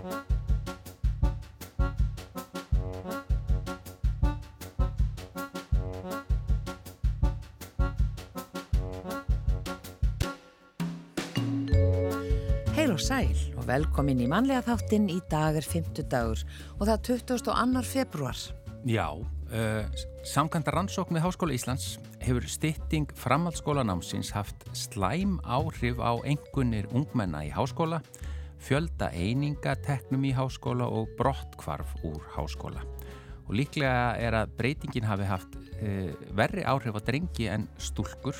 Heil 0.00 0.08
og 12.94 13.00
sæl 13.04 13.28
og 13.60 13.66
velkomin 13.68 14.22
í 14.24 14.28
manlega 14.30 14.64
þáttinn 14.64 15.10
í 15.12 15.18
dag 15.28 15.58
er 15.60 15.66
50 15.68 16.08
dagur 16.08 16.40
og 16.78 16.86
það 16.86 16.94
er 16.94 17.02
22. 17.36 17.82
februar. 17.84 18.40
Já, 18.88 19.12
uh, 19.12 19.84
samkvæmda 20.24 20.72
rannsókn 20.72 21.12
með 21.12 21.26
Háskóla 21.26 21.52
Íslands 21.52 21.98
hefur 22.24 22.48
stytting 22.48 23.12
framhaldsskólanámsins 23.20 24.32
haft 24.32 24.64
slæm 24.72 25.36
áhrif 25.44 26.00
á 26.00 26.16
engunir 26.24 26.88
ungmenna 26.96 27.44
í 27.44 27.52
háskóla, 27.52 28.00
fjölda 28.60 29.10
einingateknum 29.16 30.24
í 30.28 30.34
háskóla 30.36 30.88
og 30.88 31.10
brottkvarf 31.18 31.96
úr 32.06 32.20
háskóla. 32.36 32.84
Og 33.48 33.56
líklega 33.58 34.14
er 34.20 34.36
að 34.38 34.52
breytingin 34.58 35.08
hafi 35.08 35.26
haft 35.26 35.56
uh, 35.56 36.12
verri 36.36 36.62
áhrif 36.62 36.94
á 36.94 37.00
drengi 37.02 37.48
en 37.50 37.66
stúlkur 37.80 38.36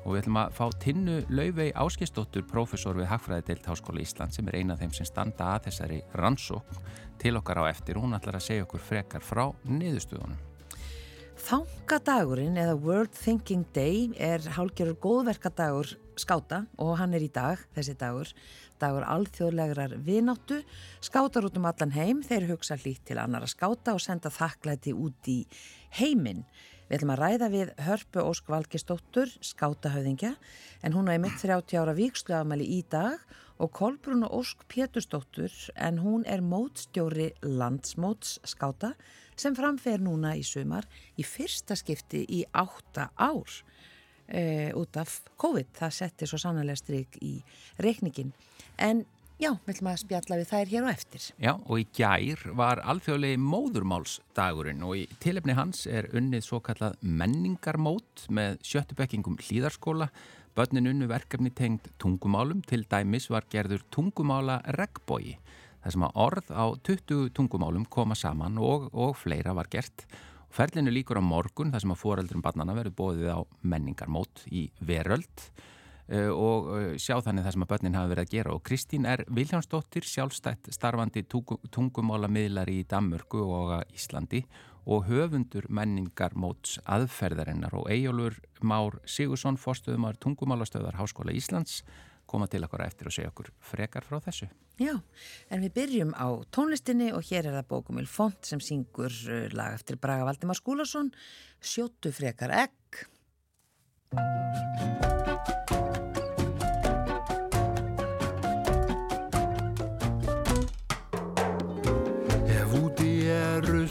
og 0.00 0.14
við 0.14 0.22
ætlum 0.22 0.38
að 0.40 0.54
fá 0.56 0.64
Tinnu 0.80 1.16
Lauvei 1.28 1.70
Áskistóttur, 1.76 2.46
profesor 2.48 2.96
við 2.96 3.10
Hagfræðideilt 3.10 3.68
Háskóla 3.68 4.00
Ísland 4.02 4.34
sem 4.34 4.48
er 4.48 4.60
eina 4.60 4.74
af 4.74 4.80
þeim 4.80 4.94
sem 4.96 5.08
standa 5.08 5.54
að 5.54 5.68
þessari 5.68 6.00
rannsókn 6.16 6.86
til 7.20 7.36
okkar 7.36 7.60
á 7.60 7.64
eftir 7.68 8.00
hún 8.00 8.16
ætlar 8.16 8.40
að 8.40 8.46
segja 8.48 8.64
okkur 8.64 8.80
frekar 8.84 9.24
frá 9.24 9.50
niðurstöðunum. 9.68 10.38
Þangadagurinn 11.40 12.58
eða 12.60 12.76
World 12.76 13.14
Thinking 13.16 13.64
Day 13.76 14.10
er 14.20 14.44
hálgjörur 14.56 14.98
góðverkadagur 15.00 15.94
skáta 16.20 16.64
og 16.80 16.98
hann 17.00 17.16
er 17.16 17.24
í 17.24 17.30
dag, 17.32 17.60
þessi 17.76 17.94
dagur, 18.00 18.28
dagur 18.80 19.04
alþjóðlegarar 19.04 19.94
vináttu, 20.04 20.62
skátar 21.04 21.46
út 21.46 21.58
um 21.60 21.68
allan 21.68 21.94
heim, 21.94 22.24
þeir 22.26 22.48
hugsa 22.50 22.78
hlýtt 22.80 23.04
til 23.10 23.20
annara 23.20 23.48
skáta 23.50 23.94
og 23.94 24.02
senda 24.02 24.32
þakklæti 24.32 24.94
út 24.96 25.30
í 25.30 25.42
heiminn. 26.00 26.46
Við 26.90 26.96
ætlum 26.98 27.12
að 27.14 27.20
ræða 27.20 27.48
við 27.52 27.68
Hörpu 27.86 28.22
Ósk 28.26 28.48
Valgistóttur, 28.50 29.30
skátahauðingja, 29.46 30.32
en 30.82 30.96
hún 30.96 31.06
er 31.12 31.20
mitt 31.22 31.38
30 31.38 31.78
ára 31.78 31.94
vikslöfamæli 31.94 32.66
í 32.66 32.80
dag 32.90 33.22
og 33.62 33.70
Kolbrún 33.76 34.24
Ósk 34.26 34.64
Péturstóttur, 34.66 35.52
en 35.76 36.00
hún 36.02 36.24
er 36.26 36.42
mótstjóri 36.42 37.30
landsmóts 37.44 38.40
skáta 38.42 38.96
sem 39.38 39.54
framfer 39.56 40.02
núna 40.02 40.34
í 40.34 40.42
sumar 40.44 40.88
í 41.14 41.24
fyrsta 41.24 41.76
skipti 41.78 42.24
í 42.26 42.42
átta 42.50 43.10
ár 43.14 43.60
e, 44.26 44.72
út 44.76 44.96
af 45.00 45.20
COVID. 45.40 45.70
Það 45.76 45.96
setti 45.96 46.28
svo 46.28 46.40
sannlega 46.40 46.78
stryk 46.78 47.20
í 47.22 47.36
reikningin. 47.78 48.32
En 48.80 49.04
Já, 49.40 49.54
við 49.64 49.70
ætlum 49.72 49.88
að 49.88 50.00
spjalla 50.02 50.36
við 50.36 50.50
þær 50.50 50.68
hér 50.68 50.84
og 50.84 50.90
eftir. 50.90 51.26
Já, 51.40 51.50
og 51.56 51.78
í 51.80 51.84
gær 51.96 52.42
var 52.58 52.82
alþjóðlegi 52.92 53.38
móðurmálsdagurinn 53.40 54.82
og 54.84 54.98
í 55.00 55.06
tilefni 55.24 55.54
hans 55.56 55.86
er 55.88 56.10
unnið 56.12 56.44
svo 56.44 56.58
kallað 56.60 56.98
menningarmót 57.00 58.26
með 58.28 58.58
sjöttubekkingum 58.68 59.38
hlýðarskóla. 59.40 60.10
Bönnin 60.52 60.90
unnu 60.92 61.08
verkefni 61.08 61.54
tengd 61.56 61.88
tungumálum, 62.02 62.60
til 62.68 62.84
dæmis 62.84 63.30
var 63.32 63.48
gerður 63.48 63.86
tungumála 63.88 64.58
regbói. 64.76 65.38
Það 65.80 65.96
sem 65.96 66.04
að 66.10 66.20
orð 66.26 66.52
á 66.52 66.64
20 66.90 67.32
tungumálum 67.40 67.88
koma 67.88 68.20
saman 68.20 68.60
og, 68.60 68.90
og 68.92 69.16
fleira 69.16 69.56
var 69.56 69.72
gert. 69.72 70.04
Ferlinu 70.52 70.92
líkur 70.92 71.16
á 71.16 71.24
morgun, 71.24 71.72
það 71.72 71.86
sem 71.86 71.96
að 71.96 72.02
foreldrum 72.04 72.44
barnana 72.44 72.76
verður 72.76 72.98
bóðið 73.00 73.32
á 73.32 73.40
menningarmót 73.64 74.44
í 74.52 74.68
veröld. 74.84 75.48
Eh, 76.10 76.26
og 76.26 76.72
eh, 76.74 76.94
sjá 76.98 77.20
þannig 77.22 77.44
það 77.46 77.54
sem 77.54 77.64
að 77.64 77.70
börnin 77.70 77.96
hafa 77.98 78.10
verið 78.10 78.24
að 78.24 78.32
gera. 78.34 78.54
Og 78.56 78.64
Kristín 78.66 79.06
er 79.06 79.22
Viljánsdóttir 79.30 80.06
sjálfstætt 80.10 80.72
starfandi 80.74 81.22
tungumála 81.30 82.26
miðlari 82.26 82.80
í 82.80 82.86
Danmörku 82.90 83.44
og 83.46 83.76
Íslandi 83.94 84.42
og 84.90 85.06
höfundur 85.06 85.68
menningar 85.70 86.34
móts 86.34 86.80
aðferðarinnar. 86.82 87.76
Og 87.78 87.90
Ejólfur 87.94 88.40
Már 88.66 88.98
Sigursson 89.06 89.60
fórstuðumar 89.60 90.18
tungumálastöðar 90.18 90.98
Háskóla 90.98 91.36
Íslands 91.36 91.84
koma 92.30 92.46
til 92.50 92.64
okkur 92.66 92.82
eftir 92.84 93.10
og 93.10 93.14
segja 93.14 93.30
okkur 93.30 93.52
frekar 93.70 94.06
frá 94.06 94.18
þessu. 94.22 94.50
Já, 94.80 94.94
en 95.52 95.62
við 95.62 95.74
byrjum 95.76 96.12
á 96.16 96.26
tónlistinni 96.54 97.10
og 97.14 97.26
hér 97.28 97.50
er 97.50 97.58
það 97.60 97.70
Bókumil 97.70 98.08
Font 98.10 98.50
sem 98.50 98.62
syngur 98.64 99.14
eh, 99.30 99.46
lag 99.54 99.78
eftir 99.78 100.00
Braga 100.00 100.26
Valdimar 100.26 100.58
Skúlason 100.58 101.12
Sjóttu 101.60 102.10
frekar 102.16 102.54
egg 102.64 103.06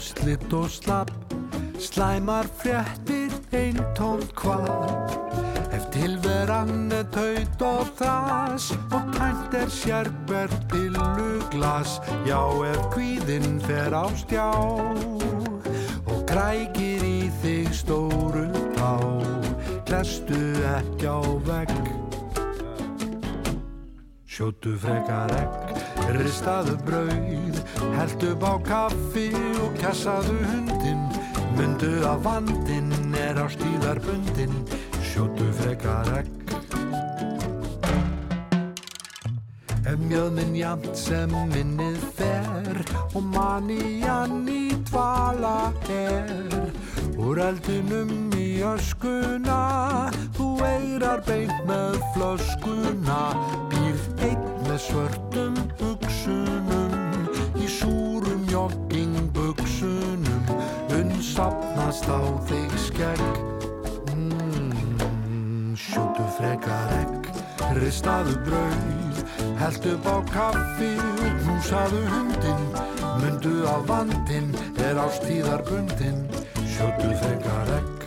ruslitt 0.00 0.52
og 0.52 0.70
slapp 0.70 1.10
Slæmar 1.80 2.46
fréttir 2.60 3.32
einn 3.52 3.80
tón 3.96 4.22
hvað 4.36 5.12
Ef 5.76 5.84
tilveran 5.92 6.92
er 6.92 7.04
taut 7.12 7.64
og 7.68 7.90
þas 7.98 8.70
Og 8.96 9.10
tænt 9.16 9.56
er 9.60 9.68
sérber 9.68 10.52
pilluglas 10.72 11.98
Já, 12.28 12.40
ef 12.70 12.80
kvíðinn 12.94 13.60
fer 13.66 13.92
á 13.92 14.08
stjá 14.16 14.48
Og 16.08 16.24
krækir 16.30 17.04
í 17.04 17.28
þig 17.42 17.72
stóru 17.82 18.48
tá 18.78 18.94
Klestu 19.88 20.40
ekki 20.78 21.12
á 21.12 21.20
vegg 21.48 21.76
Sjótu 24.30 24.78
frekar 24.80 25.36
egg 25.42 25.69
Ristaðu 26.20 26.76
brauð, 26.86 27.60
held 27.96 28.28
upp 28.32 28.46
á 28.46 28.54
kaffi 28.70 29.28
og 29.64 29.76
kassaðu 29.80 30.38
hundin 30.46 31.10
Mundu 31.60 31.90
að 32.08 32.22
vandin 32.24 32.92
er 33.20 33.36
á 33.36 33.44
stíðarbundin, 33.52 34.54
sjótu 35.04 35.44
frekar 35.58 36.08
egg. 36.20 36.28
Ef 39.84 39.98
mjöðminn 40.06 40.54
jamt 40.56 40.88
sem 40.96 41.34
minnið 41.50 42.00
fer 42.16 42.80
og 43.10 43.26
manni 43.34 43.98
jann 44.00 44.48
í 44.48 44.70
dvala 44.88 45.72
er. 45.92 46.56
Úr 47.20 47.42
eldinum 47.50 48.30
í 48.40 48.62
öskuna, 48.64 49.60
þú 50.38 50.52
eirar 50.64 51.20
beint 51.28 51.66
með 51.68 52.00
flöskuna. 52.14 53.20
Býr 53.74 54.00
einn 54.30 54.48
með 54.64 54.80
svörtum 54.86 55.59
frekar 66.40 66.92
egg, 66.96 67.26
ristaðu 67.76 68.32
brauð 68.46 69.18
held 69.60 69.88
upp 69.92 70.06
á 70.08 70.16
kaffi 70.32 70.88
húsaðu 71.44 72.00
hundin 72.08 72.62
mundu 73.20 73.52
á 73.68 73.76
vandin 73.90 74.48
er 74.88 75.00
ástíðarbundin 75.04 76.24
Sjótu 76.64 77.12
frekar 77.20 77.74
egg 77.76 77.99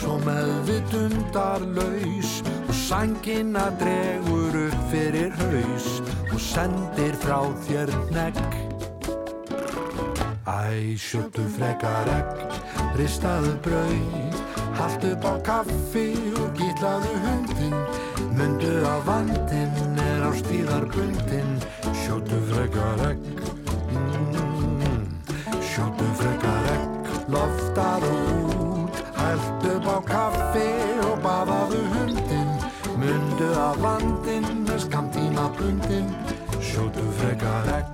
svo 0.00 0.16
meðvitundar 0.24 1.64
laus 1.76 2.40
Og 2.68 2.74
sangina 2.76 3.68
dregur 3.80 4.56
upp 4.64 4.80
fyrir 4.92 5.34
haus 5.40 5.88
Og 6.32 6.40
sendir 6.40 7.16
frá 7.20 7.42
þér 7.66 7.92
negg 8.14 8.40
Æ, 10.50 10.96
sjötu 10.98 11.44
frekar 11.54 12.08
egg, 12.10 12.40
ristaðu 12.98 13.52
brauð 13.64 14.40
Haldu 14.80 15.12
upp 15.14 15.26
á 15.28 15.34
kaffi 15.46 16.08
og 16.40 16.50
gítlaðu 16.58 17.14
hundin 17.26 17.76
Mundu 18.38 18.72
að 18.88 19.06
vandin 19.06 20.00
er 20.00 20.26
á 20.26 20.30
stíðarbundin 20.40 21.54
Sjótu 22.02 22.40
frekar 22.50 23.06
egg 23.12 23.24
mm, 23.94 25.08
Sjótu 25.70 26.12
frekar 26.18 26.70
egg 26.74 27.16
Loftar 27.30 28.08
út 28.10 28.39
er 34.80 34.86
skamtíma 34.86 35.48
bundin 35.58 36.06
Sjótu 36.60 37.04
frekar 37.20 37.68
egg 37.76 37.86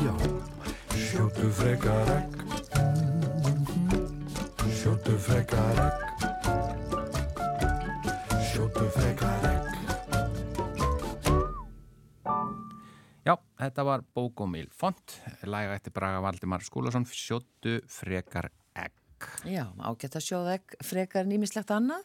Já, 0.00 0.14
sjótu 0.96 1.50
frekar 1.52 2.08
egg. 2.14 2.36
Sjótu 4.72 5.16
frekar 5.18 5.80
egg. 5.82 5.98
Sjótu 8.52 8.86
frekar 8.94 9.44
egg. 9.50 9.66
Já, 13.26 13.36
þetta 13.60 13.84
var 13.84 14.06
Bókomil 14.14 14.70
Font, 14.72 15.20
læga 15.44 15.76
eftir 15.76 15.92
Braga 15.92 16.22
Valdimar 16.24 16.64
Skúlason, 16.64 17.04
sjóttu 17.04 17.80
frekar 17.88 18.48
egg. 19.20 19.28
Já, 19.50 19.64
ágætt 19.78 20.16
að 20.16 20.24
sjóða 20.24 20.54
ekki 20.58 20.78
frekar 20.84 21.26
nýmislegt 21.28 21.70
annað. 21.70 22.04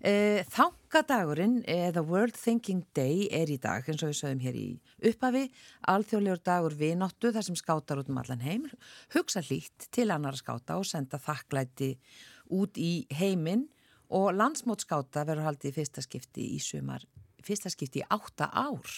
E, 0.00 0.44
Þangadagurinn, 0.52 1.62
eða 1.66 2.02
World 2.06 2.36
Thinking 2.36 2.84
Day, 2.94 3.28
er 3.30 3.50
í 3.50 3.58
dag, 3.58 3.84
eins 3.88 4.02
og 4.02 4.12
við 4.12 4.18
sögum 4.20 4.42
hér 4.42 4.56
í 4.56 4.68
upphafi, 5.10 5.44
alþjóðlegur 5.88 6.42
dagur 6.44 6.74
vinóttu 6.78 7.32
þar 7.32 7.46
sem 7.46 7.58
skátar 7.58 8.00
út 8.00 8.08
um 8.08 8.18
allan 8.18 8.44
heim, 8.44 8.66
hugsa 9.14 9.42
hlýtt 9.42 9.88
til 9.90 10.10
annara 10.10 10.36
skáta 10.36 10.78
og 10.78 10.86
senda 10.86 11.18
þakklæti 11.18 11.96
út 12.56 12.78
í 12.80 13.06
heiminn 13.12 13.68
og 14.08 14.32
landsmótskáta 14.36 15.26
verður 15.28 15.50
haldið 15.50 15.72
í 15.72 15.76
fyrsta 15.76 16.04
skipti 16.04 16.52
í 16.56 16.60
sumar, 16.62 17.04
fyrsta 17.44 17.72
skipti 17.72 18.02
í 18.02 18.08
átta 18.08 18.48
ár. 18.52 18.88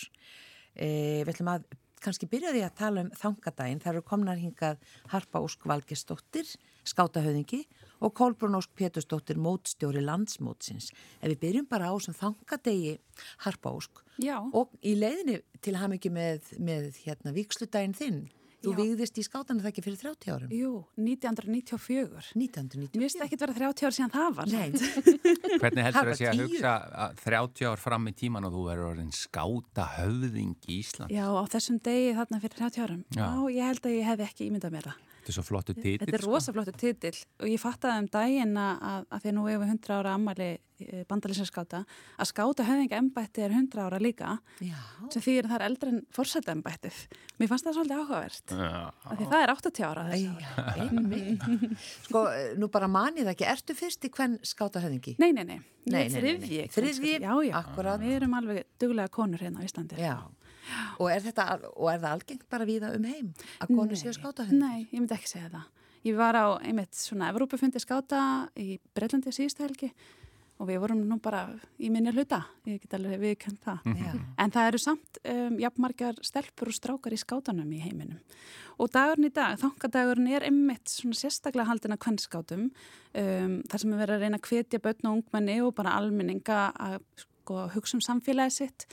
E, 0.74 1.22
við 1.26 1.34
ætlum 1.34 1.56
að 1.56 1.70
kannski 2.00 2.28
byrja 2.30 2.54
því 2.54 2.62
að 2.64 2.76
tala 2.78 3.02
um 3.04 3.10
þangadaginn. 3.16 3.80
Það 3.82 3.92
eru 3.92 4.04
komnar 4.06 4.38
hingað 4.40 4.78
Harpa 5.12 5.42
Ósk 5.44 5.66
Valgestóttir, 5.68 6.48
skátahöðingi 6.88 7.64
og 8.00 8.14
Kolbrún 8.16 8.56
Ósk 8.56 8.72
Pétursdóttir, 8.78 9.36
mótstjóri 9.40 10.02
landsmótsins. 10.04 10.90
Ef 11.20 11.34
við 11.34 11.40
byrjum 11.44 11.68
bara 11.70 11.92
á 11.92 11.94
sem 12.00 12.16
þangadegi 12.16 12.98
Harpa 13.44 13.72
Ósk 13.76 14.02
Já. 14.20 14.38
og 14.40 14.72
í 14.80 14.96
leiðinni 14.96 15.40
til 15.60 15.76
ham 15.76 15.96
ekki 15.96 16.12
með, 16.12 16.54
með 16.58 16.92
hérna 17.04 17.34
viksludaginn 17.36 17.96
þinn. 17.96 18.22
Þú 18.60 18.74
Já. 18.74 18.76
vigðist 18.76 19.16
í 19.16 19.22
skátana 19.24 19.62
það 19.64 19.70
ekki 19.70 19.82
fyrir 19.86 20.00
30 20.02 20.32
árum. 20.34 20.50
Jú, 20.52 20.70
1994. 21.00 22.26
1990. 22.36 22.98
Mér 23.00 23.06
finnst 23.06 23.22
ekki 23.24 23.38
að 23.38 23.44
vera 23.56 23.72
30 23.72 23.86
ár 23.88 23.94
síðan 23.96 24.12
það 24.12 24.34
var. 24.36 24.50
Nei, 24.52 24.68
Hvernig 25.62 25.86
heldur 25.86 26.10
það 26.10 26.18
sé 26.18 26.28
að 26.28 26.42
hugsa 26.44 26.74
að 27.06 27.22
30 27.24 27.70
ár 27.70 27.80
fram 27.80 28.10
í 28.10 28.12
tíman 28.20 28.48
og 28.48 28.52
þú 28.52 28.64
verður 28.68 28.90
orðin 28.90 29.14
skáta 29.16 29.86
höfðing 29.96 30.68
í 30.68 30.76
Ísland? 30.82 31.14
Já, 31.16 31.24
á 31.24 31.44
þessum 31.56 31.80
degi 31.88 32.12
þarna 32.20 32.42
fyrir 32.44 32.60
30 32.60 32.84
árum. 32.84 33.00
Já. 33.16 33.24
Já, 33.24 33.40
ég 33.56 33.70
held 33.70 33.88
að 33.88 33.96
ég 33.96 34.10
hefði 34.10 34.28
ekki 34.28 34.50
ímyndað 34.50 34.76
mér 34.76 34.90
það. 34.90 35.06
Þetta 35.30 35.38
er 35.38 35.44
svo 35.44 35.46
flottu 35.46 35.74
titill. 35.76 36.00
Þetta 36.02 36.18
er 36.18 36.24
sko. 36.24 36.32
rosaflottu 36.34 36.72
titill 36.74 37.18
og 37.38 37.46
ég 37.46 37.60
fattaði 37.62 38.02
um 38.02 38.08
daginn 38.10 38.56
að, 38.58 38.82
að, 39.06 39.20
því 39.22 39.30
að 39.30 39.36
nú 39.36 39.44
hefur 39.46 39.70
100 39.70 39.94
ára 40.00 40.14
ammali 40.18 40.48
bandalinsaskáta 41.10 41.82
að 42.16 42.28
skáta 42.30 42.64
höfðinga 42.64 42.98
embætti 43.00 43.42
er 43.44 43.52
100 43.52 43.82
ára 43.84 43.98
líka 44.00 44.38
já. 44.64 44.78
sem 45.12 45.22
því 45.22 45.34
að 45.42 45.48
það 45.50 45.56
er 45.58 45.64
eldri 45.66 45.92
en 45.92 46.00
forsetta 46.16 46.54
embættið. 46.56 47.00
Mér 47.36 47.50
fannst 47.50 47.68
það 47.68 47.76
svolítið 47.76 48.00
áhugavert. 48.00 48.54
Því 49.20 49.28
það 49.34 49.44
er 49.44 49.52
80 49.54 49.86
ára 49.90 50.06
þessu. 50.08 51.76
Sko, 52.08 52.24
nú 52.60 52.70
bara 52.72 52.88
manið 52.90 53.28
það 53.28 53.34
ekki, 53.34 53.48
ertu 53.52 53.76
fyrst 53.76 54.08
í 54.08 54.12
hvern 54.16 54.38
skátahöðingi? 54.50 55.16
Nei, 55.20 55.30
nei, 55.36 55.44
nei. 55.44 55.60
Nei, 55.90 56.06
er 56.06 56.10
nei, 56.10 56.20
nei, 56.20 56.32
nei. 56.32 56.48
þriðji. 56.48 56.64
Þriðji, 56.74 57.14
Já, 57.22 57.32
já. 57.44 57.54
akkúrat. 57.60 58.00
Við 58.02 58.16
erum 58.18 58.36
alveg 58.40 58.66
duglega 58.80 59.12
konur 59.12 59.40
hérna 59.44 59.60
á 59.60 59.66
Íslandi. 59.68 60.00
Já, 60.00 60.16
og 60.98 61.10
er, 61.10 61.20
þetta, 61.24 61.46
og 61.74 61.90
er 61.92 62.00
það 62.00 62.14
algengt 62.14 62.48
bara 62.52 62.68
víða 62.68 62.94
um 62.96 63.04
heim 63.08 63.34
að 63.60 63.74
konu 63.74 63.98
séu 63.98 64.14
skátahönd? 64.16 64.56
Nei, 64.60 64.86
ég 64.90 64.98
myndi 64.98 65.16
ekki 65.16 65.34
segja 65.34 65.52
það. 65.52 65.68
Ég 66.06 66.16
var 66.16 66.38
á 66.38 66.46
einmitt 66.64 66.96
svona 66.96 67.28
Evrópufundi 67.28 67.80
skáta 67.82 68.22
í 68.56 68.78
Breitlandi 68.96 69.34
síðustu 69.36 69.66
helgi 69.66 69.90
og 70.60 70.68
við 70.68 70.80
vorum 70.82 71.00
nú 71.08 71.16
bara 71.22 71.46
í 71.80 71.88
minni 71.92 72.12
hluta, 72.12 72.42
ég 72.68 72.82
get 72.82 72.96
alveg 72.98 73.20
viðkjönd 73.22 73.60
það. 73.64 73.86
Já, 73.96 74.10
En 74.44 74.52
það 74.52 74.68
eru 74.70 74.80
samt 74.80 75.20
um, 75.32 75.54
jafnmargar 75.60 76.20
stelpur 76.24 76.68
og 76.68 76.76
strákar 76.76 77.16
í 77.16 77.20
skátanum 77.20 77.70
í 77.72 77.80
heiminum. 77.80 78.20
Og 78.80 78.92
dagurinn 78.92 79.28
í 79.28 79.32
dag, 79.36 79.56
þangadagurinn 79.60 80.28
er 80.36 80.46
einmitt 80.48 80.92
svona 80.92 81.16
sérstaklega 81.16 81.68
haldin 81.68 81.96
að 81.96 82.02
kvennskátum 82.04 82.66
um, 82.68 83.56
þar 83.72 83.82
sem 83.82 83.94
er 83.94 84.02
verið 84.02 84.16
að 84.16 84.26
reyna 84.26 84.40
að 84.40 84.50
hvetja 84.50 84.82
börn 84.84 85.08
og 85.08 85.18
ungmenni 85.18 85.58
og 85.64 85.74
bara 85.80 85.96
almenninga 85.96 86.60
að 86.76 87.00
sko, 87.24 87.64
hugsa 87.74 87.96
um 87.96 88.04
samfélagi 88.04 88.56
sitt 88.60 88.88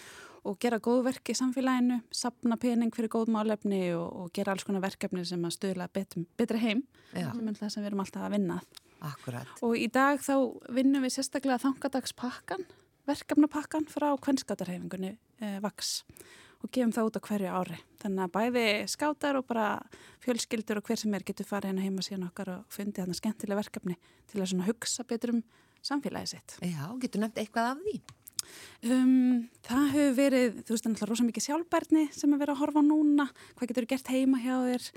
og 0.47 0.57
gera 0.63 0.79
góðverk 0.83 1.31
í 1.31 1.35
samfélaginu, 1.37 1.99
sapna 2.15 2.57
pening 2.61 2.93
fyrir 2.95 3.11
góð 3.13 3.31
málefni 3.35 3.81
og, 3.97 4.07
og 4.07 4.31
gera 4.35 4.53
alls 4.55 4.65
konar 4.67 4.83
verkefni 4.85 5.25
sem 5.27 5.43
að 5.47 5.55
stöðla 5.57 5.89
betum, 5.93 6.25
betri 6.39 6.61
heim, 6.63 6.83
Já. 7.11 7.29
sem 7.33 7.47
er 7.51 7.59
það 7.59 7.73
sem 7.73 7.83
við 7.83 7.91
erum 7.91 8.03
alltaf 8.05 8.27
að 8.27 8.35
vinna. 8.37 8.59
akkurat. 9.11 9.53
Og 9.61 9.77
í 9.77 9.87
dag 9.93 10.23
þá 10.23 10.35
vinnum 10.73 11.05
við 11.05 11.17
sérstaklega 11.17 11.61
þangadagspakkan, 11.65 12.65
verkefnapakkan 13.07 13.87
frá 13.91 14.09
kvennskátarhefingunni 14.23 15.13
eh, 15.15 15.59
VAX 15.63 16.01
og 16.63 16.71
gefum 16.73 16.91
það 16.95 17.09
út 17.09 17.19
á 17.19 17.27
hverju 17.27 17.53
ári. 17.53 17.77
Þannig 18.01 18.23
að 18.25 18.33
bæði 18.33 18.65
skátar 18.89 19.37
og 19.37 19.45
bara 19.49 19.67
fjölskyldur 20.25 20.81
og 20.81 20.89
hver 20.89 20.99
sem 20.99 21.13
er 21.13 21.25
getur 21.27 21.47
farið 21.47 21.71
hérna 21.71 21.85
heima 21.85 22.05
síðan 22.05 22.27
okkar 22.31 22.53
og 22.55 22.73
fundið 22.73 23.03
þarna 23.03 23.17
skemmtilega 23.19 23.61
verkefni 23.61 23.97
til 24.31 24.41
að 24.41 24.65
hugsa 24.65 25.05
betur 25.07 25.35
um 25.35 25.43
samfélagið 25.85 26.33
sitt. 26.33 26.57
Já, 26.65 26.87
getur 27.01 27.23
nefnt 27.23 27.41
eitthvað 27.41 27.71
af 27.75 27.83
því? 27.85 27.99
Um, 28.85 29.47
það 29.65 29.85
hefur 29.95 30.17
verið, 30.21 30.57
þú 30.63 30.75
veist, 30.75 30.87
náttúrulega 30.87 31.11
rosa 31.11 31.27
mikið 31.27 31.47
sjálfbærni 31.47 32.07
sem 32.13 32.33
er 32.33 32.41
verið 32.43 32.55
að 32.55 32.61
horfa 32.61 32.83
núna, 32.85 33.25
hvað 33.57 33.71
getur 33.71 33.87
gert 33.89 34.11
heima 34.13 34.41
hjá 34.43 34.55
þér, 34.67 34.89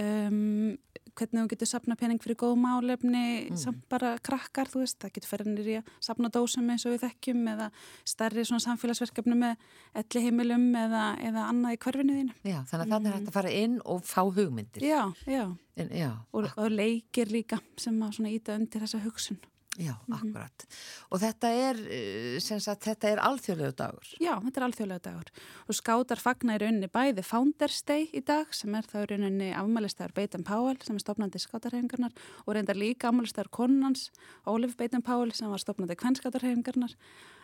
um, 0.00 0.76
hvernig 1.12 1.42
þú 1.42 1.48
getur 1.52 1.68
sapna 1.68 1.96
pening 2.00 2.20
fyrir 2.24 2.38
góð 2.40 2.54
málefni, 2.60 3.24
samt 3.60 3.82
bara 3.92 4.14
krakkar, 4.24 4.70
þú 4.72 4.82
veist, 4.84 4.98
það 5.02 5.14
getur 5.16 5.32
ferið 5.32 5.50
nýri 5.52 5.74
að 5.80 5.90
sapna 6.04 6.30
dósum 6.32 6.70
eins 6.72 6.86
og 6.88 6.94
við 6.94 7.02
þekkjum 7.06 7.42
eða 7.52 7.68
stærri 8.08 8.44
svona 8.48 8.64
samfélagsverkefni 8.64 9.36
með 9.42 9.66
elli 10.02 10.24
heimilum 10.24 10.68
eða, 10.84 11.04
eða 11.20 11.46
annað 11.50 11.76
í 11.76 11.80
hverfinu 11.84 12.18
þínu. 12.20 12.36
Já, 12.48 12.58
þannig 12.70 12.84
að 12.86 12.92
þannig 12.94 13.10
er 13.10 13.16
hægt 13.18 13.32
að 13.32 13.36
fara 13.36 13.54
inn 13.62 13.78
og 13.84 14.04
fá 14.08 14.22
hugmyndir. 14.24 14.86
Já, 14.88 15.02
já, 15.28 15.44
En, 15.76 15.88
já, 15.96 16.10
og, 16.36 16.48
og 16.56 16.68
leikir 16.68 17.30
líka 17.32 17.56
sem 17.80 17.96
að 18.04 18.18
svona 18.18 18.32
íta 18.32 18.56
undir 18.60 18.84
þessa 18.84 19.00
hugsun. 19.06 19.38
Já, 19.80 19.94
akkurat. 20.12 20.64
Og 21.10 21.20
þetta 21.22 21.48
er, 21.48 21.76
eh, 21.88 22.40
sem 22.40 22.60
sagt, 22.60 22.84
þetta 22.84 23.08
er 23.08 23.18
alþjóðlegu 23.18 23.74
dagur. 23.76 24.06
Já, 24.20 24.34
þetta 24.40 24.60
er 24.60 24.66
alþjóðlega 24.68 25.02
dagur 25.02 25.30
og 25.68 25.74
skátar 25.74 26.20
fagna 26.20 26.56
í 26.56 26.60
rauninni 26.60 26.88
bæði 26.88 27.24
Founders 27.24 27.82
Day 27.82 28.08
í 28.12 28.24
dag 28.24 28.52
sem 28.52 28.74
er 28.74 28.82
þá 28.82 28.96
í 29.02 29.06
rauninni 29.12 29.52
afmælistæður 29.54 30.14
Beitan 30.14 30.44
Powell 30.44 30.76
sem 30.82 30.96
er 30.96 31.00
stopnandi 31.00 31.38
skátarhefingarnar 31.38 32.12
og 32.46 32.54
reyndar 32.54 32.76
líka 32.76 33.08
afmælistæður 33.08 33.50
konunans 33.50 34.10
Ólif 34.46 34.76
Beitan 34.76 35.02
Powell 35.02 35.32
sem 35.32 35.48
var 35.48 35.58
stopnandi 35.58 35.96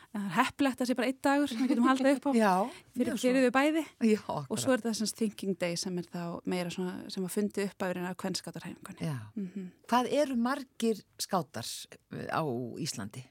kvennskátarhefingarnar. 0.09 0.19
Það 0.19 0.25
er 0.25 0.35
heppilegt 0.39 0.79
að 0.79 0.81
það 0.81 0.89
sé 0.89 0.95
bara 0.97 1.09
einn 1.09 1.19
dagur 1.23 1.51
sem 1.51 1.61
við 1.61 1.71
getum 1.73 1.89
haldið 1.89 2.11
upp 2.17 2.27
á 2.29 2.31
Já, 2.39 2.53
fyrir, 2.97 3.11
mjög 3.13 3.21
fyrir 3.23 3.45
við 3.45 3.53
bæði 3.57 3.83
Já, 4.09 4.23
og 4.49 4.61
svo 4.63 4.73
er 4.73 4.83
það 4.85 4.95
sem 4.99 5.11
Thinking 5.19 5.59
Day 5.61 5.77
sem 5.77 5.99
er 6.01 6.07
þá 6.09 6.23
meira 6.49 6.73
svona 6.73 6.95
sem 7.13 7.25
var 7.27 7.35
fundið 7.35 7.67
upp 7.69 7.85
af 7.85 7.93
rauninni 7.93 8.11
af 8.11 8.19
kvennskátarhefingunni. 8.23 9.05
Já. 9.05 9.19
Mhm. 9.37 9.67
Hvað 9.89 10.11
eru 10.21 10.37
margir 10.37 11.03
skátar 11.21 11.69
eh, 12.13 12.29
á 12.33 12.43
Íslandi? 12.81 13.25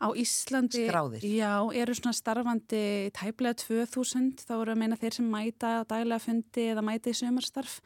Á 0.00 0.08
Íslandi 0.12 0.86
Skráðir. 0.88 1.24
Já, 1.24 1.52
eru 1.82 1.96
svona 1.96 2.16
starfandi 2.16 2.84
tæplega 3.16 3.56
2000, 3.60 4.46
þá 4.46 4.56
eru 4.60 4.74
að 4.74 4.80
meina 4.84 4.96
þeir 5.00 5.18
sem 5.20 5.28
mæta 5.32 5.80
á 5.80 5.88
daglega 5.88 6.20
fundi 6.22 6.68
eða 6.72 6.84
mæta 6.84 7.12
í 7.12 7.16
sömarstarf 7.16 7.80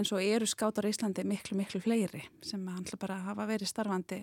en 0.00 0.08
svo 0.08 0.18
eru 0.22 0.48
skátar 0.48 0.88
á 0.88 0.90
Íslandi 0.90 1.24
miklu, 1.28 1.58
miklu 1.60 1.80
fleiri 1.84 2.24
sem 2.42 2.62
handla 2.72 2.98
bara 3.00 3.18
að 3.20 3.28
hafa 3.30 3.46
verið 3.52 3.70
starfandi 3.70 4.20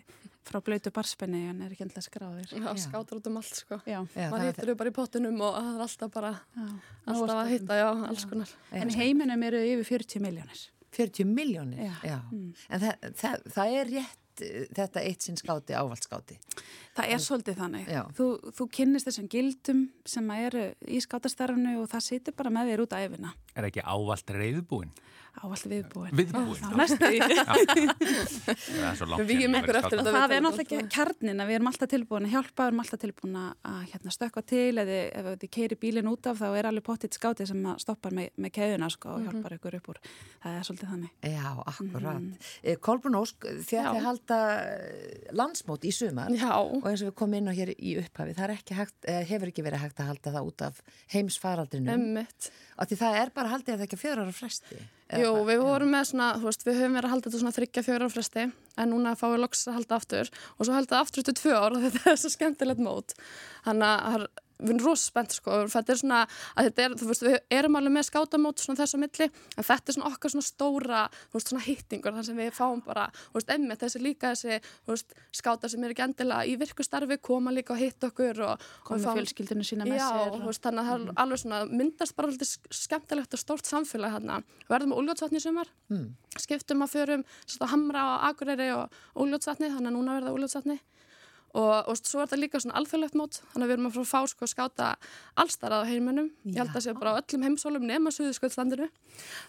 frá 0.47 0.61
blöytu 0.63 0.91
barspenni 0.95 1.43
en 1.51 1.61
er 1.65 1.73
ekki 1.75 1.83
endla 1.87 2.01
skráðir. 2.03 2.51
Já, 2.55 2.69
skátar 2.79 3.19
út 3.19 3.27
um 3.29 3.37
allt 3.41 3.57
sko. 3.61 3.79
Já, 3.85 3.99
Já, 4.15 4.29
Maður 4.31 4.37
það- 4.37 4.47
hittir 4.51 4.69
þau 4.71 4.77
bara 4.81 4.89
í 4.93 4.95
pottunum 4.95 5.41
og 5.43 5.57
það 5.57 5.73
er 5.73 5.81
alltaf 5.87 6.13
bara, 6.13 6.31
já. 6.55 6.67
alltaf 7.07 7.41
að 7.41 7.49
hitta, 7.51 7.79
já, 7.81 7.89
alls 8.09 8.25
konar. 8.25 8.53
En 8.71 8.89
í 8.89 8.95
heiminum 8.95 9.43
eru 9.43 9.57
yfir 9.73 9.89
40 9.97 10.23
miljónir. 10.23 10.69
40 10.97 11.25
miljónir? 11.27 11.83
Já. 11.83 11.97
Já. 12.03 12.21
Mm. 12.31 12.53
En 12.69 12.79
það, 12.79 13.11
það, 13.19 13.43
það 13.57 13.75
er 13.81 13.91
rétt 13.91 14.41
eh, 14.47 14.67
þetta 14.79 15.03
eitt 15.03 15.21
sinn 15.27 15.35
skáti, 15.37 15.75
ávaldskáti. 15.75 16.37
Það 16.95 17.11
er 17.13 17.21
svolítið 17.21 17.59
þannig. 17.59 17.91
Já. 17.91 18.01
Þú, 18.17 18.27
þú 18.55 18.67
kynnist 18.79 19.09
þessum 19.09 19.27
gildum 19.29 19.83
sem 20.05 20.31
eru 20.37 20.63
í 20.87 21.01
skátastarfnu 21.03 21.75
og 21.81 21.89
það 21.91 22.05
situr 22.07 22.37
bara 22.39 22.49
með 22.55 22.71
þér 22.71 22.85
út 22.85 22.95
á 22.95 22.97
æfina. 23.03 23.33
Er 23.53 23.67
ekki 23.67 23.83
ávalt 23.83 24.33
reyðbúin? 24.33 24.95
Ávallt 25.37 25.67
viðbúin. 25.69 26.13
Viðbúin? 26.17 26.57
Já, 26.57 26.69
næstu 26.79 26.97
því. 27.11 27.17
Það 28.47 28.85
er 28.87 28.95
svo 28.97 29.07
langt 29.11 29.21
Við 29.27 29.41
var 29.43 29.43
í 29.43 29.57
eftir 29.59 29.77
þetta. 29.77 30.13
það 30.15 30.33
er 30.37 30.43
náttúrulega 30.45 30.63
ekki 30.63 30.89
kjarnin 30.95 31.43
að 31.43 31.49
við 31.51 31.57
erum 31.59 31.69
alltaf 31.71 31.91
tilbúin 31.91 32.25
að 32.27 32.33
hjálpa, 32.33 32.57
við 32.63 32.69
erum 32.71 32.81
alltaf 32.83 33.01
tilbúin 33.03 33.37
að 33.37 33.83
hérna, 33.91 34.13
stökka 34.15 34.43
til 34.49 34.81
eða 34.81 34.97
ef 35.21 35.29
þið 35.43 35.51
keiri 35.57 35.77
bílinn 35.83 36.09
út 36.09 36.29
af 36.31 36.41
þá 36.41 36.47
er 36.57 36.69
alveg 36.71 36.85
pottitt 36.87 37.17
skátið 37.19 37.51
sem 37.51 37.67
að 37.69 37.83
stoppar 37.85 38.15
með, 38.17 38.31
með 38.41 38.53
keðuna 38.57 38.89
sko, 38.93 39.13
og 39.17 39.27
hjálpar 39.27 39.57
ykkur 39.59 39.77
upp 39.77 39.91
úr. 39.93 40.01
Það 40.43 40.57
er 40.57 40.67
svolítið 40.71 40.91
þannig. 40.95 41.13
Já, 41.37 41.47
akkurat. 41.73 42.17
Mm. 42.17 42.81
Kolbrún 42.87 43.19
Ósk, 43.21 43.47
þegar 43.69 43.87
Já. 43.87 43.93
þið 43.97 44.07
halda 44.09 44.39
eh, 44.57 45.31
landsmót 45.37 45.85
í 45.87 45.93
sumar 45.93 46.33
Já, 46.33 46.49
og 46.57 46.85
eins 46.89 47.03
og 47.05 47.11
við 47.11 47.15
komum 47.21 47.37
inn 47.41 47.51
á 47.51 47.53
hér 47.57 47.73
í 47.77 47.95
upphafi, 48.01 48.33
það 48.37 48.45
er 48.49 48.55
ekki 48.57 48.77
hægt, 48.81 48.97
eh, 49.05 49.21
hefur 49.29 49.51
ekki 49.53 49.65
verið 49.65 49.85
hægt 49.85 50.01
að 50.01 50.11
halda 50.13 50.33
það 50.37 50.49
út 50.51 50.65
af 50.71 50.81
heimsfaraldrinum. 51.13 51.93
emmitt. 51.93 52.49
Af 52.77 52.89
því 52.91 52.99
það 53.01 53.17
er 53.21 53.31
bara 53.33 53.51
haldið 53.53 53.73
að 53.73 53.79
það 53.81 53.87
ekki 53.87 53.99
fjörar 54.01 54.29
á 54.29 54.33
fresti. 54.37 54.81
Jú, 55.07 55.29
hvað? 55.31 55.45
við 55.47 55.61
vorum 55.63 55.93
með 55.95 56.09
svona, 56.09 56.31
þú 56.35 56.49
veist, 56.49 56.65
við 56.67 56.79
höfum 56.81 56.97
verið 56.97 57.07
að 57.07 57.13
halda 57.13 57.29
þetta 57.29 57.39
svona 57.43 57.55
þryggja 57.55 57.83
fjóra 57.85 58.09
fresti 58.11 58.43
en 58.51 58.91
núna 58.91 59.13
fáum 59.15 59.35
við 59.35 59.43
loks 59.45 59.61
að 59.69 59.77
halda 59.77 59.99
aftur 60.01 60.31
og 60.33 60.67
svo 60.67 60.75
halda 60.75 60.99
aftur 60.99 61.27
til 61.27 61.35
tvö 61.37 61.53
ár 61.55 61.77
og 61.77 61.83
þetta 61.85 62.11
er 62.11 62.19
svo 62.19 62.31
skemmtilegt 62.33 62.83
mót. 62.83 63.15
Þannig 63.63 63.87
að 63.87 64.17
það 64.17 64.27
við 64.57 64.73
erum 64.73 64.81
rosa 64.85 65.05
spennt 65.11 65.35
sko, 65.37 65.59
þetta 65.71 65.93
er 65.93 65.99
svona 66.01 66.19
að 66.57 66.67
þetta 66.67 66.83
er, 66.83 66.95
þú 66.99 67.09
veist, 67.11 67.25
við 67.27 67.37
erum 67.57 67.77
alveg 67.79 67.93
með 67.97 68.05
skátamót 68.07 68.63
svona 68.63 68.81
þessu 68.81 68.99
milli, 69.01 69.27
en 69.29 69.67
þetta 69.67 69.91
er 69.91 69.97
svona 69.97 70.11
okkar 70.11 70.33
svona 70.33 70.47
stóra, 70.47 71.01
þú 71.31 71.39
veist, 71.39 71.51
svona 71.51 71.65
hittingur 71.67 72.17
þar 72.17 72.27
sem 72.27 72.39
við 72.41 72.51
fáum 72.57 72.81
bara, 72.85 73.07
þú 73.29 73.39
veist, 73.39 73.53
emmi 73.55 73.77
þessi 73.83 74.03
líka 74.03 74.33
þessi, 74.33 74.59
þú 74.85 74.95
veist, 74.95 75.17
skátar 75.41 75.73
sem 75.73 75.85
er 75.85 75.95
ekki 75.95 76.05
endilega 76.07 76.47
í 76.47 76.57
virkustarfi, 76.61 77.19
koma 77.29 77.53
líka 77.55 77.75
og 77.75 77.81
hitta 77.81 78.11
okkur 78.11 78.43
og 78.47 78.67
koma 78.87 79.15
fjölskyldinu 79.17 79.67
sína 79.67 79.87
með 79.87 80.01
já, 80.01 80.07
sér 80.09 80.33
og, 80.33 80.45
veist, 80.47 80.63
þannig 80.65 80.83
að 80.83 80.89
það 80.91 80.97
er 81.07 81.23
alveg 81.25 81.43
svona 81.43 81.63
myndast 81.71 82.17
bara 82.17 82.33
alltaf 82.33 82.77
skemmtilegt 82.81 83.37
og 83.37 83.43
stórt 83.43 83.69
samfélag 83.69 84.17
hérna, 84.17 84.41
við 84.65 84.73
verðum 84.73 84.93
með 84.93 85.03
úljótsvatni 85.03 85.41
í 85.41 85.45
sumar. 85.45 85.71
Mm. 85.91 86.07
skiptum 86.37 86.83
að 86.83 86.93
förum 86.93 87.23
hamra 87.71 88.03
á 88.03 88.29
Akureyri 88.29 88.69
og 91.57 91.67
og, 91.87 91.99
svo 91.99 92.21
er 92.21 92.27
þetta 92.27 92.39
líka 92.39 92.61
svona 92.61 92.77
alþjóðlegt 92.81 93.17
mót 93.17 93.39
þannig 93.51 93.65
að 93.65 93.71
við 93.71 93.75
erum 93.75 93.87
að 93.89 93.97
fá 94.07 94.19
sko, 94.31 94.49
skáta 94.49 94.89
allstarað 95.39 95.85
á 95.85 95.89
heimunum, 95.89 96.29
ég 96.45 96.59
held 96.61 96.71
að 96.71 96.75
það 96.77 96.85
sé 96.85 96.95
bara 96.97 97.13
á 97.13 97.19
öllum 97.21 97.45
heimsólum 97.47 97.87
nema 97.87 98.13
Suðurskjöldslandinu 98.15 98.89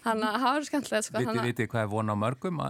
þannig 0.05 0.29
að 0.29 0.39
það 0.43 0.55
verður 0.57 0.69
skemmtilegt 0.69 1.09
sko, 1.09 1.23
Vitið 1.23 1.49
viti 1.49 1.69
hvað 1.69 1.85
er 1.85 1.91
von 1.93 2.13
á 2.13 2.15
mörgum 2.23 2.63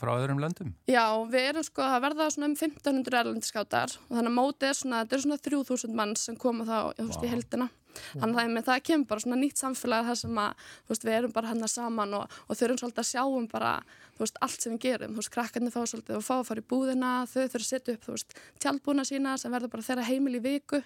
frá 0.00 0.12
öðrum 0.16 0.42
löndum? 0.42 0.72
Já, 0.90 1.04
við 1.32 1.50
erum 1.52 1.66
sko 1.66 1.86
að 1.86 2.06
verða 2.06 2.30
svona 2.34 2.50
um 2.50 2.56
1500 2.56 3.20
erlendiskátar 3.24 3.96
og 4.08 4.14
þannig 4.16 4.32
að 4.32 4.38
mótið 4.38 4.70
er 4.70 4.80
svona, 4.80 5.04
er 5.04 5.24
svona 5.26 5.40
3000 5.50 6.00
mann 6.00 6.16
sem 6.18 6.38
koma 6.40 6.68
þá 6.68 6.78
wow. 6.90 7.20
í 7.24 7.32
heldina 7.34 7.70
Þannig 8.12 8.36
að 8.36 8.50
það, 8.50 8.64
það 8.68 8.82
kemur 8.88 9.08
bara 9.10 9.24
svona 9.24 9.38
nýtt 9.40 9.60
samfélag 9.60 10.08
þar 10.08 10.18
sem 10.20 10.40
að 10.42 10.50
veist, 10.90 11.06
við 11.06 11.16
erum 11.16 11.34
bara 11.34 11.50
hennar 11.52 11.70
saman 11.70 12.16
og, 12.18 12.36
og 12.46 12.52
þau 12.58 12.64
erum 12.66 12.80
svolítið 12.80 13.02
að 13.02 13.10
sjáum 13.10 13.46
bara 13.50 13.72
veist, 14.20 14.36
allt 14.44 14.60
sem 14.60 14.74
við 14.74 14.82
gerum. 14.84 15.14
Þú 15.14 15.22
veist, 15.22 15.32
krakkarnir 15.34 15.74
fá 15.74 15.80
svolítið 15.84 16.18
og 16.18 16.26
fá 16.26 16.34
að 16.36 16.46
fara 16.50 16.62
í 16.62 16.68
búðina, 16.70 17.10
þau 17.30 17.40
þurfa 17.40 17.60
að 17.60 17.66
setja 17.68 17.96
upp 17.96 18.04
veist, 18.10 18.30
tjálbúna 18.62 19.06
sína 19.08 19.30
sem 19.40 19.54
verður 19.54 19.74
bara 19.74 19.86
þeirra 19.88 20.08
heimil 20.08 20.36
í 20.36 20.44
viku. 20.44 20.82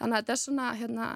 Þannig 0.00 0.14
að 0.16 0.20
þetta 0.20 0.34
er 0.34 0.42
svona, 0.44 0.66
hérna, 0.80 1.06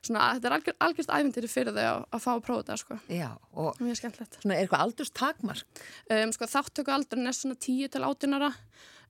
svona 0.00 0.20
þetta 0.36 0.46
er 0.50 0.56
algjör, 0.56 0.76
algjörst 0.86 1.14
æfintýri 1.16 1.50
fyrir 1.50 1.76
þau 1.76 1.86
að, 1.86 2.00
að 2.08 2.24
fá 2.24 2.30
að 2.32 2.44
prófa 2.48 2.62
þetta, 2.62 2.78
sko. 2.84 2.94
Já, 3.12 3.30
og 3.60 3.82
mjög 3.84 3.96
skemmtilegt. 4.00 4.40
Svona 4.40 4.56
er 4.56 4.60
eitthvað 4.64 4.84
aldurstakmark? 4.86 5.84
Um, 6.08 6.30
sko, 6.36 6.44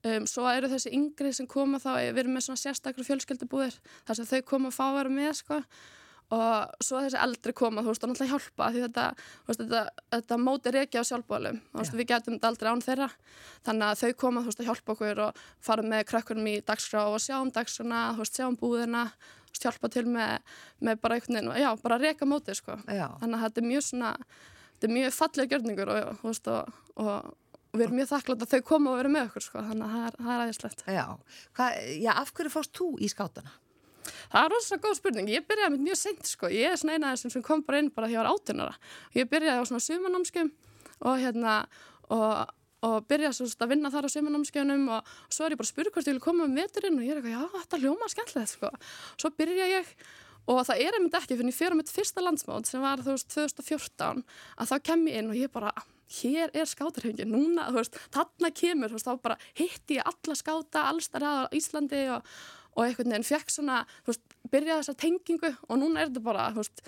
þáttöku 0.01 0.09
aldurinn 0.09 0.09
svona 0.09 0.09
10 0.09 0.09
til 0.09 0.09
18 0.09 0.09
ára. 0.09 0.17
Um, 0.17 0.25
svo 0.25 0.49
eru 0.49 0.67
þessi 0.67 0.91
yngri 0.97 1.31
sem 1.33 1.47
koma 1.47 1.77
þá, 1.77 1.91
við 2.09 2.23
erum 2.23 2.33
með 2.33 2.47
svona 2.47 2.57
sérstaklega 2.57 3.05
fjölskyldubúðir 3.05 3.75
þar 4.07 4.17
sem 4.17 4.25
þau 4.25 4.41
koma 4.49 4.69
að 4.71 4.77
fá 4.77 4.85
að 4.87 4.95
vera 4.97 5.09
með 5.13 5.33
sko 5.37 5.57
og 6.31 6.83
svo 6.83 7.01
þessi 7.03 7.19
eldri 7.19 7.53
koma, 7.53 7.83
þú 7.83 7.91
veist, 7.91 8.03
og 8.05 8.11
náttúrulega 8.11 8.31
hjálpa 8.31 8.69
því 8.71 8.83
þetta, 8.85 9.05
veist, 9.47 9.61
þetta, 9.61 9.81
þetta 10.15 10.37
móti 10.39 10.71
reykja 10.71 11.03
á 11.03 11.09
sjálfbólum, 11.09 11.59
veist, 11.75 11.97
við 11.97 12.07
getum 12.07 12.37
þetta 12.37 12.51
aldrei 12.51 12.69
án 12.71 12.83
þeirra, 12.85 13.09
þannig 13.67 13.87
að 13.89 13.99
þau 14.01 14.13
koma, 14.23 14.41
þú 14.41 14.51
veist, 14.51 14.61
að 14.63 14.69
hjálpa 14.71 14.95
okkur 14.95 15.21
og 15.25 15.41
fara 15.67 15.85
með 15.91 16.05
krökkunum 16.07 16.47
í 16.47 16.55
dagskrá 16.63 17.03
og 17.11 17.19
sjá 17.19 17.35
um 17.41 17.51
dagskrana, 17.51 18.05
þú 18.15 18.23
veist, 18.23 18.39
sjá 18.39 18.47
um 18.47 18.57
búðina, 18.61 19.03
veist, 19.51 19.67
hjálpa 19.67 19.91
til 19.91 20.05
með, 20.07 20.55
með 20.79 21.03
bara 21.03 21.19
einhvern 21.19 21.41
veginn, 21.41 21.65
já, 21.65 21.69
bara 21.83 21.99
reyka 21.99 22.29
móti, 22.29 22.55
sko, 22.55 22.79
já. 22.87 23.09
þannig 23.19 23.37
að 23.37 23.45
þetta 23.49 23.61
er 23.61 23.69
mjög 23.73 23.85
svona, 23.89 24.15
þetta 24.71 24.87
er 24.87 24.95
mjög 25.01 25.13
fallega 25.19 25.57
gjörningur 25.57 25.93
og, 25.97 26.25
og, 26.31 26.81
og 26.95 27.31
og 27.71 27.79
við 27.79 27.85
erum 27.87 27.99
mjög 28.01 28.09
þakklátt 28.11 28.45
að 28.45 28.53
þau 28.53 28.63
koma 28.67 28.91
og 28.91 28.97
vera 28.99 29.11
með 29.11 29.27
okkur 29.29 29.45
sko, 29.45 29.65
þannig 29.67 29.87
að 29.87 29.91
það 29.95 30.07
er, 30.07 30.15
er 30.21 30.45
aðeinslegt. 30.45 30.81
Já. 30.91 31.05
já, 32.03 32.11
af 32.13 32.33
hverju 32.35 32.53
fórst 32.53 32.73
þú 32.75 32.87
í 32.99 33.11
skátana? 33.11 33.53
Það 34.31 34.45
er 34.45 34.53
rosalega 34.53 34.85
góð 34.85 34.97
spurning. 34.97 35.29
Ég 35.31 35.45
byrjaði 35.47 35.73
með 35.75 35.85
mjög 35.87 35.99
sent 35.99 36.29
sko. 36.29 36.49
Ég 36.51 36.71
er 36.71 36.79
svona 36.79 36.95
eina 36.97 37.11
af 37.11 37.17
þessum 37.19 37.35
sem 37.35 37.45
kom 37.45 37.61
bara 37.67 37.81
inn 37.81 37.91
bara 37.93 38.09
því 38.09 38.15
að 38.15 38.17
ég 38.17 38.23
var 38.23 38.31
áttunara. 38.31 38.79
Ég 39.17 39.29
byrjaði 39.31 39.61
á 39.61 39.69
svona 39.69 39.85
sumanámskjum 39.85 40.49
og 41.01 41.21
hérna 41.21 41.53
og, 42.15 42.53
og 42.87 42.97
byrjaði 43.11 43.47
að 43.51 43.71
vinna 43.73 43.93
þar 43.93 44.07
á 44.07 44.13
sumanámskjunum 44.15 44.89
og 44.97 45.13
svo 45.27 45.45
er 45.45 45.55
ég 45.55 45.61
bara 45.61 45.69
að 45.69 45.73
spyrja 45.73 45.95
hvort 45.95 46.09
ég 46.09 46.17
vil 46.17 46.25
koma 46.25 46.47
með 46.47 46.65
veturinn 46.65 46.99
og 46.99 47.05
ég 47.05 47.13
er 47.13 47.21
eitthvað, 47.21 47.37
já 47.37 47.61
þetta 47.61 47.81
ljóma 47.85 48.11
skemmtilegt 48.11 48.55
sko. 48.55 48.73
Svo 49.21 49.33
byrjaði 49.37 49.77
ég 49.77 49.95
og 50.49 50.61
það 50.67 50.83
er 50.85 50.97
einmitt 50.97 51.17
ekki 51.19 51.37
fyrir 51.39 51.55
fyrir 51.55 51.77
mitt 51.77 51.91
fyrsta 51.91 52.23
landsmátt 52.23 52.69
sem 52.69 52.83
var 52.83 53.03
þú 53.03 53.15
veist 53.15 53.33
2014 53.33 54.23
að 54.57 54.71
þá 54.71 54.77
kem 54.89 55.05
ég 55.09 55.19
inn 55.21 55.33
og 55.33 55.41
ég 55.41 55.53
bara 55.53 55.73
hér 56.11 56.51
er 56.51 56.67
skátarhengin, 56.67 57.29
núna, 57.31 57.69
þú 57.71 57.77
veist, 57.77 57.99
þarna 58.11 58.49
kemur, 58.51 58.91
þú 58.91 58.97
veist, 58.97 59.07
þá 59.07 59.21
bara 59.23 59.37
hitti 59.55 59.95
ég 59.95 60.09
alla 60.09 60.35
skáta 60.35 60.89
allstar 60.89 61.23
að 61.23 61.55
Íslandi 61.55 62.01
og 62.17 62.27
og 62.75 62.85
einhvern 62.85 63.11
veginn 63.11 63.27
fekk 63.27 63.51
svona, 63.51 63.81
þú 64.05 64.13
veist, 64.13 64.35
byrjaði 64.51 64.83
þessa 64.83 64.99
tengingu 64.99 65.49
og 65.67 65.79
núna 65.81 66.03
er 66.03 66.11
þetta 66.11 66.23
bara, 66.23 66.49
þú 66.55 66.63
veist, 66.63 66.83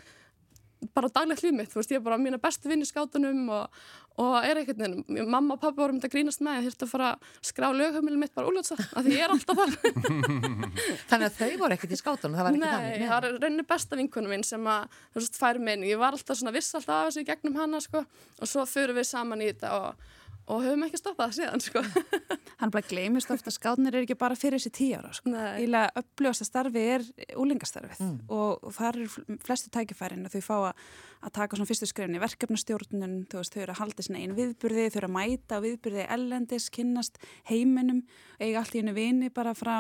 bara 0.96 1.10
daglegt 1.14 1.46
mitt, 1.56 1.72
þú 1.72 1.80
veist, 1.80 1.92
ég 1.94 2.00
er 2.00 2.06
bara 2.06 2.20
mína 2.22 2.40
bestu 2.42 2.70
vinn 2.72 2.84
í 2.84 2.88
skátunum 2.88 3.50
og, 3.54 3.84
og 4.22 4.38
er 4.40 4.62
einhvern 4.62 4.84
veginn, 4.84 5.30
mamma 5.30 5.58
og 5.58 5.62
pappa 5.62 5.82
voru 5.82 5.96
myndið 5.96 6.10
að 6.10 6.16
grínast 6.16 6.44
með, 6.46 6.60
ég 6.60 6.72
þurfti 6.72 6.88
að 6.88 6.94
fara 6.94 7.10
að 7.14 7.28
skrá 7.50 7.68
lögheimilin 7.74 8.24
mitt 8.24 8.34
bara 8.36 8.50
úljótsa, 8.52 8.78
af 8.80 9.06
því 9.06 9.18
ég 9.18 9.26
er 9.26 9.36
alltaf 9.36 9.62
þar. 9.62 9.76
Þannig 11.12 11.28
að 11.28 11.38
þau 11.40 11.52
voru 11.64 11.78
ekkert 11.78 11.96
í 11.96 12.02
skátunum, 12.02 12.38
það 12.40 12.48
var 12.48 12.58
ekki 12.58 12.66
þannig? 12.66 12.98
Nei, 12.98 13.06
það 13.06 13.16
var 13.16 13.30
rauninni 13.38 13.68
besta 13.74 14.00
vinkunum 14.00 14.36
minn 14.36 14.48
sem 14.48 14.72
að, 14.76 14.98
þú 15.14 15.24
veist, 15.24 15.40
færi 15.44 15.64
minni, 15.70 15.92
ég 15.94 16.02
var 16.02 16.18
alltaf 16.18 16.40
svona 16.40 16.56
viss 16.56 16.76
alltaf 16.78 17.00
af 17.00 17.12
þessu 17.12 17.28
gegnum 17.30 17.62
hana, 17.62 17.84
sko, 17.84 18.04
og 18.40 18.50
svo 18.50 18.68
fyrir 18.70 18.98
við 18.98 19.10
saman 19.10 19.44
í 19.44 19.54
þetta 19.54 19.78
og 19.80 20.12
og 20.52 20.64
höfum 20.66 20.86
ekki 20.88 21.00
stoppað 21.00 21.30
það 21.30 21.36
síðan 21.38 21.64
sko. 21.64 21.84
Hann 22.62 22.72
bara 22.74 22.88
gleymist 22.88 23.32
ofta 23.34 23.52
að 23.52 23.56
skátnir 23.58 23.96
er 23.96 24.06
ekki 24.06 24.18
bara 24.20 24.38
fyrir 24.40 24.60
þessi 24.60 24.72
tíu 24.76 24.98
ára 25.00 25.12
sko. 25.16 25.32
Ílega 25.64 25.92
uppljósta 26.00 26.48
starfi 26.48 26.84
er 26.96 27.06
úlingastarfið 27.40 28.02
mm. 28.04 28.18
og 28.34 28.74
þar 28.76 29.00
er 29.04 29.38
flestu 29.46 29.72
tækifærin 29.74 30.28
að 30.28 30.38
þau 30.38 30.48
fá 30.48 30.56
að, 30.58 30.82
að 31.28 31.36
taka 31.40 31.60
svona 31.60 31.72
fyrstu 31.72 31.90
skrifni 31.90 32.24
verkefnastjórnun, 32.24 33.16
þú 33.32 33.40
veist, 33.42 33.56
þau 33.56 33.64
eru 33.66 33.76
að 33.76 33.82
halda 33.84 34.08
sína 34.08 34.24
einu 34.24 34.40
viðburði, 34.40 34.90
þau 34.90 35.00
eru 35.04 35.12
að 35.12 35.16
mæta 35.20 35.62
viðburði 35.64 36.10
ellendis, 36.18 36.68
kynnast 36.74 37.24
heiminum 37.52 38.04
eiga 38.40 38.64
allt 38.64 38.76
í 38.76 38.84
einu 38.84 38.98
vini 38.98 39.32
bara 39.34 39.56
frá 39.58 39.78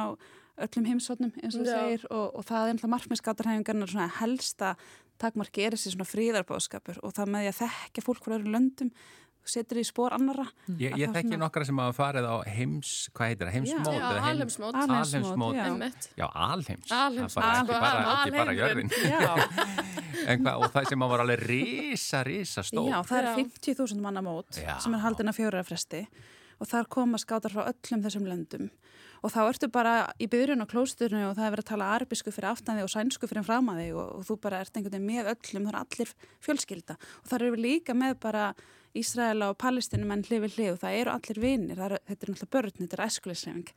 öllum 0.61 0.85
heimsotnum 0.85 1.31
eins 1.41 1.55
og 1.57 1.65
það 1.65 1.71
segir 1.73 2.03
og, 2.13 2.27
og 2.37 2.43
það 2.45 2.65
er 2.65 2.73
ennlega 2.75 2.91
markmið 2.93 3.19
skátarhefingarnar 3.23 3.89
svona 3.89 4.11
helsta 4.19 4.75
takmarki 5.21 5.65
er 5.65 5.75
þessi 5.75 5.93
svona 5.93 6.07
fríðarbóðskapur 6.09 6.99
og 7.05 7.13
það 7.15 7.31
með 7.33 7.45
því 7.45 7.51
að 7.51 7.59
þekka 7.61 8.03
fólk 8.05 8.25
frá 8.25 8.35
öðrum 8.37 8.55
löndum 8.57 8.91
setur 9.49 9.79
í 9.81 9.85
spór 9.87 10.15
annara 10.15 10.45
mm. 10.45 10.77
Ég, 10.81 10.95
ég 11.01 11.13
þekki 11.15 11.39
nokkra 11.41 11.67
sem 11.67 11.79
hafa 11.83 11.95
farið 11.97 12.27
á 12.29 12.35
heims 12.47 12.91
hvað 13.13 13.31
heitir 13.31 13.49
það, 13.49 13.55
heimsmót? 13.57 13.95
Já, 13.95 14.05
heim, 14.09 14.27
alheimsmót. 14.31 14.77
Alheimsmót, 14.83 15.57
já, 15.57 15.65
já 16.21 16.27
alheims. 16.47 16.93
Alheims, 16.97 17.37
það 17.37 17.57
er 17.57 17.71
bara, 17.73 18.05
ekki 18.13 18.35
bara 18.37 18.55
jörðin. 18.59 18.93
Hva, 20.43 20.53
og 20.59 20.69
það 20.71 20.91
sem 20.91 21.03
var 21.11 21.23
alveg 21.25 21.43
risa, 21.49 22.21
risa 22.27 22.63
stók 22.63 22.87
Já, 22.87 22.99
það 23.09 23.19
er 23.19 23.41
50.000 23.41 24.03
manna 24.03 24.23
mót 24.23 24.61
já. 24.61 24.77
sem 24.83 24.95
er 24.95 25.03
haldin 25.03 25.31
að 25.31 25.39
fjóra 25.41 25.65
fresti 25.67 26.05
og 26.61 26.69
þar 26.69 26.89
koma 26.91 27.19
skátar 27.19 27.53
frá 27.53 27.65
öllum 27.67 28.03
þessum 28.05 28.27
löndum. 28.29 28.69
Og 29.23 29.31
þá 29.31 29.39
ertu 29.45 29.69
bara 29.71 29.95
í 30.19 30.27
byrjun 30.31 30.63
á 30.63 30.67
klósturnu 30.67 31.21
og 31.29 31.35
það 31.37 31.45
er 31.45 31.53
verið 31.55 31.65
að 31.65 31.71
tala 31.71 31.89
arbísku 31.95 32.31
fyrir 32.35 32.49
aftanði 32.51 32.85
og 32.85 32.91
sænsku 32.91 33.29
fyrir 33.29 33.45
framaði 33.47 33.89
og, 33.95 34.19
og 34.19 34.25
þú 34.27 34.37
bara 34.43 34.61
ert 34.63 34.75
einhvern 34.75 34.95
veginn 34.97 35.09
með 35.09 35.31
öllum, 35.33 35.67
það 35.67 35.73
er 35.73 35.79
allir 35.79 36.13
fjölskylda. 36.43 36.97
Og 37.21 37.31
þar 37.31 37.45
eru 37.45 37.55
við 37.55 37.63
líka 37.67 37.95
með 37.97 38.17
bara 38.23 38.49
Ísraela 38.97 39.49
og 39.51 39.57
Palestinum 39.61 40.11
en 40.13 40.23
hlið 40.27 40.43
við 40.45 40.57
hlið 40.57 40.71
og 40.75 40.79
það 40.83 40.97
eru 40.99 41.13
allir 41.13 41.39
vinir, 41.41 41.79
er, 41.81 41.95
þetta 42.07 42.27
er 42.27 42.31
náttúrulega 42.33 42.53
börn, 42.55 42.75
þetta 42.77 42.97
er 42.97 43.03
æskulisleifing 43.07 43.71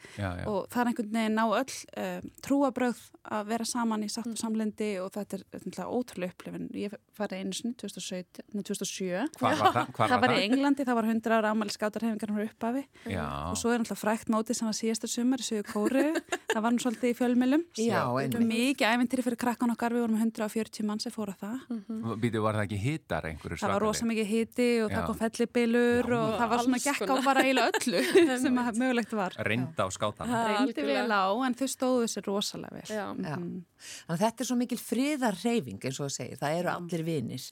og 0.50 0.58
það 0.72 0.82
er 0.82 0.90
einhvern 0.90 1.12
veginn 1.16 1.38
ná 1.38 1.44
öll 1.46 1.76
uh, 2.02 2.26
trúabröð 2.44 3.00
að 3.36 3.48
vera 3.50 3.66
saman 3.66 4.04
í 4.04 4.10
satt 4.12 4.28
og 4.28 4.34
mm. 4.34 4.40
samlendi 4.42 4.90
og 5.02 5.10
þetta 5.14 5.38
er 5.38 5.44
náttúrulega 5.56 5.86
ótrúlega 5.96 6.34
upplifin. 6.34 6.66
Ég 6.76 6.96
farið 7.16 7.42
einu 7.42 7.56
sinni 7.56 7.78
2007, 7.80 8.44
2007. 8.54 9.08
Hvar 9.40 9.56
var 9.60 9.72
það? 9.74 9.92
Hvar 9.96 10.12
það 10.12 10.22
var 10.26 10.34
í 10.34 10.42
Englandi, 10.44 10.86
það 10.86 10.98
var 11.00 11.08
100 11.10 11.36
ára 11.36 11.52
ámæli 11.54 11.74
skátarhefingar 11.74 12.34
hún 12.34 12.44
uppafi 12.44 12.84
og 13.16 13.56
svo 13.58 13.72
er 13.72 13.82
náttúrulega 13.82 14.02
frækt 14.02 14.32
mótið 14.32 14.60
sem 14.60 14.68
var 14.68 14.78
síðastur 14.78 15.12
sumar 15.12 15.42
í 15.42 15.46
sögu 15.46 15.66
kóru, 15.72 16.04
það 16.52 16.62
var 16.66 16.76
nú 16.76 16.84
svolítið 16.84 17.12
í 17.12 17.16
fjölmilum. 17.18 17.66
Já, 17.80 18.02
mikið 18.36 18.86
ævintýri 18.92 19.26
fyrir 19.26 19.40
krakkan 19.40 19.72
okkar, 19.74 19.96
við 19.96 20.06
vorum 20.06 20.20
140 20.20 20.86
mann 20.86 21.02
sem 21.02 21.14
fóra 21.14 21.34
það. 21.40 21.58
Mm 21.68 21.82
-hmm. 21.88 22.20
Býtu, 22.22 22.42
var 22.42 22.54
það 22.54 22.66
ekki 22.68 22.80
hittar 22.84 23.26
einhverju 23.26 23.56
svakali? 23.56 23.72
Það 23.72 23.74
var 23.74 23.86
rosa 23.86 24.06
mikið 24.06 24.26
hiti 24.26 24.68
og 24.82 24.90
það 24.90 25.05
kom 25.06 25.18
fellibilur 25.20 26.10
og 26.16 26.34
það 26.40 26.52
var 26.52 26.64
svona 26.66 26.80
gekk 26.82 27.12
á 27.12 27.14
bara 27.24 27.44
eiginlega 27.44 27.80
öllu 27.80 28.02
sem 28.44 28.60
að 28.62 28.80
mögulegt 28.82 29.14
var. 29.16 29.38
Reynda 29.48 29.86
á 29.86 29.88
skátan. 29.94 30.34
Reyndi 30.50 30.86
vel 30.88 31.06
á 31.12 31.26
en 31.46 31.56
þau 31.58 31.68
stóðu 31.72 32.10
sér 32.12 32.28
rosalega 32.30 32.80
vel. 32.80 32.90
Já. 32.90 33.06
Já. 33.06 33.36
Mm. 33.36 33.64
Þannig 33.86 34.16
að 34.16 34.24
þetta 34.24 34.44
er 34.44 34.50
svo 34.50 34.58
mikil 34.60 34.80
friðarreyfing 34.82 35.88
eins 35.88 36.00
og 36.00 36.08
það 36.08 36.14
segir, 36.18 36.42
það 36.42 36.60
eru 36.60 36.72
allir 36.74 37.06
vinir. 37.06 37.48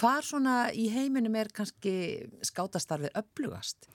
Hvar 0.00 0.26
svona 0.26 0.58
í 0.74 0.86
heiminum 0.92 1.40
er 1.40 1.52
kannski 1.54 1.96
skátastarfið 2.46 3.16
upplugast? 3.22 3.90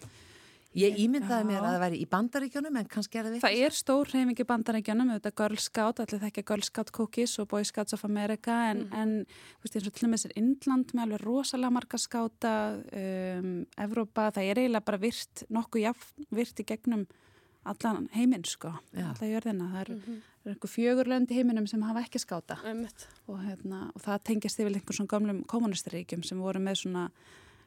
Ég 0.72 1.00
ímyndaði 1.04 1.48
mér 1.50 1.58
að 1.60 1.74
það 1.74 1.82
væri 1.84 1.98
í 2.00 2.06
bandaríkjónum 2.08 2.78
en 2.80 2.86
kannski 2.92 3.20
er 3.20 3.26
það 3.26 3.34
við. 3.36 3.42
Það 3.44 3.64
er 3.66 3.74
stór 3.76 4.12
hreyfing 4.14 4.40
í 4.40 4.46
bandaríkjónum, 4.48 5.10
er 5.12 5.34
Girl 5.42 5.58
Scout, 5.60 6.00
allir 6.00 6.22
þekkja 6.22 6.44
Girl 6.48 6.64
Scout 6.64 6.94
Cookies 6.96 7.34
og 7.44 7.50
Boy 7.52 7.68
Scouts 7.68 7.98
of 7.98 8.06
America 8.08 8.56
en, 8.70 8.86
mm. 8.86 8.94
en 8.96 9.12
veist, 9.66 9.76
eins 9.76 9.90
og 9.90 9.98
til 9.98 10.08
og 10.08 10.14
með 10.14 10.22
þessir 10.22 10.38
Indland 10.40 10.94
með 10.96 11.04
alveg 11.04 11.26
rosalega 11.26 11.76
marga 11.76 12.00
skáta, 12.00 12.54
um, 13.02 13.52
Evrópa, 13.84 14.30
það 14.38 14.48
er 14.48 14.64
eiginlega 14.64 14.88
bara 14.88 15.02
virt, 15.04 15.44
nokkuð 15.52 15.86
jafn 15.90 16.32
virt 16.40 16.64
í 16.64 16.68
gegnum 16.72 17.06
allan 17.68 18.08
heiminn 18.16 18.48
sko, 18.48 18.72
alltaf 18.96 19.28
jörðina. 19.28 19.68
Það 19.76 19.82
er, 19.84 19.92
mm 19.92 20.02
-hmm. 20.08 20.24
er 20.46 20.52
einhver 20.56 20.72
fjögurlönd 20.72 21.32
í 21.32 21.36
heiminum 21.36 21.68
sem 21.68 21.82
hafa 21.82 22.00
ekki 22.00 22.20
skáta 22.20 22.58
og, 23.28 23.40
hérna, 23.44 23.92
og 23.94 24.02
það 24.02 24.24
tengjast 24.24 24.60
yfir 24.60 24.72
einhvern 24.72 24.96
svona 24.96 25.08
gamlum 25.08 25.44
kommunistaríkjum 25.44 26.24
sem 26.24 26.40
voru 26.40 26.60
með 26.60 26.76
svona 26.76 27.10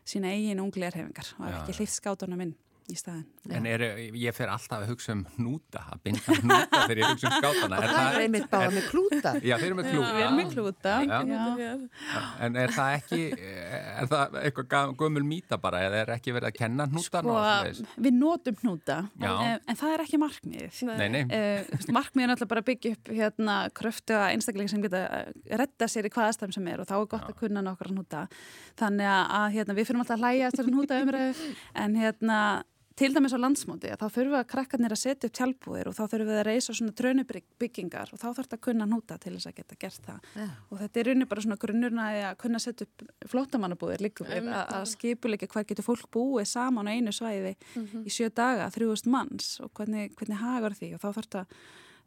sína 0.05 0.33
eigin 0.33 0.61
unglegarhefingar 0.61 1.35
og 1.39 1.47
ekki 1.47 1.79
hlýtt 1.79 2.01
skátunum 2.01 2.41
inn. 2.41 2.55
Í 2.91 2.97
staðin. 2.99 3.25
En 3.55 3.67
er, 3.69 3.83
ég 4.19 4.35
fer 4.37 4.51
alltaf 4.53 4.83
að 4.83 4.91
hugsa 4.93 5.15
um 5.15 5.23
hnúta, 5.37 5.85
að 5.93 6.03
binda 6.05 6.37
hnúta 6.41 6.81
þegar 6.85 7.01
ég 7.01 7.13
hugsa 7.13 7.31
um 7.31 7.37
skátana. 7.39 7.79
Og 7.79 7.93
það 7.95 8.09
er 8.09 8.25
einmitt 8.25 8.49
báða 8.53 8.71
með 8.75 8.89
klúta. 8.91 9.33
Já, 9.41 9.55
þeir 9.61 9.67
eru 9.69 9.79
með 9.79 9.89
klúta. 9.91 10.11
Við 10.15 10.25
erum 10.25 10.39
með 10.41 10.51
klúta. 10.53 10.97
Já. 11.09 12.21
En 12.45 12.59
er 12.61 12.75
það 12.75 12.97
ekki, 12.99 13.21
er 13.39 14.11
það 14.13 14.37
eitthvað 14.43 14.93
gömul 15.01 15.25
mýta 15.29 15.59
bara, 15.61 15.81
eða 15.89 16.03
er 16.03 16.13
ekki 16.17 16.35
verið 16.37 16.51
að 16.51 16.59
kenna 16.59 16.89
hnútan? 16.91 17.31
Sko, 17.31 17.95
við 18.05 18.19
notum 18.19 18.61
hnúta, 18.63 18.99
en, 19.21 19.63
en 19.65 19.81
það 19.81 19.97
er 19.97 20.05
ekki 20.05 20.21
markmiðið. 20.21 20.83
Nei, 20.93 21.09
nei. 21.15 21.23
Uh, 21.29 21.89
markmiðið 21.95 22.29
er 22.29 22.35
alltaf 22.37 22.53
bara 22.53 22.65
að 22.65 22.69
byggja 22.73 22.95
upp 22.99 23.13
hérna 23.15 23.57
kröftu 23.77 24.19
að 24.19 24.27
einstaklega 24.35 24.75
sem 24.75 24.85
geta 24.85 25.03
retta 25.61 25.89
sér 25.91 26.09
í 26.09 26.13
hvaðastæðum 26.15 26.55
sem 26.59 26.71
er 26.73 26.85
og 26.85 26.91
þá 26.91 26.95
er 26.99 27.09
gott 27.15 27.25
Já. 27.25 27.33
að 27.33 27.41
kunna 27.41 27.65
nokkra 27.65 27.93
hnúta. 27.93 28.27
Þannig 28.81 29.11
að 29.15 29.49
hérna, 29.57 29.77
við 29.79 29.89
fyrir 29.89 30.03
alltaf 30.03 30.17
að 30.19 30.25
hlæja 30.25 30.51
eftir 30.51 30.71
hnúta 30.71 31.01
umræðu, 31.05 31.51
en 31.85 31.99
hérna 32.01 32.39
til 32.99 33.11
dæmis 33.15 33.35
á 33.35 33.39
landsmóti 33.43 33.91
að 33.91 34.01
þá 34.01 34.07
þurfum 34.07 34.33
við 34.33 34.39
að 34.39 34.51
krakkarnir 34.53 34.95
að 34.95 35.01
setja 35.01 35.29
upp 35.29 35.35
tjálpúir 35.39 35.91
og 35.91 35.97
þá 35.97 36.03
þurfum 36.05 36.29
við 36.31 36.39
að 36.39 36.47
reysa 36.49 36.75
svona 36.79 36.95
trönubyggingar 37.01 38.13
og 38.15 38.21
þá 38.21 38.27
þarf 38.27 38.41
þetta 38.43 38.59
að 38.59 38.65
kunna 38.69 38.89
núta 38.91 39.19
til 39.23 39.35
þess 39.35 39.51
að 39.51 39.57
geta 39.59 39.79
gert 39.83 40.09
það. 40.09 40.29
Yeah. 40.39 40.53
og 40.71 40.83
þetta 40.83 41.01
er 41.01 41.09
rauninni 41.11 41.29
bara 41.31 41.45
svona 41.45 41.61
grunnurna 41.65 42.09
að 42.31 42.37
kunna 42.45 42.63
setja 42.63 42.87
upp 42.87 43.31
flótamannabúir 43.33 44.05
líka 44.05 44.29
við 44.29 44.47
að, 44.47 44.75
að 44.79 44.91
skipuleika 44.93 45.51
hver 45.51 45.67
getur 45.71 45.89
fólk 45.89 46.11
búið 46.15 46.51
saman 46.53 46.91
á 46.91 46.95
einu 46.95 47.15
svæði 47.15 47.57
mm 47.57 47.87
-hmm. 47.87 48.05
í 48.07 48.15
sjö 48.15 48.31
daga, 48.31 48.71
þrjúust 48.71 49.11
manns 49.11 49.59
og 49.61 49.73
hvernig, 49.75 50.15
hvernig 50.15 50.39
hagar 50.39 50.79
því? 50.79 50.95
Og 50.95 51.03
þá 51.03 51.09
þarf 51.11 51.25
þetta 51.25 51.47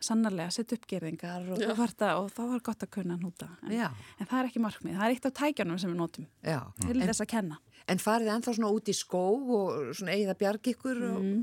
sannarlega 0.03 0.51
að 0.51 0.57
setja 0.57 0.77
uppgerðingar 0.77 1.47
og, 1.51 1.61
og 1.63 2.29
þá 2.33 2.41
er 2.45 2.63
gott 2.65 2.83
að 2.85 2.91
kunna 2.93 3.17
núta 3.17 3.49
en, 3.65 3.73
en 3.81 4.29
það 4.29 4.39
er 4.39 4.49
ekki 4.51 4.61
markmið, 4.61 4.97
það 4.97 5.05
er 5.07 5.15
eitt 5.15 5.25
af 5.29 5.35
tækjanum 5.39 5.79
sem 5.81 5.91
við 5.93 5.99
notum 6.01 6.27
Já. 6.45 6.59
til 6.83 6.93
en, 6.93 7.05
þess 7.07 7.23
að 7.23 7.31
kenna 7.33 7.57
En 7.87 8.01
farið 8.03 8.33
ennþá 8.33 8.57
svona 8.57 8.73
út 8.75 8.89
í 8.91 8.95
skó 8.95 9.23
og 9.37 9.93
svona 9.95 10.15
eigið 10.15 10.33
að 10.33 10.39
bjarga 10.41 10.71
ykkur? 10.73 11.03
Mm. 11.21 11.41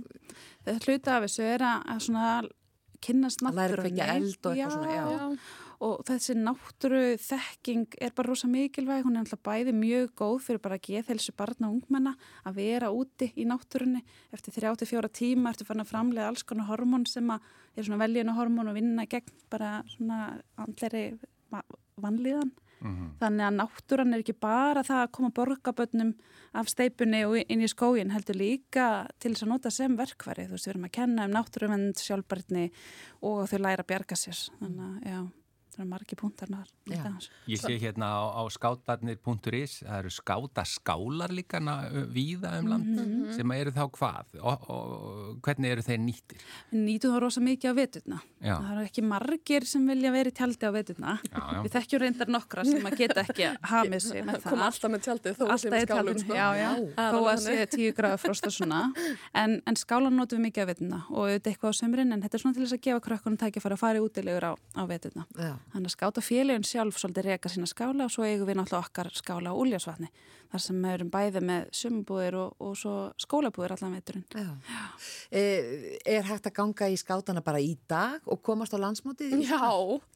Það 0.66 0.88
hluta 0.88 1.16
af 1.16 1.26
þessu 1.26 1.46
er 1.48 1.64
að 1.64 2.02
svona 2.04 2.30
kynast 3.04 3.44
náttúrunni. 3.44 4.00
Og. 5.04 5.36
Og 5.84 6.00
þessi 6.06 6.36
náttúru 6.38 7.00
þekking 7.20 7.96
er 8.00 8.12
bara 8.16 8.30
rosa 8.30 8.48
mikilvæg, 8.48 9.02
hún 9.04 9.18
er 9.18 9.24
alltaf 9.24 9.42
bæði 9.44 9.74
mjög 9.76 10.12
góð 10.16 10.36
fyrir 10.46 10.62
bara 10.64 10.78
að 10.78 10.86
geða 10.86 11.08
þessu 11.10 11.34
barna 11.36 11.68
og 11.68 11.80
ungmenna 11.80 12.14
að 12.46 12.60
vera 12.60 12.92
úti 12.94 13.28
í 13.36 13.44
náttúrunni. 13.48 14.00
Eftir 14.32 14.54
34 14.56 15.10
tíma 15.18 15.52
ertu 15.52 15.66
fann 15.68 15.82
að 15.82 15.90
framlega 15.90 16.30
alls 16.30 16.46
konar 16.46 16.70
hormón 16.70 17.04
sem 17.10 17.28
er 17.34 17.82
svona 17.82 18.00
veljuna 18.04 18.36
hormón 18.38 18.70
og 18.70 18.78
vinna 18.78 19.04
gegn 19.10 19.34
bara 19.52 19.76
svona 19.96 20.38
andleri 20.64 21.08
vanlíðan. 22.00 22.54
Mm 22.84 22.94
-hmm. 22.94 23.12
Þannig 23.20 23.46
að 23.46 23.54
náttúran 23.58 24.14
er 24.14 24.20
ekki 24.20 24.36
bara 24.40 24.82
það 24.82 25.02
að 25.02 25.12
koma 25.16 25.30
borgabönnum 25.30 26.14
af 26.52 26.68
steipunni 26.68 27.24
og 27.24 27.36
inn 27.48 27.62
í 27.62 27.68
skógin 27.68 28.12
heldur 28.12 28.36
líka 28.36 29.08
til 29.18 29.32
þess 29.32 29.42
að 29.42 29.48
nota 29.48 29.70
sem 29.70 29.96
verkværi. 29.96 30.46
Þú 30.46 30.50
veist, 30.50 30.66
við 30.66 30.74
erum 30.74 30.84
að 30.84 30.96
kenna 30.98 31.24
um 31.24 31.32
náttúruvend 31.32 31.96
sjálfbarni 31.96 32.70
og 33.22 33.48
þau 33.48 33.58
læra 33.58 33.82
að 33.82 33.86
bjarga 33.86 34.16
sér. 34.16 34.50
Þannig 34.60 34.84
að, 34.84 35.10
já 35.10 35.43
það 35.74 35.84
eru 35.84 35.90
margi 35.90 36.18
punktarnar 36.18 36.70
Ég 37.48 37.60
sé 37.60 37.78
hérna 37.80 38.10
á, 38.12 38.22
á 38.36 38.42
skátarnir.is 38.52 39.78
það 39.82 39.98
eru 39.98 40.10
skátaskálar 40.12 41.32
líka 41.32 41.60
viða 42.12 42.58
um 42.60 42.68
land 42.68 42.84
mm 42.84 42.98
-hmm. 42.98 43.36
sem 43.36 43.50
eru 43.52 43.70
þá 43.70 43.84
hvað? 43.90 44.24
Og, 44.40 44.70
og 44.70 45.38
hvernig 45.42 45.70
eru 45.70 45.82
þeir 45.82 46.00
nýttir? 46.00 46.40
Nýtu 46.72 47.08
þá 47.08 47.18
rosa 47.20 47.40
mikið 47.40 47.70
á 47.70 47.74
veturna. 47.74 48.18
Já. 48.40 48.56
það 48.60 48.72
eru 48.72 48.84
ekki 48.84 49.02
margir 49.02 49.64
sem 49.64 49.86
vilja 49.86 50.10
verið 50.12 50.32
tjaldi 50.34 50.64
á 50.68 50.72
veturna. 50.72 51.18
Já, 51.24 51.42
já. 51.52 51.62
við 51.64 51.70
þekkjum 51.72 52.00
reyndar 52.00 52.28
nokkra 52.28 52.64
sem 52.64 52.86
að 52.86 52.96
geta 52.96 53.20
ekki 53.20 53.44
að 53.48 53.56
hafið 53.62 54.00
sig 54.00 54.24
með 54.24 54.34
það. 54.34 54.50
koma 54.50 54.64
alltaf 54.66 54.90
með 54.90 55.00
tjaldi 55.04 55.34
þó 55.38 55.44
sem 55.56 55.72
skálum 55.86 56.18
sko. 56.18 56.34
þó 56.94 57.20
að 57.32 57.38
sé 57.40 57.66
tíu 57.66 57.92
gráða 57.92 58.18
frost 58.18 58.46
og 58.46 58.52
svona. 58.52 58.92
En, 59.32 59.62
en 59.66 59.76
skálan 59.76 60.16
notum 60.16 60.38
við 60.38 60.50
mikið 60.50 60.62
á 60.64 60.70
veturna 60.70 60.98
og 61.10 61.22
auðvitað 61.24 61.50
eitthvað 61.52 61.72
á 61.72 61.78
sömurinn 61.80 62.12
en 62.12 62.22
þetta 62.22 62.36
er 62.36 62.42
svona 62.42 62.54
til 62.54 62.64
þess 62.64 62.76
að 62.76 62.84
gefa 62.84 63.04
krökkunum 63.08 63.38
tækja 63.40 63.64
fara 63.64 63.74
að 63.74 63.80
fara 63.80 64.04
útilegur 64.04 64.44
á, 64.44 64.52
á 64.54 64.82
veturna 64.86 65.24
Þannig 65.72 65.90
að 65.90 65.94
skáta 65.96 66.22
félagin 66.22 66.66
sjálf 66.68 67.00
svolítið 67.00 67.28
reyka 67.28 67.50
sína 67.50 67.66
skála 67.70 68.06
og 68.06 68.12
svo 68.14 68.26
eigum 68.26 68.46
við 68.48 68.60
náttúrulega 68.60 68.86
okkar 68.86 69.10
skála 69.16 69.50
á 69.50 69.58
úljásvatni 69.58 70.10
þar 70.54 70.62
sem 70.62 70.76
við 70.84 70.92
erum 70.94 71.10
bæði 71.10 71.40
með 71.42 71.70
sumbúðir 71.74 72.36
og, 72.38 72.52
og 72.62 72.74
svo 72.78 72.92
skólabúðir 73.18 73.74
allan 73.74 73.96
veiturinn. 73.96 74.26
E, 75.34 75.42
er 76.14 76.28
hægt 76.28 76.46
að 76.46 76.54
ganga 76.60 76.90
í 76.92 76.98
skátana 77.00 77.42
bara 77.44 77.62
í 77.62 77.72
dag 77.90 78.22
og 78.30 78.38
komast 78.46 78.76
á 78.76 78.78
landsmótið? 78.78 79.34
Já, 79.42 79.66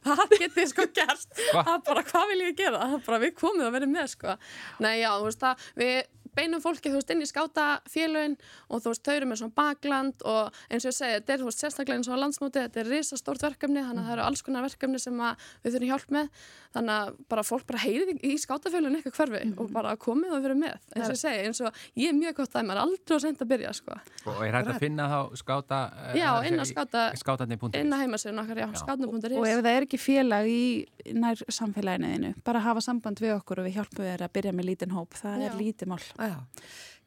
það 0.06 0.36
getur 0.36 0.70
sko 0.70 0.86
gert. 0.94 1.26
Það 1.48 1.72
er 1.74 1.82
bara 1.90 2.04
hvað 2.12 2.30
vil 2.30 2.38
ég 2.44 2.60
gera? 2.60 2.84
Er 2.86 3.02
bara 3.08 3.20
við 3.24 3.34
komum 3.40 3.66
að 3.66 3.74
vera 3.80 3.90
með 3.90 4.12
sko. 4.14 4.36
Nei 4.84 4.94
já, 5.00 5.10
þú 5.16 5.26
veist 5.26 5.42
það, 5.42 5.66
við 5.82 5.96
beinum 6.38 6.62
fólki 6.62 6.92
þú 6.92 7.00
veist 7.00 7.12
inn 7.14 7.24
í 7.24 7.28
skátafélögin 7.28 8.38
og 8.68 8.82
þú 8.84 8.92
veist 8.92 9.04
þau 9.06 9.14
eru 9.16 9.30
með 9.30 9.42
svona 9.42 9.56
bakland 9.58 10.24
og 10.28 10.60
eins 10.68 10.86
og 10.86 10.92
ég 10.92 10.98
segi 10.98 11.18
þetta 11.18 11.34
er 11.34 11.42
þú 11.42 11.50
veist 11.50 11.64
sérstaklega 11.64 11.98
eins 11.98 12.10
og 12.12 12.22
landsmóti 12.22 12.64
þetta 12.64 12.82
er 12.82 12.90
risastórt 12.92 13.44
verkefni 13.44 13.84
þannig 13.84 14.02
að 14.02 14.08
það 14.08 14.16
eru 14.16 14.26
alls 14.28 14.44
konar 14.46 14.66
verkefni 14.66 15.02
sem 15.02 15.22
við 15.64 15.74
þurfum 15.74 15.92
hjálp 15.92 16.14
með. 16.18 16.30
Þannig 16.68 16.94
að 16.94 17.12
bara 17.32 17.44
fólk 17.48 17.64
bara 17.68 17.80
heyrði 17.80 18.14
í 18.28 18.34
skátafélögin 18.38 18.98
eitthvað 18.98 19.16
hverfi 19.18 19.38
mm 19.40 19.52
-hmm. 19.52 19.60
og 19.64 19.72
bara 19.72 19.94
komið 19.96 20.34
og 20.36 20.42
verið 20.44 20.58
með 20.62 20.74
eins 20.94 21.08
og 21.08 21.14
ég 21.14 21.20
segi 21.22 21.46
eins 21.48 21.60
og 21.64 21.80
ég 21.96 22.08
er 22.12 22.16
mjög 22.18 22.34
gott 22.40 22.56
að 22.56 22.66
maður 22.68 22.82
aldrei 22.84 23.16
á 23.16 23.18
sent 23.24 23.42
að 23.42 23.48
byrja 23.52 23.72
sko. 23.72 23.96
Og 24.28 24.42
er 24.46 24.52
hægt 24.52 24.72
að 24.74 24.78
finna 24.84 25.08
þá 25.08 25.20
skáta 25.40 25.78
Já, 26.14 26.30
inn 26.44 26.60
á 26.60 26.64
skáta 26.68 27.46
inn 27.72 27.92
á 27.92 27.96
heimasíðun 27.96 28.42
okkar, 28.42 28.58
já, 28.58 28.68
skátna.is 28.74 29.38
Og 29.38 29.48
ef 29.48 29.62
það 29.64 29.72
er 29.72 29.86
ekki 29.88 29.98
félag 29.98 30.46
í 30.46 30.86
nær 31.14 31.40
samfélaginu 31.48 32.34
bara 32.44 32.60
hafa 32.60 32.80
samband 32.84 33.20
við 33.22 33.34
okkur 33.38 33.62
og 33.62 33.68
við 33.68 33.78
hjálpum 33.78 34.04
við 34.04 34.22
að 34.22 34.34
byrja 34.36 34.52
með 34.52 34.68
lítinn 34.70 34.94
hóp, 34.94 35.16
það 35.18 35.46
er 35.48 35.56
lítið 35.58 35.92
mál 35.92 36.02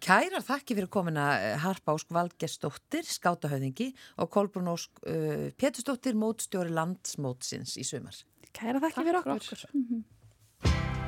Kærar 0.02 0.42
þakki 0.42 0.78
fyrir 0.78 0.90
komina 0.90 1.26
eh, 1.38 1.58
Harpa 1.62 1.94
Ósk 1.94 2.10
Valgestóttir, 2.16 3.06
skátahauðingi 3.06 3.92
og 4.18 4.32
Kolbrún 4.34 4.72
Ósk 4.72 5.04
uh, 5.06 5.52
Pétustóttir, 5.62 6.18
mótstjóri 6.18 6.74
landsmótsins 6.74 7.78
í 7.78 7.86
sumar. 7.86 8.18
Kærar 8.50 8.82
þakki 8.88 9.06
fyrir 9.06 9.22
okkur. 9.22 9.46
okkur. 9.46 9.70
Mm 9.76 9.86
-hmm. 9.92 11.01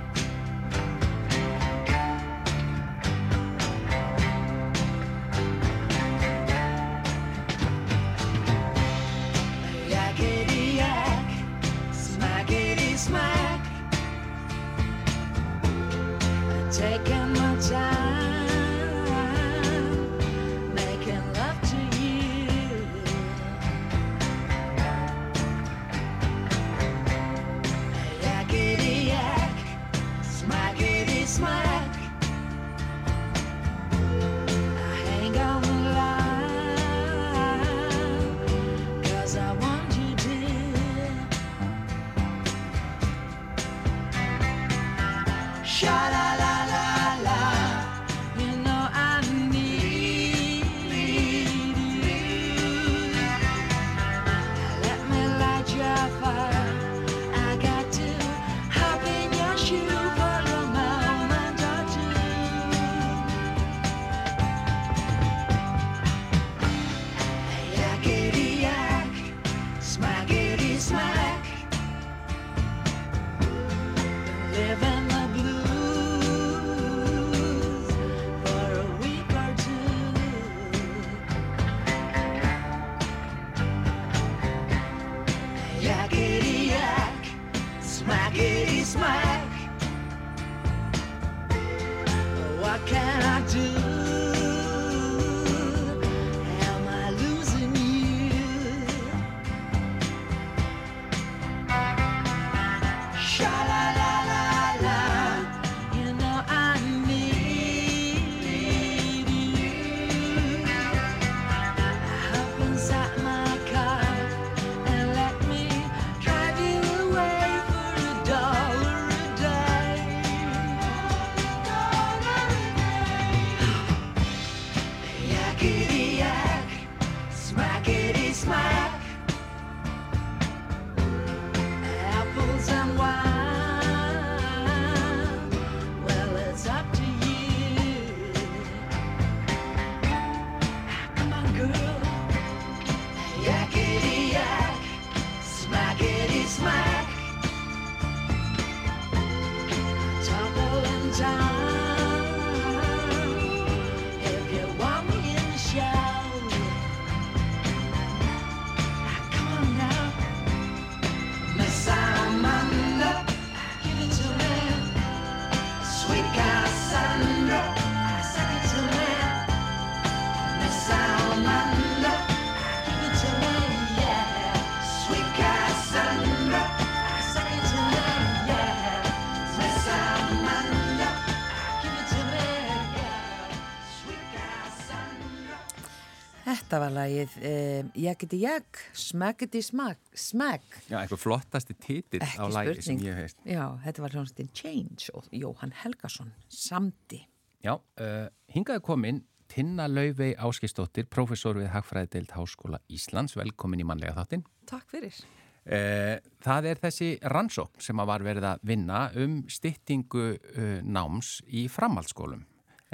Þetta 186.73 186.87
var 186.87 186.93
lagið 186.95 187.33
um, 187.45 187.89
Jakiti 188.01 188.37
Jak, 188.41 188.79
Smackiti 188.97 189.59
Smack, 189.61 189.99
Smack. 190.17 190.79
Já, 190.87 190.95
eitthvað 191.03 191.19
flottasti 191.21 191.75
titill 191.77 192.25
á 192.25 192.49
lægi 192.49 192.81
sem 192.81 193.03
ég 193.05 193.13
heist. 193.13 193.37
Já, 193.45 193.75
þetta 193.83 194.01
var 194.01 194.15
hljónstinn 194.17 194.49
Change 194.57 195.13
og 195.13 195.27
Jóhann 195.37 195.75
Helgason, 195.83 196.33
samdi. 196.49 197.21
Já, 197.61 197.75
uh, 197.77 198.25
hingaði 198.49 198.81
komin 198.89 199.21
Tinna 199.53 199.85
Laufey 199.85 200.33
Áskistóttir, 200.33 201.05
professor 201.13 201.61
við 201.61 201.69
Hagfræðideild 201.75 202.33
Háskóla 202.33 202.81
Íslands, 202.89 203.37
velkomin 203.37 203.85
í 203.85 203.89
mannlega 203.93 204.17
þáttinn. 204.17 204.49
Takk 204.65 204.89
fyrir. 204.97 205.21
Uh, 205.69 206.17
það 206.41 206.73
er 206.73 206.85
þessi 206.89 207.15
rannsókn 207.37 207.85
sem 207.85 208.01
að 208.01 208.15
var 208.15 208.25
verið 208.33 208.53
að 208.55 208.69
vinna 208.73 209.07
um 209.21 209.43
styttingu 209.45 210.31
uh, 210.33 210.77
náms 210.81 211.35
í 211.53 211.67
framhaldsskólum, 211.69 212.47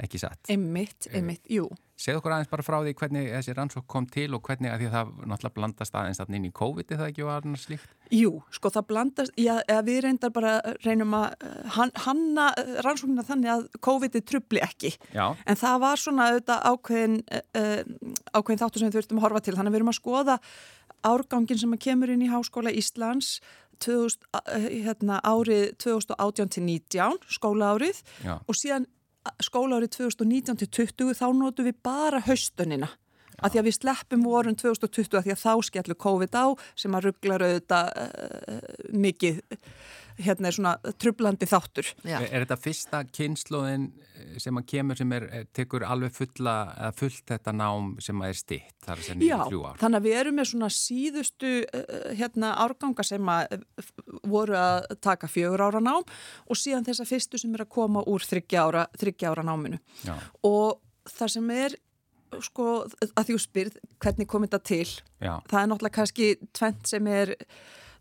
ekki 0.04 0.20
satt. 0.20 0.52
Einmitt, 0.52 1.08
einmitt, 1.16 1.48
jú. 1.48 1.72
Segð 2.00 2.16
okkur 2.20 2.32
aðeins 2.32 2.48
bara 2.48 2.64
frá 2.64 2.78
því 2.80 2.92
hvernig 2.96 3.26
þessi 3.28 3.54
rannsókn 3.58 3.86
kom 3.92 4.06
til 4.08 4.30
og 4.32 4.40
hvernig 4.46 4.70
að 4.72 4.80
því 4.80 4.86
að 4.88 4.94
það 4.94 5.10
náttúrulega 5.28 5.56
blandast 5.58 5.96
aðeins 6.00 6.20
inn 6.24 6.46
í 6.48 6.52
COVID 6.56 6.94
eða 6.96 7.08
ekki 7.10 7.24
og 7.26 7.32
annars 7.34 7.66
slíkt. 7.68 7.90
Jú, 8.16 8.30
sko 8.56 8.70
það 8.72 8.86
blandast, 8.88 9.34
já, 9.36 9.52
við 9.84 9.98
reyndar 10.06 10.32
bara 10.32 10.54
reynum 10.80 11.12
að 11.18 11.34
hann- 11.76 11.92
hanna 12.06 12.46
uh, 12.56 12.70
rannsóknina 12.86 13.24
þannig 13.28 13.52
að 13.52 13.66
COVID-ið 13.84 14.24
trubli 14.30 14.62
ekki. 14.64 14.94
Já, 15.12 15.26
En 15.44 15.60
það 15.60 15.80
var 15.84 16.00
svona 16.00 16.28
auðvitað 16.30 16.64
ákveðin, 16.72 17.18
uh, 17.36 17.82
ákveðin 18.32 18.62
þáttur 18.64 18.80
sem 18.80 18.90
við 18.90 18.96
þurftum 18.98 19.20
að 19.20 19.26
horfa 19.26 19.42
til. 19.44 19.54
Þannig 19.58 19.70
að 19.70 19.76
við 19.76 19.80
erum 19.82 19.92
að 19.92 19.98
skoða 20.00 20.38
árgangin 21.10 21.60
sem 21.60 21.76
kemur 21.80 22.12
inn 22.14 22.24
í 22.24 22.30
Háskóla 22.32 22.72
Íslands 22.72 23.34
2000, 23.84 24.24
uh, 24.36 24.66
hérna, 24.88 25.20
árið 25.20 25.76
2018 25.84 26.50
til 26.56 26.64
19, 26.64 27.20
skólaárið 27.36 28.00
já, 28.24 28.34
og 28.40 28.56
síðan 28.56 28.88
skólaárið 29.44 29.94
2019 29.98 30.60
til 30.62 30.70
20 30.80 31.16
þá 31.18 31.26
notum 31.36 31.68
við 31.68 31.78
bara 31.84 32.22
haustunina. 32.24 32.90
Að 33.40 33.54
því 33.54 33.60
að 33.60 33.68
við 33.68 33.76
sleppum 33.78 34.24
vorum 34.26 34.56
2020 34.58 35.16
að 35.16 35.26
því 35.26 35.34
að 35.34 35.42
þá 35.44 35.52
skellur 35.68 35.98
COVID 36.04 36.36
á 36.36 36.46
sem 36.76 36.96
að 36.96 37.06
rugglar 37.08 37.44
auðvitað 37.46 37.92
uh, 38.02 38.58
mikið 38.92 39.40
hérna 40.24 40.50
er 40.50 40.56
svona 40.56 40.72
trublandi 41.00 41.48
þáttur. 41.48 41.88
Já. 42.04 42.18
Er, 42.20 42.44
þetta 42.44 42.58
fyrsta 42.60 43.00
kynnslóðin 43.08 43.88
sem 44.40 44.58
að 44.60 44.66
kemur 44.72 44.98
sem 44.98 45.12
er, 45.16 45.26
eh, 45.32 45.44
tekur 45.56 45.84
alveg 45.86 46.12
fulla, 46.14 46.54
eða 46.76 46.92
fullt 46.98 47.32
þetta 47.32 47.54
nám 47.56 47.90
sem 48.02 48.20
að 48.20 48.32
er 48.32 48.38
stitt, 48.40 48.76
þar 48.84 48.98
er 48.98 49.06
sem 49.06 49.24
Já, 49.24 49.38
þannig 49.80 50.00
að 50.00 50.06
við 50.08 50.18
erum 50.20 50.38
með 50.40 50.50
svona 50.52 50.70
síðustu 50.74 51.52
uh, 51.64 52.14
hérna 52.18 52.52
árganga 52.64 53.06
sem 53.06 53.32
að 53.32 53.64
voru 54.28 54.56
að 54.60 54.88
taka 55.00 55.30
fjögur 55.30 55.64
ára 55.66 55.82
nám 55.84 56.04
og 56.04 56.58
síðan 56.58 56.86
þessa 56.86 57.08
fyrstu 57.08 57.40
sem 57.40 57.54
er 57.56 57.64
að 57.64 57.72
koma 57.76 58.04
úr 58.06 58.24
þryggja 58.26 58.66
ára, 58.66 58.86
ára 59.30 59.46
náminu. 59.46 59.80
Já, 60.04 60.14
Og 60.46 60.80
það 61.08 61.34
sem 61.36 61.50
er, 61.56 61.76
sko, 62.44 62.70
að 63.10 63.26
því 63.26 63.36
þú 63.36 63.42
spyrð, 63.42 63.82
hvernig 64.02 64.28
kom 64.30 64.46
þetta 64.46 64.62
til? 64.62 64.88
já, 65.20 65.34
það 65.50 65.60
er 65.62 65.70
náttúrulega 65.70 65.98
kannski 65.98 66.32
tvent 66.56 66.90
sem 66.90 67.06
er 67.10 67.36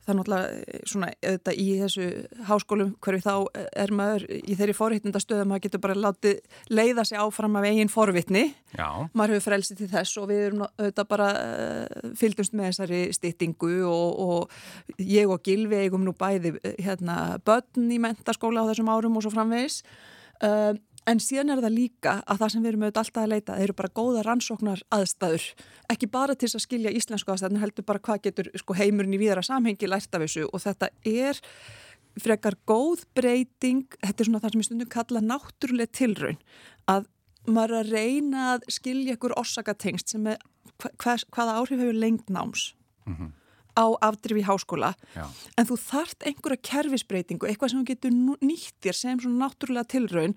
það 0.09 0.15
er 0.15 0.19
náttúrulega 0.19 0.49
eh, 0.59 0.81
svona 0.89 1.09
auðvitað 1.13 1.59
í 1.61 1.67
þessu 1.79 2.07
háskólum 2.49 2.91
hverju 3.03 3.23
þá 3.25 3.33
eh, 3.59 3.67
er 3.83 3.93
maður 3.95 4.25
í 4.39 4.57
þeirri 4.57 4.75
forvittnindastöðu 4.77 5.47
maður 5.49 5.63
getur 5.65 5.83
bara 5.83 5.97
látið 6.07 6.39
leiða 6.73 7.05
sig 7.05 7.21
áfram 7.21 7.59
af 7.59 7.67
eigin 7.69 7.91
forvittni 7.93 8.43
já, 8.73 8.87
maður 9.13 9.35
hefur 9.35 9.45
frelsið 9.47 9.83
til 9.83 9.89
þess 9.93 10.19
og 10.21 10.29
við 10.31 10.43
erum 10.47 10.65
auðvitað 10.65 11.09
bara 11.13 11.29
uh, 11.37 12.11
fylgdumst 12.19 12.55
með 12.57 12.71
þessari 12.71 13.01
styttingu 13.15 13.73
og, 13.89 14.21
og 14.25 15.01
ég 15.03 15.29
og 15.29 15.43
Gilvi 15.45 15.83
eigum 15.83 16.05
nú 16.07 16.15
bæði 16.17 16.55
eh, 16.63 16.77
hérna 16.81 17.39
börn 17.45 17.89
í 17.93 18.01
mentaskóla 18.01 18.65
á 18.65 18.69
þessum 18.71 18.93
árum 18.93 19.19
og 19.19 19.25
svo 19.25 19.33
framvegis 19.35 19.83
en 21.09 21.21
síðan 21.23 21.53
er 21.53 21.61
það 21.63 21.75
líka 21.75 22.15
að 22.23 22.41
það 22.41 22.53
sem 22.53 22.63
við 22.63 22.71
erum 22.71 22.85
auðvitað 22.85 23.03
alltaf 23.03 23.23
að 23.23 23.33
leita 23.33 23.57
eru 23.63 23.75
bara 23.77 23.93
góða 23.99 24.23
rannsóknar 24.27 24.81
aðstæður 24.95 25.45
ekki 25.93 26.09
bara 26.13 26.35
til 26.35 26.47
þess 26.47 26.59
að 26.59 26.65
skilja 26.65 26.95
íslensku 26.99 27.33
aðstæðan 27.33 27.63
heldur 27.63 27.87
bara 27.87 28.03
hvað 28.05 28.23
getur 28.27 28.49
sko, 28.61 28.77
heimurinn 28.77 29.15
í 29.17 29.21
víðara 29.21 29.45
samhengi 29.45 29.89
lært 29.89 30.13
af 30.13 30.25
þessu. 30.25 30.47
Og 30.53 30.63
þetta 30.63 30.91
er 31.07 31.39
frekar 32.19 32.57
góð 32.67 33.05
breyting, 33.15 33.87
þetta 34.01 34.23
er 34.23 34.29
svona 34.29 34.43
það 34.43 34.53
sem 34.53 34.63
ég 34.63 34.69
stundum 34.69 34.91
kalla 34.91 35.23
náttúruleg 35.23 35.91
tilraun 35.95 36.39
að 36.89 37.09
maður 37.49 37.79
að 37.79 37.91
reyna 37.95 38.45
að 38.53 38.69
skilja 38.75 39.15
ykkur 39.15 39.37
orsakatengst 39.39 40.13
sem 40.13 40.25
er 40.29 40.39
hva, 40.79 40.91
hva, 41.01 41.15
hvaða 41.33 41.57
áhrif 41.59 41.79
hefur 41.81 41.97
lengt 41.97 42.29
náms 42.33 42.69
á 43.79 43.85
afdrif 44.09 44.41
í 44.41 44.45
háskóla. 44.45 44.93
Já, 45.15 45.25
en 45.55 45.69
þú 45.69 45.79
þart 45.79 46.27
einhverja 46.27 46.63
kerfisbreytingu 46.69 47.47
eitthvað 47.47 47.73
sem 47.73 47.81
þú 47.81 47.89
getur 47.93 48.15
nýtt 48.43 48.75
þér 48.83 48.97
sem 48.99 49.21
svona 49.23 49.45
náttúrulega 49.45 49.91
tilraun 49.95 50.35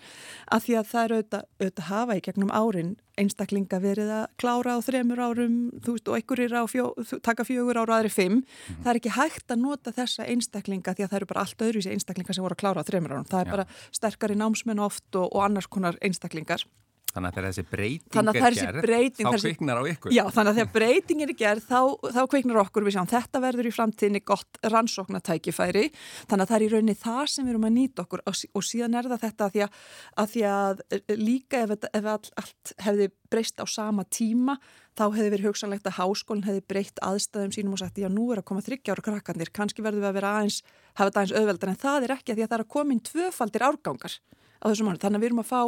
að 0.54 0.68
því 0.68 0.76
að 0.78 0.90
það 0.92 1.04
er 1.04 1.16
auðvitað, 1.16 1.48
auðvitað 1.58 1.88
hafa 1.90 2.18
í 2.18 2.24
gegnum 2.28 2.54
árin 2.54 2.92
einstaklinga 3.20 3.80
verið 3.82 4.10
að 4.14 4.22
klára 4.40 4.76
á 4.76 4.78
þremur 4.84 5.20
árum 5.20 5.56
þú 5.84 5.96
veist 5.96 6.08
og 6.08 6.16
einhverjir 6.16 6.54
á 6.56 6.64
fjó, 6.70 6.84
taka 7.24 7.44
fjögur 7.44 7.80
ára 7.82 7.98
aðri 7.98 8.12
fimm. 8.12 8.38
Það 8.82 8.92
er 8.92 9.00
ekki 9.00 9.16
hægt 9.18 9.52
að 9.52 9.64
nota 9.66 9.92
þessa 9.92 10.28
einstaklinga 10.32 10.94
því 10.96 11.06
að 11.06 11.10
það 11.10 11.18
eru 11.20 11.30
bara 11.34 11.44
allt 11.44 11.66
öðruvísi 11.66 11.92
einstaklinga 11.92 12.36
sem 12.36 12.46
voru 12.46 12.56
að 12.56 12.62
klára 12.64 12.84
á 12.84 12.88
þremur 12.88 13.16
árum. 13.16 13.28
Það 13.28 13.42
er 13.42 13.50
Já. 13.50 13.54
bara 13.56 13.66
sterkari 13.98 14.38
námsmenn 14.40 14.80
oft 14.82 15.20
og, 15.20 15.28
og 15.28 15.44
annars 15.44 15.68
konar 15.68 16.00
einstaklingar 16.00 16.64
þannig 17.12 17.28
að 17.28 17.34
þegar 17.36 17.46
þessi 17.52 17.64
breyting 17.70 18.28
er 18.32 18.36
þessi 18.42 18.62
gerð, 18.66 18.82
breyting- 18.86 19.26
þá 19.26 19.32
þessi- 19.34 19.50
kviknar 19.52 19.80
á 19.80 19.84
ykkur. 19.92 20.12
Já, 20.16 20.22
þannig 20.32 20.50
að 20.52 20.58
þegar 20.58 20.72
breytingin 20.76 21.28
er 21.28 21.36
gerð 21.42 21.64
þá, 21.68 21.80
þá 22.16 22.22
kveiknar 22.32 22.60
okkur 22.62 22.86
við 22.86 22.94
sjáum 22.96 23.10
þetta 23.12 23.42
verður 23.44 23.68
í 23.68 23.72
framtíðinni 23.76 24.22
gott 24.24 24.60
rannsóknatækifæri 24.72 25.84
þannig 26.30 26.44
að 26.44 26.48
það 26.52 26.56
er 26.56 26.64
í 26.66 26.70
rauninni 26.72 26.96
það 27.02 27.24
sem 27.32 27.44
við 27.46 27.52
erum 27.54 27.66
að 27.68 27.74
nýta 27.76 28.04
okkur 28.06 28.22
og, 28.26 28.38
og 28.56 28.62
síðan 28.66 28.96
er 28.98 29.08
það 29.12 29.24
þetta 29.26 29.44
að 29.48 29.52
því 29.56 29.64
að, 29.66 29.76
að, 30.22 30.30
því 30.32 30.44
að 30.52 30.82
eh, 30.88 31.16
líka 31.20 31.62
ef, 31.66 31.74
ef 31.92 32.08
all, 32.14 32.30
allt 32.42 32.72
hefði 32.86 33.10
breyst 33.32 33.60
á 33.60 33.66
sama 33.68 34.04
tíma 34.12 34.56
þá 34.96 35.04
hefði 35.14 35.30
verið 35.32 35.48
hugsanlegt 35.48 35.86
að 35.88 35.96
háskólinn 36.00 36.44
hefði 36.48 36.64
breytt 36.68 37.00
aðstæðum 37.04 37.52
sínum 37.56 37.76
og 37.76 37.80
sagt 37.80 38.00
já 38.00 38.08
nú 38.12 38.28
er 38.32 38.42
að 38.42 38.48
koma 38.50 38.64
þryggjára 38.64 39.04
krakkandir, 39.06 39.52
kannski 39.52 39.84
verður 39.84 40.04
við 40.04 40.10
að 40.10 40.16
vera 40.20 40.32
aðeins 40.40 40.58
hafa 40.98 41.08
þetta 41.08 41.22
aðeins 41.22 41.36
auðveldar 41.40 41.72
en 41.72 41.80
það 41.80 42.04
er 42.08 42.14
ekki 42.16 42.32
að 42.32 42.36
því 42.36 42.44
að 42.44 42.50
það 42.52 42.58
er 42.58 42.64
að 42.66 42.72
koma 42.76 42.92
inn 42.92 43.04
tvöfaldir 43.08 43.64
árgangar 43.68 44.16
á 44.62 44.64
þessum 44.68 44.86
mánu, 44.90 45.00
þannig 45.00 45.18
að 45.18 45.24
við 45.24 45.30
erum 45.32 45.42
að 45.42 45.48
fá 45.48 45.62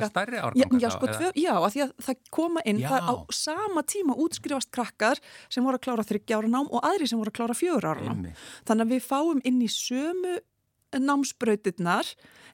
Já, 0.55 0.65
já, 0.81 0.89
sko, 0.91 1.07
tvö, 1.19 1.29
já, 1.35 1.53
að 1.61 1.71
því 1.75 1.81
að 1.85 1.91
það 2.07 2.17
koma 2.31 2.61
inn 2.65 2.79
það 2.91 3.03
á 3.11 3.15
sama 3.33 3.83
tíma 3.83 4.15
útskrifast 4.17 4.71
krakkar 4.71 5.19
sem 5.49 5.65
voru 5.65 5.77
að 5.79 5.85
klára 5.87 6.05
þryggja 6.07 6.37
ára 6.39 6.49
nám 6.49 6.69
og 6.71 6.81
aðri 6.83 7.09
sem 7.09 7.19
voru 7.19 7.31
að 7.31 7.39
klára 7.41 7.55
fjögur 7.59 7.85
ára 7.91 8.03
nám. 8.07 8.23
Þannig 8.67 8.87
að 8.87 8.93
við 8.95 9.03
fáum 9.11 9.41
inn 9.45 9.61
í 9.63 9.69
sömu 9.69 10.39
námsbrautirnar 11.01 12.07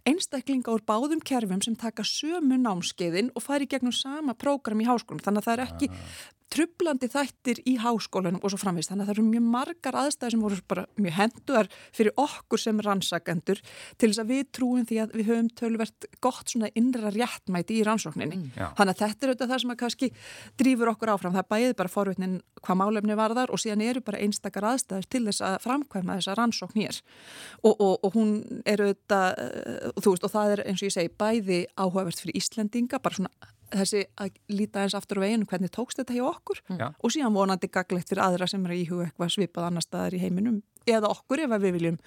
einstaklinga 0.06 0.70
úr 0.70 0.82
báðum 0.86 1.20
kerfum 1.24 1.62
sem 1.64 1.74
taka 1.78 2.04
sömu 2.06 2.58
námskeiðin 2.62 3.30
og 3.34 3.42
fari 3.42 3.66
gegnum 3.66 3.92
sama 3.96 4.34
prógram 4.38 4.80
í 4.82 4.86
háskólum. 4.86 5.22
Þannig 5.24 5.42
að 5.42 5.46
það 5.48 5.56
er 5.56 5.64
ekki 5.66 5.88
trublandi 6.56 7.08
þættir 7.12 7.60
í 7.68 7.76
háskólanum 7.82 8.40
og 8.40 8.52
svo 8.52 8.60
framvist. 8.60 8.90
Þannig 8.90 9.04
að 9.04 9.10
það 9.10 9.14
eru 9.16 9.24
mjög 9.26 9.46
margar 9.52 9.98
aðstæður 10.02 10.34
sem 10.34 10.44
voru 10.46 10.58
bara 10.70 10.84
mjög 10.96 11.16
henduar 11.16 11.70
fyrir 11.96 12.14
okkur 12.22 12.62
sem 12.62 12.82
rannsakendur 12.86 13.60
til 14.00 14.10
þess 14.10 14.22
að 14.22 14.32
við 14.32 14.44
trúum 14.56 14.86
því 14.88 15.00
að 15.02 15.16
við 15.16 15.30
höfum 15.30 15.50
tölvert 15.60 16.08
gott 16.24 16.52
svona 16.52 16.70
innra 16.78 17.12
réttmæti 17.14 17.80
í 17.80 17.86
rannsókninni. 17.86 18.52
Já. 18.56 18.70
Þannig 18.78 18.94
að 18.94 19.02
þetta 19.02 19.26
er 19.26 19.32
auðvitað 19.32 19.52
það 19.52 19.62
sem 19.64 19.74
að 19.74 19.80
kannski 19.82 20.10
drýfur 20.62 20.92
okkur 20.94 21.12
áfram. 21.12 21.36
Það 21.36 21.50
bæðið 21.52 21.74
bara 21.82 21.92
forvitnin 21.92 22.38
hvað 22.62 22.80
málefni 22.80 23.18
varðar 23.18 23.52
og 23.52 23.62
síðan 23.62 23.84
eru 23.86 24.04
bara 24.06 24.22
einstakar 24.24 24.68
aðstæður 24.72 25.10
til 25.12 25.24
þess 25.28 25.44
að 25.44 25.58
framkvæma 25.66 26.18
þessa 26.20 26.38
rannsókn 26.38 26.80
hér. 26.80 27.02
Og, 27.62 27.74
og, 27.74 27.98
og 28.00 28.16
hún 28.16 28.32
er 28.64 28.82
auðvitað, 28.86 29.42
uh, 29.42 29.92
þú 30.00 30.14
veist, 30.14 30.26
og 30.26 30.32
það 30.32 30.54
er 30.54 30.64
eins 30.70 30.80
og 30.80 30.88
ég 30.88 30.96
segi 30.96 31.12
bæði 31.20 31.60
áhugavert 31.76 32.24
fyrir 32.24 32.40
Íslendinga, 32.40 33.02
bara 33.02 33.20
svona 33.20 33.52
þessi 33.72 34.04
að 34.22 34.36
líta 34.52 34.82
eins 34.84 34.94
aftur 34.98 35.18
á 35.20 35.24
veginu 35.26 35.46
hvernig 35.50 35.72
tókst 35.74 35.98
þetta 36.00 36.16
hjá 36.16 36.24
okkur 36.30 36.60
Já. 36.78 36.88
og 36.94 37.12
síðan 37.14 37.34
vonandi 37.36 37.68
gaglegt 37.72 38.08
fyrir 38.12 38.22
aðra 38.26 38.48
sem 38.50 38.64
er 38.66 38.74
að 38.76 38.82
íhuga 38.84 39.06
eitthvað 39.08 39.32
svipað 39.36 39.68
annar 39.70 39.84
staðar 39.86 40.16
í 40.18 40.22
heiminum 40.22 40.60
eða 40.86 41.10
okkur 41.14 41.44
ef 41.46 41.54
að 41.56 41.64
við 41.66 41.76
viljum 41.80 41.98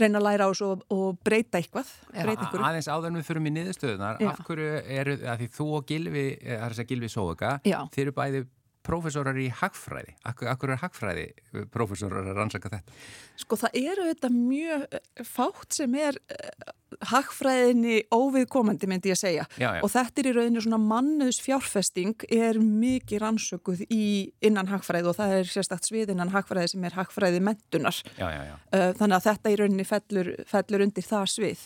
reyna 0.00 0.18
að 0.22 0.24
læra 0.24 0.46
á 0.48 0.50
þessu 0.52 0.66
og, 0.72 0.82
og 0.92 1.18
breyta 1.24 1.58
eitthvað, 1.60 1.88
breyta 2.12 2.40
A- 2.40 2.44
einhverju. 2.46 2.64
aðeins 2.64 2.88
áður 2.88 3.10
en 3.10 3.18
við 3.20 3.26
fyrir 3.28 3.42
í 3.44 3.52
niðurstöðunar 3.58 4.22
af 4.30 4.38
hverju 4.46 4.70
eru, 5.00 5.16
að 5.28 5.42
því 5.42 5.48
þú 5.58 5.66
og 5.76 5.86
Gilvi 5.90 6.22
eh, 6.40 6.56
það 6.56 6.64
er 6.64 6.72
þess 6.72 6.84
að 6.84 6.90
Gilvi 6.92 7.10
Sóðuga 7.12 7.50
Já. 7.68 7.78
þeir 7.92 8.04
eru 8.06 8.14
bæði 8.16 8.42
prófessorar 8.86 9.38
í 9.40 9.48
hagfræði? 9.62 10.16
Akkur, 10.28 10.50
akkur 10.52 10.74
er 10.74 10.82
hagfræði 10.82 11.26
eh, 11.32 11.64
prófessorar 11.72 12.26
að 12.26 12.38
rannsaka 12.38 12.72
þetta? 12.72 13.00
Sko 13.40 13.58
það 13.60 13.80
eru 13.82 14.06
þetta 14.10 14.30
mjög 14.34 14.86
eh, 14.86 15.26
fátt 15.26 15.76
sem 15.78 15.98
er 15.98 16.18
uh, 16.18 16.72
hagfræðinni 17.12 18.02
óviðkomandi 18.12 18.88
myndi 18.90 19.12
ég 19.12 19.16
að 19.16 19.22
segja. 19.22 19.46
Já, 19.56 19.68
já. 19.78 19.80
og 19.82 19.92
þetta 19.92 20.22
er 20.22 20.28
í 20.28 20.34
rauninu 20.36 20.64
svona 20.64 20.80
mannuðs 20.82 21.40
fjárfesting 21.42 22.26
er 22.32 22.60
mikið 22.62 23.22
rannsökuð 23.24 23.84
í 23.88 24.04
innan 24.44 24.70
hagfræði 24.70 25.10
og 25.10 25.18
það 25.18 25.36
er 25.38 25.52
sérstakt 25.52 25.88
svið 25.88 26.12
innan 26.14 26.32
hagfræði 26.34 26.74
sem 26.74 26.86
er 26.86 26.96
hagfræði 26.98 27.40
mentunar 27.44 27.96
já, 28.18 28.28
þannig 28.70 29.16
að 29.16 29.26
þetta 29.28 29.52
í 29.52 29.58
rauninni 29.60 29.86
fellur, 29.88 30.32
fellur 30.48 30.84
undir 30.86 31.06
það 31.06 31.26
svið. 31.32 31.64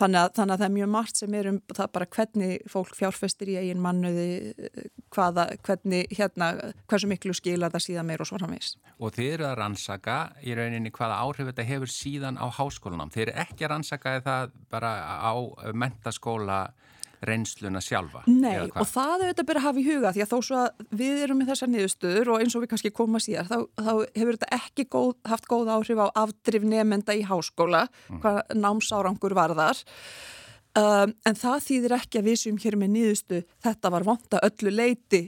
Þannig 0.00 0.20
að, 0.20 0.32
þannig 0.38 0.54
að 0.54 0.62
það 0.62 0.66
er 0.68 0.74
mjög 0.78 0.90
margt 0.94 1.20
sem 1.20 1.36
er 1.38 1.50
um 1.50 1.60
það 1.70 1.92
bara 1.94 2.10
hvernig 2.16 2.54
fólk 2.70 2.96
fjárfestir 2.98 3.52
í 3.52 3.58
eigin 3.60 3.82
mannuði, 3.84 4.28
hvaða, 5.14 5.46
hvernig, 5.66 6.08
hérna, 6.14 6.43
hversu 6.90 7.10
miklu 7.10 7.34
skilar 7.36 7.74
það 7.74 7.86
síðan 7.88 8.08
meir 8.08 8.24
og 8.24 8.30
svo 8.30 8.40
framvegis. 8.40 8.74
og 8.98 9.14
þið 9.16 9.32
eru 9.36 9.48
að 9.50 9.58
rannsaka 9.60 10.18
í 10.42 10.56
rauninni 10.58 10.94
hvaða 10.94 11.20
áhrif 11.24 11.50
þetta 11.50 11.68
hefur 11.70 11.94
síðan 11.94 12.40
á 12.40 12.46
háskólanám 12.58 13.12
þið 13.14 13.26
eru 13.26 13.36
ekki 13.44 13.66
að 13.66 13.72
rannsaka 13.74 14.16
það 14.24 14.56
bara 14.72 14.94
á 15.20 15.34
mentaskóla 15.72 16.60
reynsluna 17.24 17.80
sjálfa 17.84 18.24
Nei, 18.28 18.66
og 18.68 18.86
það 18.88 19.14
er 19.14 19.30
þetta 19.32 19.46
bara 19.48 19.62
að 19.62 19.66
hafa 19.68 19.80
í 19.80 19.86
huga 19.86 20.12
því 20.14 20.24
að 20.24 20.32
þó 20.32 20.36
svo 20.48 20.60
að 20.60 20.84
við 21.00 21.22
erum 21.24 21.40
með 21.40 21.50
þessar 21.52 21.72
niðurstöður 21.72 22.32
og 22.34 22.44
eins 22.44 22.56
og 22.56 22.64
við 22.64 22.72
kannski 22.72 22.92
koma 22.94 23.20
síðar, 23.22 23.48
þá, 23.50 23.58
þá 23.78 23.92
hefur 24.18 24.38
þetta 24.38 24.58
ekki 24.58 24.86
góð, 24.92 25.12
haft 25.32 25.48
góð 25.50 25.72
áhrif 25.74 26.02
á 26.04 26.06
afdrif 26.24 26.66
nefnda 26.68 27.16
í 27.16 27.24
háskóla, 27.28 27.84
hvað 28.20 28.40
námsárangur 28.58 29.36
varðar. 29.36 29.80
Um, 30.74 31.14
en 31.22 31.38
það 31.38 31.60
þýðir 31.68 31.96
ekki 32.00 32.20
að 32.20 32.28
við 32.28 32.40
séum 32.40 32.56
hér 32.58 32.76
með 32.80 32.94
niðurstu, 32.96 33.42
þetta 33.62 33.92
var 33.94 34.06
vonda 34.08 34.40
öllu 34.42 34.72
leiti, 34.74 35.22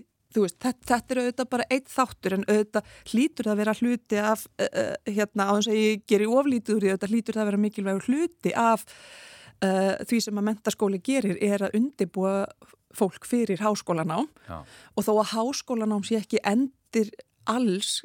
veist, 0.44 0.58
þetta, 0.62 0.86
þetta 0.92 1.14
er 1.14 1.20
auðvitað 1.22 1.50
bara 1.54 1.68
eitt 1.76 1.88
þáttur 1.92 2.36
en 2.36 2.46
auðvitað 2.48 2.90
hlýtur 3.12 3.48
það 3.48 3.54
að 3.54 3.62
vera 3.62 3.76
hluti 3.80 4.20
af, 4.20 4.46
uh, 4.66 4.92
hérna, 5.08 5.48
á 5.48 5.52
þess 5.56 5.70
að 5.72 5.80
ég 5.80 6.04
geri 6.12 6.28
oflítið 6.30 6.76
úr 6.76 6.84
því, 6.84 6.92
auðvitað 6.92 7.14
hlýtur 7.14 7.38
það 7.38 7.44
að 7.44 7.50
vera 7.50 7.62
mikilvægur 7.66 8.08
hluti 8.10 8.56
af 8.56 8.86
uh, 9.64 9.94
því 10.06 10.22
sem 10.26 10.40
að 10.40 10.48
mentaskóli 10.50 11.02
gerir 11.04 11.38
er 11.44 11.66
að 11.66 11.78
undibúa 11.80 12.34
fólk 12.96 13.28
fyrir 13.28 13.60
háskólanám 13.60 14.28
Já. 14.48 14.60
og 14.96 15.04
þó 15.04 15.12
að 15.20 15.32
háskólanám 15.34 16.04
sé 16.06 16.20
ekki 16.20 16.40
endir 16.46 17.12
alls, 17.46 18.00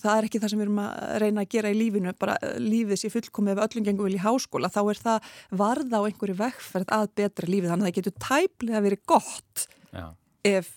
það 0.00 0.12
er 0.14 0.26
ekki 0.28 0.40
það 0.40 0.52
sem 0.52 0.60
við 0.60 0.66
erum 0.66 0.82
að 0.82 1.16
reyna 1.22 1.44
að 1.44 1.50
gera 1.54 1.72
í 1.72 1.76
lífinu, 1.76 2.14
bara 2.20 2.36
lífið 2.60 3.00
sé 3.02 3.10
fullkomið 3.12 3.56
ef 3.56 3.64
öllum 3.66 3.86
gengur 3.86 4.08
vel 4.08 4.16
í 4.16 4.22
háskóla, 4.22 4.70
þá 4.72 4.80
er 4.82 5.00
það 5.00 5.32
varða 5.60 6.00
á 6.00 6.06
einhverju 6.08 6.36
vegferð 6.38 6.94
að 6.96 7.08
betra 7.20 7.50
lífið, 7.50 7.72
þannig 7.72 7.86
að 7.86 7.90
það 7.90 7.98
getur 7.98 8.16
tæplega 8.26 8.84
verið 8.86 9.02
gott 9.12 9.66
Já. 9.90 10.06
ef 10.48 10.72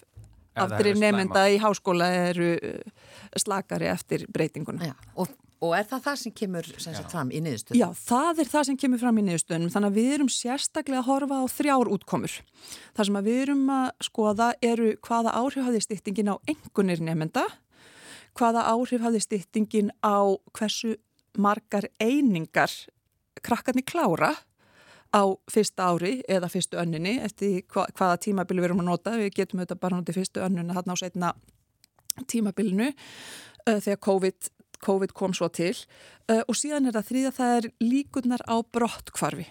Ef 0.53 0.59
það 0.59 0.75
aftur 0.75 0.89
eru 0.91 1.01
nefnda 1.01 1.45
í 1.49 1.55
háskóla 1.61 2.09
eru 2.29 2.49
uh, 2.57 3.07
slakari 3.41 3.89
eftir 3.89 4.27
breytinguna. 4.33 4.91
Já, 4.91 4.93
og, 5.17 5.31
og 5.65 5.73
er 5.77 5.87
það 5.89 6.03
það 6.07 6.19
sem 6.21 6.35
kemur 6.37 6.69
sem 6.75 6.93
sagt, 6.93 7.09
fram 7.13 7.33
í 7.33 7.41
niðurstöðu? 7.41 7.79
Já, 7.81 7.87
það 7.97 8.43
er 8.43 8.51
það 8.51 8.67
sem 8.69 8.79
kemur 8.83 9.01
fram 9.01 9.17
í 9.17 9.25
niðurstöðunum, 9.29 9.73
þannig 9.73 9.91
að 9.91 9.97
við 9.97 10.13
erum 10.17 10.31
sérstaklega 10.35 11.01
að 11.01 11.09
horfa 11.09 11.41
á 11.41 11.45
þrjár 11.55 11.91
útkomur. 11.97 12.37
Það 12.93 13.09
sem 13.09 13.19
að 13.19 13.29
við 13.31 13.41
erum 13.47 13.65
að 13.79 13.89
skoða 14.09 14.51
eru 14.69 14.93
hvaða 15.07 15.35
áhrif 15.41 15.67
hafði 15.69 15.83
styttingin 15.87 16.33
á 16.33 16.35
engunir 16.53 17.03
nefnda, 17.09 17.47
hvaða 18.37 18.67
áhrif 18.69 19.05
hafði 19.05 19.25
styttingin 19.25 19.93
á 20.05 20.37
hversu 20.53 20.97
margar 21.33 21.89
einingar 21.97 22.69
krakkarnir 23.41 23.85
klára 23.89 24.35
á 25.13 25.23
fyrsta 25.52 25.91
ári 25.93 26.15
eða 26.30 26.49
fyrstu 26.52 26.80
önninni 26.82 27.19
eftir 27.23 27.62
hva, 27.73 27.86
hvaða 27.93 28.19
tímabili 28.26 28.63
við 28.63 28.71
erum 28.71 28.84
að 28.84 28.89
nota. 28.89 29.15
Við 29.21 29.34
getum 29.38 29.62
auðvitað 29.62 29.84
bara 29.86 29.99
notið 29.99 30.19
fyrstu 30.19 30.43
önnuna 30.43 30.78
þarna 30.78 30.97
á 30.97 31.02
setna 31.02 31.34
tímabilinu 32.30 32.91
uh, 32.91 33.80
þegar 33.80 33.99
COVID, 34.10 34.52
COVID 34.84 35.15
kom 35.17 35.36
svo 35.38 35.49
til. 35.54 35.76
Uh, 36.28 36.41
og 36.47 36.58
síðan 36.58 36.89
er 36.89 36.97
það 36.97 37.10
þrýða 37.12 37.36
það 37.39 37.58
er 37.60 37.69
líkurnar 37.84 38.45
á 38.49 38.56
brottkvarfi 38.65 39.49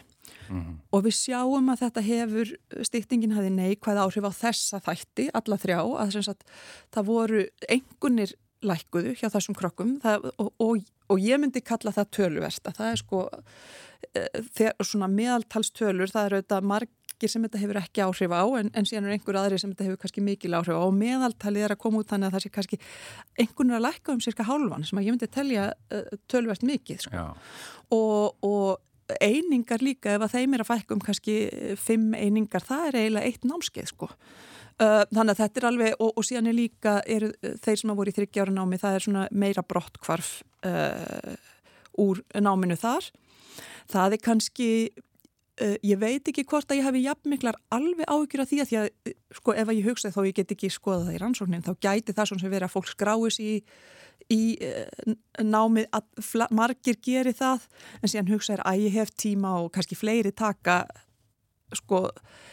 og 0.93 1.05
við 1.07 1.15
sjáum 1.17 1.71
að 1.73 1.83
þetta 1.87 2.03
hefur 2.07 2.51
stýttingin 2.85 3.35
hafi 3.37 3.51
neikvæð 3.55 4.01
áhrif 4.03 4.27
á 4.29 4.33
þessa 4.37 4.81
þætti, 4.85 5.29
alla 5.33 5.59
þrjá 5.61 5.79
að 5.81 6.17
sagt, 6.27 6.45
það 6.93 7.09
voru 7.09 7.45
engunir 7.73 8.35
lækkuðu 8.63 9.15
hjá 9.19 9.29
þessum 9.33 9.57
krokkum 9.59 9.97
það, 10.03 10.29
og, 10.37 10.51
og, 10.63 10.85
og 11.13 11.23
ég 11.23 11.41
myndi 11.41 11.63
kalla 11.65 11.95
það 11.95 12.11
töluvert 12.19 12.69
að 12.69 12.81
það 12.81 12.91
er 12.91 13.01
sko 13.03 13.23
eh, 14.13 14.43
þegar 14.59 14.89
svona 14.89 15.09
meðaltalstölur 15.13 16.13
það 16.13 16.29
eru 16.29 16.41
auðvitað 16.41 16.69
margir 16.73 17.33
sem 17.33 17.47
þetta 17.47 17.63
hefur 17.63 17.81
ekki 17.83 18.05
áhrif 18.07 18.35
á 18.35 18.45
en, 18.59 18.71
en 18.75 18.89
síðan 18.89 19.09
er 19.09 19.17
einhver 19.17 19.41
aðri 19.41 19.59
sem 19.63 19.75
þetta 19.75 19.89
hefur 19.89 20.01
kannski 20.05 20.25
mikil 20.27 20.55
áhrif 20.59 20.79
á 20.79 20.83
og 20.83 20.95
meðaltalið 20.99 21.67
er 21.67 21.77
að 21.77 21.83
koma 21.85 22.03
út 22.03 22.13
þannig 22.13 22.31
að 22.31 22.39
það 22.39 22.47
sé 22.47 22.55
kannski 22.57 22.81
einhvern 23.39 23.75
er 23.75 23.81
að 23.81 23.87
lækka 23.89 24.17
um 24.17 24.25
cirka 24.25 24.49
hálfan 24.49 24.89
sem 24.89 24.99
að 24.99 25.07
ég 25.09 25.17
myndi 25.17 25.31
telja 25.31 25.69
uh, 25.71 26.17
töluvert 26.33 26.67
mikið 26.67 27.05
sko. 27.07 27.29
Og, 27.93 28.49
og 28.49 28.81
einingar 29.21 29.83
líka 29.83 30.17
ef 30.17 30.25
að 30.25 30.37
þeim 30.37 30.57
er 30.57 30.65
að 30.65 30.71
fækka 30.71 30.97
um 30.97 31.03
kannski 31.03 31.37
fimm 31.81 32.13
einingar, 32.17 32.65
það 32.65 32.89
er 32.89 32.99
eiginlega 33.01 33.31
eitt 33.31 33.47
námskeið 33.49 33.91
sko. 33.91 34.09
Uh, 34.83 35.05
þannig 35.13 35.37
að 35.37 35.41
þetta 35.43 35.61
er 35.61 35.67
alveg, 35.69 35.95
og, 36.03 36.11
og 36.19 36.27
síðan 36.27 36.51
er 36.51 36.57
líka 36.57 36.97
eru 37.07 37.31
þeir 37.63 37.79
sem 37.79 37.93
að 37.93 37.99
voru 38.01 38.11
í 38.11 38.17
þryggjára 38.17 38.55
námi, 38.57 38.81
það 38.83 38.97
er 38.97 39.05
svona 39.05 39.25
meira 39.31 39.63
brottkvarf 39.63 40.33
uh, 40.67 41.37
úr 42.03 42.23
náminu 42.43 42.79
þar. 42.81 43.07
Það 43.93 44.17
er 44.17 44.23
kannski, 44.25 44.71
uh, 45.63 45.77
ég 45.87 46.01
veit 46.03 46.33
ekki 46.33 46.47
hvort 46.51 46.73
að 46.73 46.81
ég 46.81 46.89
hefði 46.89 47.05
jafn 47.05 47.31
miklar 47.31 47.61
alveg 47.75 48.09
áhyggjur 48.09 48.43
af 48.43 48.51
því 48.51 48.61
að 48.65 48.73
því 48.73 48.81
að, 48.81 48.91
uh, 48.91 49.17
sko, 49.39 49.57
ef 49.63 49.73
ég 49.77 49.91
hugsa 49.91 50.15
þó 50.15 50.23
ég 50.27 50.39
get 50.41 50.57
ekki 50.57 50.73
skoða 50.73 51.07
það 51.07 51.19
í 51.19 51.23
rannsóknin, 51.23 51.67
þá 51.69 51.73
gæti 51.87 52.17
það 52.17 52.33
svona 52.33 52.47
sem 52.47 52.55
verið 52.57 52.71
að 52.71 52.75
fólk 52.75 52.91
skráis 52.91 53.39
í 53.43 53.53
í 54.31 54.43
uh, 54.63 55.15
námið 55.43 55.89
að 55.95 56.49
margir 56.55 56.99
geri 57.03 57.33
það 57.37 57.67
en 58.01 58.11
síðan 58.11 58.31
hugsa 58.33 58.57
er 58.57 58.67
að 58.67 58.85
ég 58.87 58.99
hef 59.01 59.15
tíma 59.19 59.57
og 59.63 59.73
kannski 59.75 59.99
fleiri 59.99 60.33
taka 60.35 60.85
sko 61.79 62.01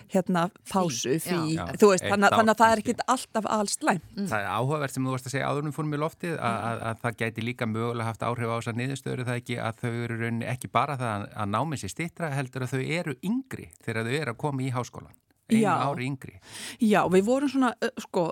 hérna 0.09 0.47
pásu 0.71 1.13
Frí, 1.13 1.19
því, 1.21 1.39
já. 1.55 1.63
þú 1.77 1.91
veist, 1.91 2.05
þannig, 2.09 2.35
að 2.53 2.61
það 2.61 2.73
er 2.73 2.81
ekkit 2.83 3.03
alltaf 3.13 3.49
allslæm 3.55 4.01
Það 4.17 4.35
er 4.39 4.49
áhugavert 4.55 4.95
sem 4.95 5.05
þú 5.05 5.13
varst 5.13 5.29
að 5.29 5.35
segja 5.35 5.51
áðurnum 5.51 5.75
fórum 5.75 5.93
í 5.93 6.01
loftið 6.01 6.35
að, 6.37 6.57
að, 6.69 6.83
að 6.89 7.01
það 7.03 7.19
gæti 7.21 7.45
líka 7.45 7.69
mögulega 7.69 8.09
haft 8.09 8.25
áhrif 8.25 8.49
á 8.49 8.55
þess 8.57 8.71
að 8.71 8.81
niðurstöður 8.81 9.25
það 9.29 9.41
ekki 9.43 9.59
að 9.61 9.81
þau 9.83 9.89
eru 9.91 10.19
rauninni 10.23 10.49
ekki 10.49 10.71
bara 10.73 10.97
það 10.99 11.15
að, 11.15 11.27
að 11.43 11.53
námið 11.55 11.83
sér 11.83 11.93
stittra 11.95 12.31
heldur 12.33 12.65
að 12.65 12.75
þau 12.75 12.83
eru 12.99 13.17
yngri 13.29 13.69
þegar 13.85 14.09
þau 14.09 14.15
eru 14.21 14.33
að 14.33 14.41
koma 14.45 14.65
í 14.65 14.71
háskólan 14.73 15.18
einu 15.49 15.89
ári 15.89 16.07
yngri 16.09 16.35
Já, 16.83 17.01
við 17.11 17.25
vorum 17.27 17.51
svona, 17.51 17.73
sko, 18.05 18.29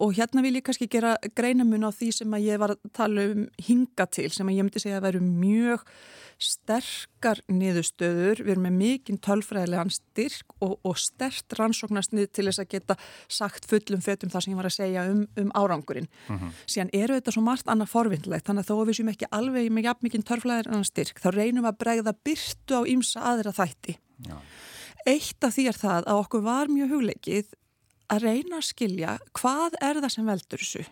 og 0.00 0.14
hérna 0.16 0.44
vil 0.44 0.56
ég 0.58 0.64
kannski 0.66 0.88
gera 0.90 1.16
greinamun 1.36 1.88
á 1.88 1.90
því 1.90 2.12
sem 2.20 2.38
að 2.38 2.46
ég 2.46 2.62
var 2.62 2.74
að 2.76 2.88
tala 2.96 3.26
um 3.32 3.44
hinga 3.60 4.06
til, 4.12 4.30
sem 4.34 4.48
að 4.48 4.58
ég 4.58 4.66
myndi 4.66 4.82
segja 4.82 5.00
að 5.00 5.08
veru 5.08 5.22
mjög 5.26 5.86
sterkar 6.40 7.42
niðurstöður, 7.52 8.40
við 8.40 8.54
erum 8.54 8.64
með 8.64 8.76
mikinn 8.78 9.18
tölfræðilegan 9.20 9.92
styrk 9.92 10.54
og, 10.64 10.78
og 10.88 10.96
stert 11.00 11.52
rannsóknarstnið 11.58 12.30
til 12.32 12.46
þess 12.48 12.62
að 12.62 12.70
geta 12.72 12.96
sagt 13.28 13.68
fullum 13.68 14.00
fötum 14.04 14.32
það 14.32 14.46
sem 14.46 14.54
ég 14.54 14.60
var 14.60 14.70
að 14.70 14.76
segja 14.78 15.04
um, 15.10 15.20
um 15.40 15.52
árangurinn. 15.60 16.08
Síðan 16.64 16.92
eru 16.96 17.18
þetta 17.18 17.36
svo 17.36 17.44
margt 17.44 17.68
annað 17.68 17.92
forvindlegt, 17.92 18.48
þannig 18.48 18.64
að 18.64 18.72
þó 18.72 18.88
við 18.88 19.00
séum 19.00 19.12
ekki 19.12 19.30
alveg 19.36 19.68
með 19.68 19.90
jafn 19.90 20.08
mikinn 20.08 20.26
tölfræðilegan 20.30 20.88
styrk, 20.88 21.20
þá 21.20 21.30
reynum 21.36 21.68
að 21.68 21.80
bregða 21.84 22.16
byrtu 22.24 22.80
á 22.80 22.82
ýmsa 22.88 23.26
aðra 23.34 23.54
þætti. 23.60 23.98
Já. 24.24 24.38
Eitt 25.08 25.44
af 25.44 25.54
því 25.56 25.66
er 25.70 25.78
það 25.80 26.08
að 26.10 26.20
okkur 26.20 26.44
var 26.44 26.70
mjög 26.72 26.94
hugleikið 26.94 27.54
að 28.10 28.24
reyna 28.26 28.58
að 28.58 28.68
skilja 28.68 29.16
hvað 29.38 29.78
er 29.80 30.00
það 30.02 30.14
sem 30.14 30.28
veldur 30.28 30.62
þessu. 30.64 30.84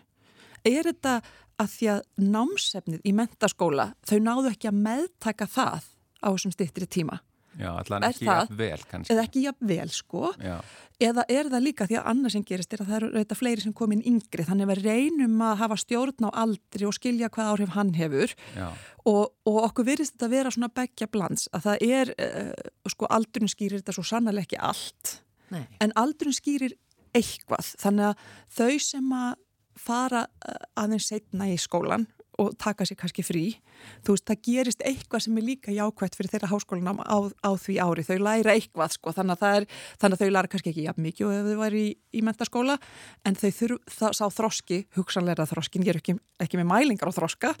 Er 0.67 0.89
þetta 0.89 1.15
að 1.59 1.71
því 1.75 1.89
að 1.93 2.01
námsefnið 2.33 3.07
í 3.07 3.13
mentaskóla, 3.15 3.91
þau 4.07 4.19
náðu 4.23 4.53
ekki 4.53 4.69
að 4.71 4.79
meðtaka 4.85 5.47
það 5.49 5.89
á 6.23 6.27
þessum 6.31 6.55
styttri 6.55 6.87
tíma. 6.87 7.19
Já, 7.57 7.69
allan 7.73 8.05
ekki 8.07 8.27
það? 8.27 8.43
jafn 8.43 8.59
vel 8.59 8.83
kannski 8.91 9.13
Eða 9.13 9.23
ekki 9.25 9.43
jafn 9.47 9.69
vel 9.71 9.89
sko. 9.93 10.33
Já, 10.37 10.59
Eða 10.99 11.23
er 11.31 11.47
það 11.47 11.63
líka 11.63 11.85
því 11.87 11.95
að 11.95 12.07
annað 12.11 12.33
sem 12.33 12.43
gerist 12.43 12.73
er 12.75 12.81
að 12.83 12.89
það 12.89 12.97
eru 12.97 13.09
þetta 13.15 13.35
fleiri 13.39 13.63
sem 13.63 13.73
komin 13.73 14.01
yngri. 14.03 14.43
Þannig 14.43 14.65
að 14.65 14.71
við 14.73 14.81
reynum 14.83 15.37
að 15.47 15.53
hafa 15.61 15.77
stjórn 15.79 16.27
á 16.27 16.29
aldri 16.43 16.89
og 16.89 16.95
skilja 16.97 17.29
hvað 17.31 17.51
áhrif 17.53 17.71
hann 17.77 17.93
hefur. 17.95 18.35
já, 18.55 18.67
Og, 19.07 19.31
og 19.47 19.57
okkur 19.63 19.87
virðist 19.87 20.17
þetta 20.17 20.27
að 20.27 20.35
vera 20.35 20.51
svona 20.51 20.69
begja 20.75 21.07
blands. 21.07 21.47
Að 21.55 21.65
það 21.69 21.85
er, 21.87 22.11
uh, 22.19 22.91
sko 22.91 23.07
aldurinn 23.09 23.49
skýrir 23.49 23.79
þetta 23.79 23.95
svo 23.95 24.03
sannlega 24.03 24.43
ekki 24.43 24.59
allt. 24.59 25.15
Nei. 25.49 25.65
en 25.81 25.93
aldrun 25.97 26.35
skýrir 26.35 26.75
eitthvað 27.17 27.73
þannig 27.81 28.11
að 28.11 28.25
þau 28.53 28.79
sem 28.85 29.13
að 29.17 29.29
fara 29.79 30.25
uh, 30.27 30.57
aðeins 30.77 31.09
setna 31.09 31.47
í 31.49 31.55
skólan 31.57 32.05
og 32.39 32.55
taka 32.61 32.87
sér 32.87 32.97
kannski 32.99 33.25
frí. 33.25 33.43
Þú 34.05 34.15
veist, 34.15 34.25
það 34.29 34.41
gerist 34.47 34.83
eitthvað 34.87 35.23
sem 35.25 35.39
er 35.39 35.45
líka 35.45 35.75
jákvæmt 35.75 36.17
fyrir 36.17 36.33
þeirra 36.33 36.51
háskólanám 36.53 37.01
á, 37.03 37.17
á 37.43 37.51
því 37.59 37.77
ári. 37.83 38.05
Þau 38.07 38.19
læra 38.25 38.55
eitthvað 38.55 38.95
sko, 38.95 39.13
þannig 39.15 39.43
að, 39.43 39.61
er, 39.61 39.67
þannig 40.01 40.17
að 40.17 40.23
þau 40.23 40.33
læra 40.35 40.51
kannski 40.53 40.73
ekki 40.73 40.87
jafn 40.87 41.05
mikið 41.05 41.29
og 41.29 41.37
ef 41.37 41.49
þau 41.49 41.61
væri 41.63 41.85
í, 41.85 41.93
í 42.15 42.25
mentaskóla 42.25 42.77
en 43.27 43.39
þau 43.39 43.49
þurf, 43.61 43.95
það 43.99 44.17
sá 44.19 44.25
þroski 44.39 44.83
hugsanlega 44.97 45.49
þroskin, 45.49 45.87
ég 45.87 45.95
er 45.95 46.01
ekki, 46.01 46.17
ekki 46.39 46.61
með 46.61 46.71
mælingar 46.71 47.11
á 47.11 47.17
þroska, 47.19 47.55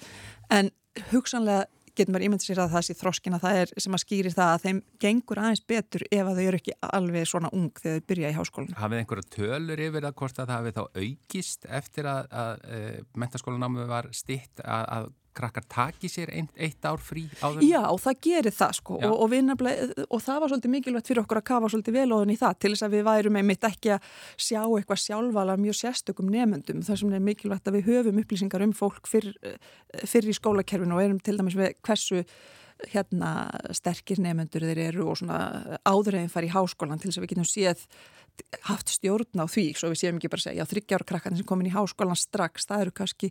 en 0.55 0.71
hugsanlega 1.11 1.67
getur 1.99 2.15
maður 2.15 2.27
ímyndið 2.29 2.49
sér 2.49 2.61
að 2.63 2.73
það 2.75 2.85
sé 2.87 2.95
þroskin 2.99 3.37
að 3.37 3.45
það 3.45 3.59
er 3.61 3.73
sem 3.85 3.97
að 3.97 4.03
skýri 4.03 4.33
það 4.33 4.53
að 4.53 4.65
þeim 4.65 4.81
gengur 5.05 5.41
aðeins 5.43 5.63
betur 5.69 6.05
ef 6.09 6.25
að 6.25 6.39
þau 6.39 6.45
eru 6.45 6.59
ekki 6.61 6.75
alveg 6.89 7.29
svona 7.29 7.53
ung 7.55 7.69
þegar 7.79 7.99
þau 7.99 8.09
byrja 8.11 8.33
í 8.33 8.37
háskólan. 8.39 8.75
Hafið 8.79 9.03
einhverja 9.03 9.31
tölur 9.35 9.83
yfir 9.87 10.09
að 10.09 10.17
hvort 10.21 10.39
að 10.39 10.51
það 10.51 10.59
hafið 10.59 10.77
þá 10.79 10.83
aukist 11.03 11.69
eftir 11.79 12.09
að, 12.09 12.21
að, 12.43 12.67
að 12.79 12.99
mentaskólanámið 13.23 13.89
var 13.93 14.11
stitt 14.15 14.63
að, 14.65 14.85
að 14.97 15.09
krakkar 15.37 15.65
taki 15.69 16.09
sér 16.11 16.31
ein, 16.33 16.49
eitt 16.57 16.85
ár 16.85 17.01
frí 17.03 17.25
áður? 17.41 17.63
Já, 17.65 17.81
það 18.03 18.19
gerir 18.25 18.55
það 18.55 18.75
sko 18.79 18.97
og, 18.99 19.15
og, 19.25 19.35
nefnilega, 19.49 20.05
og 20.07 20.23
það 20.25 20.41
var 20.43 20.53
svolítið 20.53 20.73
mikilvægt 20.75 21.11
fyrir 21.11 21.23
okkur 21.23 21.41
að 21.41 21.47
kafa 21.49 21.71
svolítið 21.73 21.97
velóðin 21.99 22.33
í 22.33 22.37
það 22.39 22.59
til 22.59 22.73
þess 22.73 22.87
að 22.87 22.95
við 22.97 23.05
værum 23.09 23.39
einmitt 23.41 23.67
ekki 23.69 23.93
að 23.95 24.13
sjá 24.35 24.61
eitthvað 24.63 25.03
sjálfvala 25.05 25.57
mjög 25.61 25.79
sérstökum 25.79 26.31
nefnendum 26.33 26.85
þar 26.87 27.01
sem 27.03 27.17
er 27.17 27.25
mikilvægt 27.25 27.69
að 27.69 27.79
við 27.79 27.91
höfum 27.91 28.23
upplýsingar 28.23 28.65
um 28.65 28.75
fólk 28.77 29.09
fyrr, 29.09 29.33
fyrr 30.05 30.29
í 30.29 30.37
skólakerfinu 30.37 30.97
og 30.97 31.05
erum 31.05 31.21
til 31.23 31.37
dæmis 31.39 31.57
við 31.59 31.75
hversu 31.85 32.23
hérna 32.87 33.49
sterkir 33.75 34.21
nefendur 34.23 34.63
þeir 34.69 34.83
eru 34.89 35.09
og 35.11 35.19
svona 35.19 35.79
áður 35.83 36.21
eða 36.21 36.31
fara 36.31 36.47
í 36.47 36.53
háskólan 36.53 37.01
til 37.01 37.09
þess 37.09 37.19
að 37.19 37.25
við 37.25 37.33
getum 37.33 37.49
séð 37.49 37.85
haft 38.67 38.91
stjórn 38.93 39.41
á 39.41 39.45
því, 39.49 39.65
svo 39.77 39.89
við 39.91 39.99
séum 40.01 40.19
ekki 40.19 40.29
bara 40.31 40.41
að 40.41 40.47
segja 40.49 40.65
þryggjára 40.69 41.07
krakkarnir 41.07 41.41
sem 41.41 41.47
komin 41.49 41.69
í 41.69 41.73
háskólan 41.73 42.19
strax 42.19 42.67
það 42.69 42.83
eru 42.85 42.93
kannski, 42.99 43.29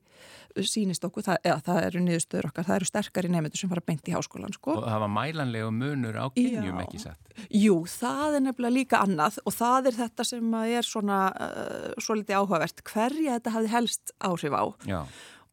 sínist 0.69 1.07
okkur 1.07 1.27
það, 1.27 1.39
eða 1.49 1.59
það 1.69 1.81
eru 1.87 2.03
niðurstöður 2.05 2.49
okkar, 2.51 2.67
það 2.69 2.79
eru 2.79 2.89
sterkari 2.91 3.33
nefndur 3.33 3.63
sem 3.63 3.73
fara 3.73 3.85
beint 3.89 4.11
í 4.11 4.15
háskólan 4.17 4.57
sko. 4.57 4.77
Og 4.77 4.85
það 4.87 5.03
var 5.05 5.13
mælanlegu 5.15 5.73
munur 5.79 6.21
á 6.21 6.27
kynjum 6.35 6.83
ekki 6.85 7.03
satt? 7.03 7.33
Jú, 7.55 7.79
það 7.93 8.39
er 8.39 8.47
nefnilega 8.49 8.77
líka 8.77 9.03
annað 9.07 9.41
og 9.45 9.57
það 9.57 9.91
er 9.91 9.99
þetta 10.03 10.29
sem 10.29 10.61
er 10.61 10.87
svona 10.91 11.23
uh, 11.33 11.91
svo 12.03 12.19
litið 12.19 12.43
áhugavert, 12.43 12.85
hverja 12.93 13.39
þetta 13.39 13.57
hafði 13.57 13.75
helst 13.75 14.15
áhrif 14.21 14.57
á 14.61 14.65
Já. 14.89 15.01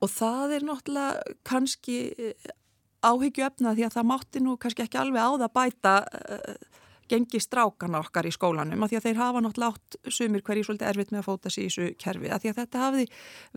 og 0.02 0.14
það 0.14 0.60
er 0.60 0.70
náttúrulega 0.72 1.36
kannski 1.48 2.00
uh, 2.16 2.54
áhyggju 3.12 3.46
efna 3.46 3.76
því 3.76 3.88
að 3.88 3.98
það 3.98 4.10
mátti 4.12 4.42
nú 4.44 4.56
kannski 4.62 4.86
ekki 4.86 5.02
alveg 5.02 5.22
á 5.22 5.32
það 5.44 5.54
bæta 5.60 5.94
uh, 6.06 6.82
gengi 7.10 7.40
strákana 7.42 8.02
okkar 8.02 8.26
í 8.26 8.34
skólanum 8.34 8.82
að 8.82 8.94
því 8.94 8.98
að 8.98 9.06
þeir 9.06 9.20
hafa 9.20 9.42
náttúrulega 9.46 9.76
átt 9.76 10.14
sumir 10.16 10.44
hverji 10.46 10.66
svolítið 10.66 10.90
erfitt 10.90 11.12
með 11.14 11.22
að 11.22 11.28
fóta 11.28 11.52
sér 11.54 11.66
í 11.66 11.68
þessu 11.70 11.90
kerfi 12.02 12.32
að 12.32 12.42
því 12.42 12.52
að 12.52 12.60
þetta 12.62 12.82
hafiði 12.82 13.06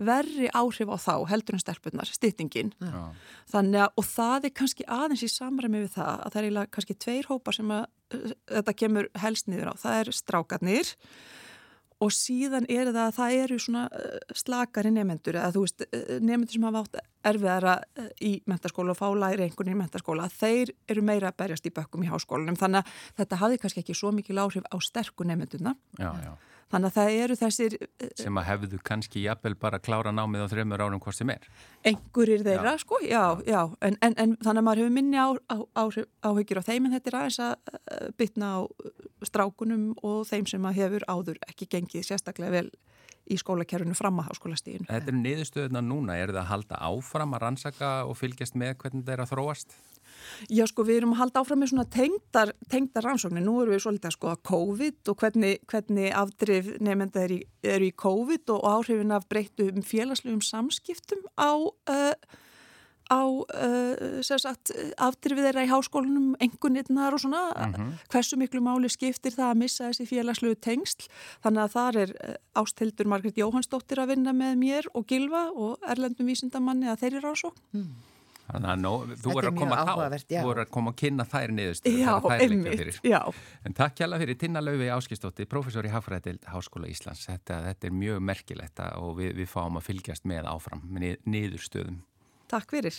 verri 0.09 0.51
áhrif 0.59 0.93
á 0.93 0.97
þá 1.01 1.15
heldur 1.31 1.57
en 1.57 1.63
stelpunar, 1.63 2.13
styttingin 2.13 2.71
Já. 2.77 3.01
þannig 3.49 3.85
að 3.85 4.01
og 4.01 4.09
það 4.11 4.49
er 4.49 4.55
kannski 4.61 4.87
aðeins 4.99 5.25
í 5.25 5.31
samræmi 5.33 5.83
við 5.85 5.91
það 5.97 6.13
að 6.27 6.37
það 6.37 6.49
er 6.51 6.71
kannski 6.77 6.97
tveir 7.05 7.29
hópa 7.31 7.55
sem 7.57 7.73
að 7.73 7.83
uh, 7.89 8.31
þetta 8.59 8.77
kemur 8.83 9.11
helst 9.25 9.49
niður 9.49 9.73
á, 9.73 9.81
það 9.81 10.01
er 10.03 10.15
strákarnir 10.19 10.95
og 11.99 12.11
síðan 12.15 12.67
er 12.71 12.89
það 12.93 13.01
að 13.03 13.15
það 13.17 13.37
eru 13.43 13.57
svona 13.59 13.85
uh, 13.91 14.35
slakari 14.37 14.91
nefnendur 14.95 15.39
eða 15.39 15.53
þú 15.55 15.63
veist 15.65 15.85
uh, 15.85 16.03
nefnendur 16.19 16.55
sem 16.55 16.67
hafa 16.67 16.83
átt 16.85 16.99
erfiðara 17.31 17.75
uh, 17.79 18.11
í 18.23 18.31
mentaskóla 18.49 18.95
og 18.95 18.99
fá 18.99 19.07
læri 19.23 19.47
einhvern 19.47 19.73
í 19.73 19.79
mentaskóla 19.79 20.29
þeir 20.31 20.73
eru 20.89 21.03
meira 21.05 21.33
að 21.33 21.39
berjast 21.43 21.67
í 21.67 21.73
bökkum 21.75 22.05
í 22.05 22.11
háskólanum 22.11 22.59
þannig 22.59 22.85
að 22.85 23.01
þetta 23.21 23.41
hafi 23.43 23.59
kannski 23.63 23.83
ekki 23.83 23.97
svo 23.97 24.13
mikil 24.15 24.39
áhrif 24.39 24.67
á 24.71 24.77
sterku 24.83 25.27
nefnenduna 25.27 25.75
Já, 25.99 26.13
já. 26.23 26.31
Þannig 26.69 26.89
að 26.89 26.97
það 26.97 27.17
eru 27.23 27.37
þessir 27.39 27.75
sem 28.19 28.39
að 28.39 28.47
hefðu 28.49 28.79
kannski 28.89 29.23
jafnvel 29.25 29.55
bara 29.59 29.81
klára 29.81 30.13
námið 30.15 30.45
á 30.45 30.51
þreymur 30.53 30.83
árum 30.85 31.01
hvort 31.03 31.17
sem 31.17 31.31
er 31.33 31.47
einhverjir 31.87 32.45
þeirra 32.45 32.75
Já. 32.75 32.83
sko, 32.83 32.99
já, 33.03 33.23
já 33.47 33.61
en, 33.85 33.97
en, 34.05 34.15
en 34.15 34.35
þannig 34.37 34.61
að 34.61 34.67
maður 34.67 34.83
hefur 34.83 34.95
minni 34.99 35.19
á, 35.19 35.29
á, 35.49 35.57
á, 35.73 35.83
áhyggjur 36.29 36.61
á 36.61 36.67
þeim 36.69 36.87
en 36.87 36.95
þetta 36.97 37.11
er 37.11 37.19
aðeins 37.21 37.41
að 37.45 37.55
uh, 37.55 38.05
bytna 38.19 38.51
á 38.53 38.59
strákunum 39.29 39.89
og 40.05 40.21
þeim 40.29 40.47
sem 40.49 40.69
að 40.69 40.79
hefur 40.83 41.07
áður 41.09 41.41
ekki 41.49 41.69
gengið 41.73 42.07
sérstaklega 42.11 42.55
vel 42.59 42.69
í 43.29 43.37
skólakerfinu 43.37 43.93
fram 43.97 44.21
að 44.21 44.31
háskólastíðinu. 44.31 44.87
Þetta 44.89 45.11
er 45.11 45.17
niðurstöðuna 45.19 45.81
núna, 45.85 46.15
er 46.17 46.31
það 46.33 46.41
að 46.41 46.49
halda 46.49 46.79
áfram 46.89 47.35
að 47.37 47.43
rannsaka 47.43 47.91
og 48.09 48.17
fylgjast 48.17 48.57
með 48.57 48.79
hvernig 48.81 49.05
það 49.05 49.15
er 49.15 49.23
að 49.25 49.33
þróast? 49.33 49.75
Já 50.49 50.65
sko 50.69 50.85
við 50.87 51.01
erum 51.01 51.15
að 51.15 51.21
halda 51.23 51.43
áfram 51.43 51.63
með 51.63 51.71
svona 51.73 51.87
tengdar, 51.93 52.53
tengdar 52.71 53.07
rannsóknir, 53.07 53.45
nú 53.45 53.59
erum 53.61 53.75
við 53.75 53.85
svolítið 53.85 54.11
að 54.11 54.17
skoða 54.17 54.41
COVID 54.49 55.13
og 55.13 55.23
hvernig, 55.23 55.63
hvernig 55.69 56.11
afdrif 56.23 56.69
nefnda 56.83 57.25
eru 57.25 57.39
í, 57.39 57.41
er 57.75 57.85
í 57.85 57.93
COVID 58.05 58.53
og 58.55 58.69
áhrifin 58.73 59.15
af 59.15 59.27
breyttum 59.31 59.81
félagslegum 59.85 60.43
samskiptum 60.45 61.25
á 61.35 61.51
uh, 61.55 62.13
á 63.09 63.25
uh, 63.25 64.21
sagt, 64.21 64.71
afdrifið 65.01 65.47
þeirra 65.49 65.65
í 65.65 65.71
háskólanum 65.71 66.35
engunirnar 66.41 67.15
og 67.17 67.23
svona. 67.23 67.49
Mhm. 67.57 67.93
hversu 68.09 68.37
miklu 68.37 68.61
máli 68.61 68.89
skiptir 68.89 69.33
það 69.33 69.49
að 69.49 69.61
missa 69.63 69.89
þessi 69.89 70.05
félagslegu 70.05 70.59
tengsl? 70.61 71.09
Þannig 71.43 71.63
að 71.63 71.73
þar 71.73 71.99
er 72.03 72.13
uh, 72.13 72.35
ástildur 72.61 73.09
Margret 73.09 73.37
Jóhannsdóttir 73.37 73.99
að 73.99 74.13
vinna 74.13 74.33
með 74.33 74.55
mér 74.61 74.91
og 74.93 75.07
Gilva 75.09 75.49
og 75.49 75.81
Erlendum 75.81 76.29
vísindamanni 76.29 76.89
að 76.89 77.01
þeirri 77.03 77.25
rannsókn 77.25 77.59
Þannig 78.49 78.87
að 78.89 79.11
þú 79.21 79.35
er 79.37 79.47
að 79.49 79.59
koma 79.59 79.77
þá, 79.85 79.91
þú 80.25 80.41
voru 80.47 80.63
að 80.63 80.71
koma 80.73 80.93
að 80.93 80.97
kynna 81.03 81.25
þær 81.29 81.53
niðurstöður, 81.53 81.99
Já, 81.99 82.09
það 82.09 82.15
er 82.15 82.39
þær 82.39 82.39
leikja 82.39 82.55
einmitt, 82.55 82.79
fyrir. 82.81 82.99
já 83.05 83.19
En 83.69 83.77
takk 83.77 84.01
hjá 84.01 84.07
fyrir 84.23 84.39
Tinna 84.41 84.63
Laufi 84.63 84.89
Áskistóttir, 84.95 85.49
professor 85.51 85.85
í 85.85 85.93
Hafræðild 85.93 86.49
Háskóla 86.49 86.89
Íslands. 86.89 87.27
Þetta, 87.29 87.59
þetta 87.67 87.89
er 87.91 87.95
mjög 87.99 88.23
merkilegt 88.31 88.83
og 88.97 89.13
við, 89.21 89.35
við 89.37 89.51
fáum 89.53 89.77
að 89.77 89.87
fylgjast 89.91 90.25
með 90.29 90.49
áfram, 90.49 90.81
niðurstöðum. 91.29 92.01
Takk 92.49 92.73
fyrir 92.73 92.97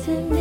margt 0.00 0.04
sem 0.04 0.28
misfúst 0.28 0.39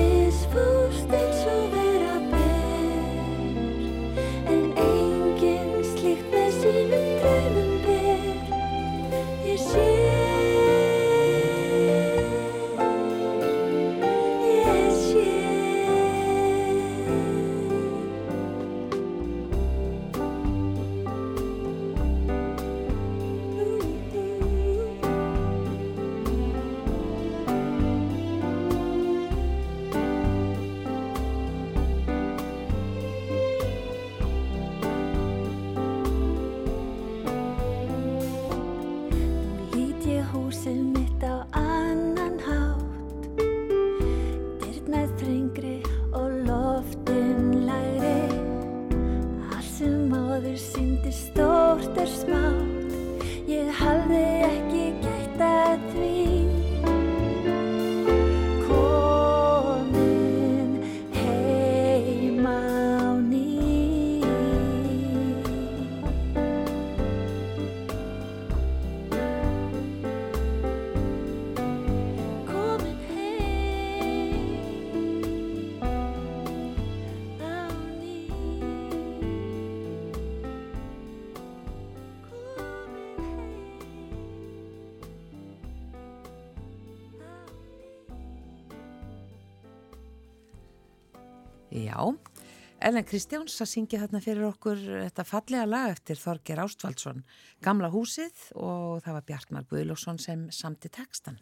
Ellen 92.90 93.06
Kristjáns 93.06 93.54
að 93.62 93.68
syngja 93.70 94.00
þarna 94.02 94.20
fyrir 94.24 94.48
okkur 94.48 94.80
þetta 94.82 95.24
fallega 95.28 95.66
lag 95.70 95.92
eftir 95.92 96.18
Þorger 96.18 96.62
Ástvaldsson, 96.64 97.20
Gamla 97.62 97.92
húsið 97.94 98.48
og 98.58 99.04
það 99.06 99.18
var 99.20 99.26
Bjartmar 99.28 99.68
Guðlóksson 99.70 100.18
sem 100.18 100.48
samti 100.50 100.90
tekstan. 100.90 101.38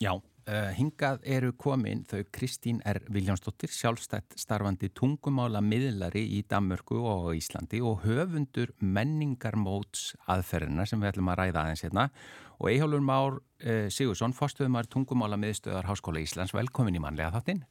Já, 0.00 0.14
uh, 0.14 0.70
hingað 0.78 1.20
eru 1.28 1.52
komin 1.60 2.06
þau 2.08 2.22
Kristín 2.32 2.80
R. 2.88 3.02
Viljánsdóttir, 3.12 3.68
sjálfstætt 3.74 4.38
starfandi 4.40 4.88
tungumála 4.96 5.60
miðlari 5.60 6.24
í 6.38 6.40
Danmörku 6.48 7.02
og 7.02 7.34
Íslandi 7.36 7.82
og 7.84 8.06
höfundur 8.06 8.72
menningarmóts 8.80 10.14
aðferðina 10.24 10.88
sem 10.88 11.02
við 11.02 11.12
ætlum 11.12 11.32
að 11.34 11.42
ræða 11.42 11.66
aðeins 11.66 11.84
hérna 11.84 12.08
og 12.56 12.70
Eihjálfur 12.72 13.04
Már 13.04 13.42
uh, 13.42 13.88
Sigursson, 13.92 14.32
fórstuðumar 14.32 14.88
tungumála 14.88 15.36
miðstöðar 15.36 15.90
Háskóla 15.90 16.24
Íslands, 16.24 16.56
velkomin 16.56 16.96
í 16.96 17.04
manlega 17.04 17.34
þáttinn. 17.36 17.66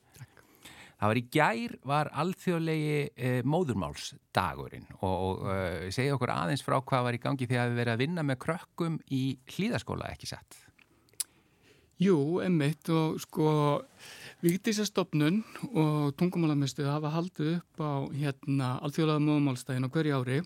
Það 0.98 1.12
var 1.12 1.20
í 1.20 1.26
gær 1.34 1.74
var 1.86 2.10
alþjóðlegi 2.24 2.94
e, 3.14 3.34
móðurmálsdagurinn 3.46 4.88
og, 4.98 5.12
og 5.14 5.44
e, 5.54 5.92
segja 5.94 6.16
okkur 6.16 6.34
aðeins 6.34 6.66
frá 6.66 6.80
hvað 6.82 7.04
var 7.06 7.18
í 7.18 7.22
gangi 7.22 7.50
því 7.50 7.60
að 7.62 7.70
við 7.70 7.82
verið 7.84 7.94
að 7.94 8.02
vinna 8.02 8.24
með 8.26 8.40
krökkum 8.48 8.96
í 9.14 9.22
hlýðaskóla, 9.54 10.10
ekki 10.16 10.32
satt? 10.32 10.58
Jú, 12.02 12.18
emmitt 12.46 12.90
og 12.94 13.16
sko 13.22 13.52
Vigdísastofnun 14.46 15.40
og 15.74 16.12
tungumálamistuð 16.18 16.92
hafa 16.92 17.10
haldið 17.10 17.56
upp 17.56 17.82
á 17.82 17.94
hérna 18.14 18.68
alþjóðlega 18.86 19.24
móðumálstægin 19.26 19.88
á 19.90 19.94
hverju 19.94 20.20
ári. 20.20 20.42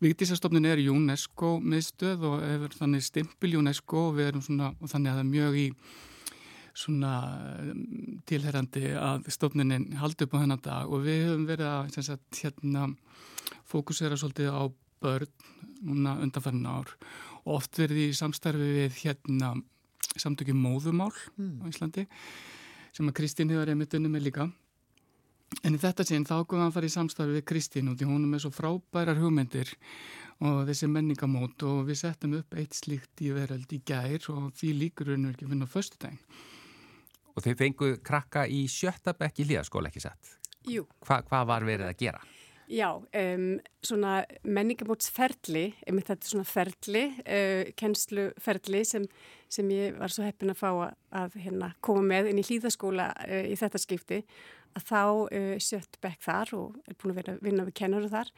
Vigdísastofnun 0.00 0.68
er 0.70 0.80
UNESCO 0.88 1.58
miðstöð 1.60 2.24
og 2.30 2.38
hefur 2.46 2.76
þannig 2.78 3.04
stimpil 3.04 3.58
UNESCO 3.60 4.06
og 4.08 4.20
og 4.24 4.88
þannig 4.88 5.10
að 5.10 5.18
það 5.18 5.20
er 5.20 5.28
mjög 5.34 5.58
í 5.60 5.66
svona 6.76 7.14
tilherrandi 8.28 8.92
að 8.98 9.30
stofnunin 9.32 9.90
haldi 10.00 10.26
upp 10.26 10.36
á 10.36 10.42
þennan 10.42 10.62
dag. 10.64 10.92
Og 10.92 11.04
við 11.06 11.26
höfum 11.28 11.48
verið 11.48 11.70
að 11.70 11.98
sagt, 12.06 12.42
hérna, 12.42 12.86
fókusera 13.68 14.18
svolítið 14.20 14.54
á 14.54 14.62
börn 15.00 15.30
núna 15.86 16.16
undanfærið 16.22 16.70
ár. 16.70 16.94
Og 17.44 17.58
oft 17.58 17.78
verið 17.80 18.08
í 18.08 18.16
samstarfi 18.16 18.72
við 18.76 18.98
hérna 19.04 19.54
samtökjum 20.18 20.58
móðumál 20.58 21.12
mm. 21.36 21.60
á 21.62 21.64
Íslandi 21.70 22.06
sem 22.90 23.06
að 23.06 23.16
Kristín 23.20 23.52
hefur 23.52 23.70
einmitt 23.70 23.94
unni 23.94 24.10
með 24.10 24.26
líka. 24.26 24.48
En 25.66 25.74
í 25.74 25.80
þetta 25.82 26.06
sín 26.06 26.26
þá 26.26 26.42
komum 26.46 26.64
við 26.64 26.68
að 26.68 26.74
fara 26.76 26.88
í 26.88 26.94
samstarfi 26.94 27.36
við 27.38 27.46
Kristín 27.46 27.90
og 27.90 27.98
því 27.98 28.08
hún 28.10 28.24
er 28.24 28.32
með 28.32 28.44
svo 28.44 28.52
frábærar 28.54 29.18
hugmyndir 29.18 29.72
og 30.46 30.62
þessi 30.68 30.88
menningamót 30.90 31.62
og 31.68 31.82
við 31.88 32.00
settum 32.00 32.36
upp 32.38 32.54
eitt 32.58 32.76
slíkt 32.76 33.22
í 33.24 33.32
veröld 33.34 33.72
í 33.74 33.80
gær 33.86 34.30
og 34.32 34.54
því 34.58 34.72
líkur 34.78 35.12
raunur 35.12 35.34
ekki 35.34 35.46
að 35.46 35.54
finna 35.54 35.68
fyrstu 35.70 36.00
daginn 36.00 36.22
Og 37.34 37.44
þeir 37.44 37.58
fengu 37.58 37.94
krakka 38.04 38.44
í 38.50 38.64
sjötta 38.70 39.14
bekk 39.16 39.42
í 39.42 39.48
hlýðaskóla, 39.48 39.90
ekki 39.90 40.02
sett? 40.04 40.36
Jú. 40.68 40.84
Hva, 41.06 41.22
hvað 41.26 41.48
var 41.48 41.66
verið 41.68 41.88
að 41.88 41.98
gera? 42.02 42.22
Já, 42.70 42.86
um, 42.94 43.46
svona 43.82 44.20
menningamótsferli, 44.46 45.64
einmitt 45.88 46.06
þetta 46.06 46.26
er 46.26 46.30
svona 46.30 46.46
ferli, 46.46 47.02
uh, 47.24 47.70
kennsluferli 47.80 48.82
sem, 48.86 49.08
sem 49.50 49.72
ég 49.74 49.98
var 49.98 50.14
svo 50.14 50.22
heppin 50.22 50.52
að 50.52 50.60
fá 50.60 50.68
að, 50.70 50.92
að 51.18 51.38
hérna, 51.42 51.72
koma 51.82 52.04
með 52.06 52.30
inn 52.30 52.38
í 52.38 52.44
hlýðaskóla 52.46 53.08
uh, 53.24 53.42
í 53.50 53.56
þetta 53.58 53.80
skipti, 53.82 54.20
að 54.78 54.86
þá 54.86 55.02
uh, 55.02 55.56
sjött 55.58 55.98
bekk 56.04 56.22
þar 56.28 56.54
og 56.60 56.78
er 56.86 56.94
búin 57.00 57.16
að 57.16 57.20
vera 57.24 57.36
vinna 57.42 57.66
við 57.66 57.78
kennaru 57.82 58.12
þar. 58.12 58.30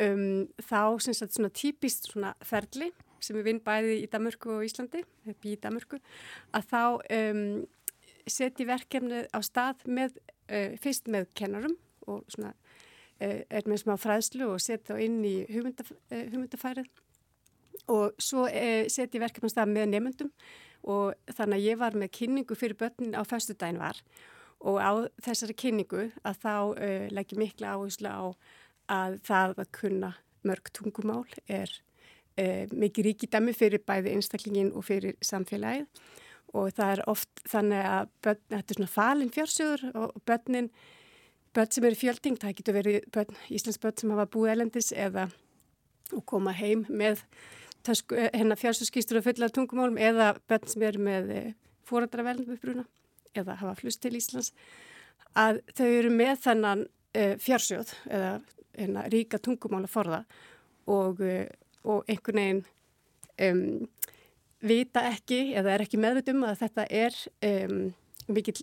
Um, 0.00 0.46
þá 0.64 0.80
sem 1.04 1.18
sagt 1.18 1.36
svona 1.36 1.52
típist 1.52 2.08
svona 2.08 2.32
ferli 2.46 2.88
sem 3.20 3.36
við 3.36 3.50
vinn 3.50 3.64
bæði 3.66 3.98
í 4.00 4.08
Damörku 4.08 4.54
og 4.56 4.64
Íslandi, 4.64 5.02
upp 5.28 5.44
í 5.44 5.58
Damörku, 5.60 6.00
að 6.56 6.70
þá 6.72 6.82
um, 7.18 7.42
setji 8.32 8.66
verkefnið 8.68 9.28
á 9.34 9.38
stað 9.44 9.84
með, 9.88 10.16
uh, 10.50 10.76
fyrst 10.80 11.10
með 11.10 11.28
kennarum 11.38 11.74
og 12.08 12.24
svona 12.32 12.52
uh, 12.52 13.42
er 13.48 13.68
með 13.68 13.82
smá 13.82 13.96
fræðslu 14.00 14.48
og 14.52 14.62
setja 14.62 14.94
þá 14.94 15.04
inn 15.04 15.18
í 15.26 15.34
hugmyndaf, 15.50 15.92
uh, 15.92 16.24
hugmyndafærið. 16.32 16.88
Og 17.88 18.18
svo 18.20 18.44
setji 18.92 19.20
verkefnið 19.22 19.48
á 19.48 19.54
stað 19.54 19.70
með 19.72 19.86
nefndum 19.94 20.32
og 20.92 21.14
þannig 21.32 21.56
að 21.56 21.68
ég 21.70 21.78
var 21.80 21.94
með 21.96 22.10
kynningu 22.18 22.56
fyrir 22.58 22.76
börnin 22.76 23.16
á 23.16 23.24
fyrstu 23.24 23.56
daginn 23.56 23.80
var. 23.80 23.96
Og 24.60 24.76
á 24.76 24.92
þessari 25.24 25.56
kynningu 25.56 26.08
að 26.26 26.40
þá 26.42 26.54
leggja 27.14 27.38
mikla 27.40 27.76
áherslu 27.78 28.10
á 28.12 28.24
að 28.92 29.16
það 29.24 29.54
að 29.62 29.72
kunna 29.78 30.10
mörg 30.44 30.68
tungumál 30.76 31.24
er 31.48 31.72
mikið 32.74 33.08
ríkidæmi 33.08 33.54
fyrir 33.56 33.82
bæði 33.88 34.12
einstaklingin 34.18 34.74
og 34.76 34.84
fyrir 34.90 35.16
samfélagið 35.24 35.88
og 36.56 36.70
það 36.76 36.92
er 36.94 37.02
oft 37.10 37.42
þannig 37.48 37.84
að 37.84 38.10
börn, 38.24 38.40
þetta 38.54 38.72
er 38.74 38.78
svona 38.78 38.92
falin 38.92 39.32
fjársjóður 39.34 39.84
og 39.92 40.16
börnin, 40.28 40.70
börn 41.56 41.72
sem 41.74 41.86
eru 41.88 41.98
fjölding, 41.98 42.40
það 42.40 42.56
getur 42.60 42.78
verið 42.78 43.08
börn, 43.14 43.38
Íslands 43.52 43.80
börn 43.82 43.96
sem 44.00 44.12
hafa 44.14 44.28
búið 44.32 44.54
elendis 44.54 44.90
eða 44.96 45.28
koma 46.28 46.54
heim 46.56 46.86
með 46.88 47.24
hennar 47.88 48.58
fjársjóðskýstur 48.60 49.20
og 49.20 49.26
fulla 49.28 49.48
tungumálum 49.52 49.98
eða 50.00 50.34
börn 50.48 50.68
sem 50.68 50.84
eru 50.88 51.04
með 51.04 51.32
fórandravelnum 51.88 52.56
uppruna 52.56 52.84
eða 53.36 53.58
hafa 53.60 53.76
flust 53.78 54.02
til 54.02 54.16
Íslands 54.18 54.52
að 55.38 55.60
þau 55.76 55.88
eru 55.88 56.12
með 56.12 56.40
þannan 56.46 56.86
uh, 56.88 57.34
fjársjóð 57.40 57.92
eða 58.08 58.32
hennar 58.78 59.10
ríka 59.12 59.40
tungumála 59.42 59.90
forða 59.90 60.22
og, 60.88 61.20
og 61.84 62.08
einhvern 62.08 62.40
veginn 62.40 62.64
um, 63.48 63.88
vita 64.64 65.04
ekki 65.12 65.54
eða 65.58 65.74
er 65.74 65.84
ekki 65.84 66.00
meðvitum 66.00 66.44
að 66.48 66.60
þetta 66.64 66.86
er 66.90 67.16
um, 67.46 67.80
mikil, 68.32 68.54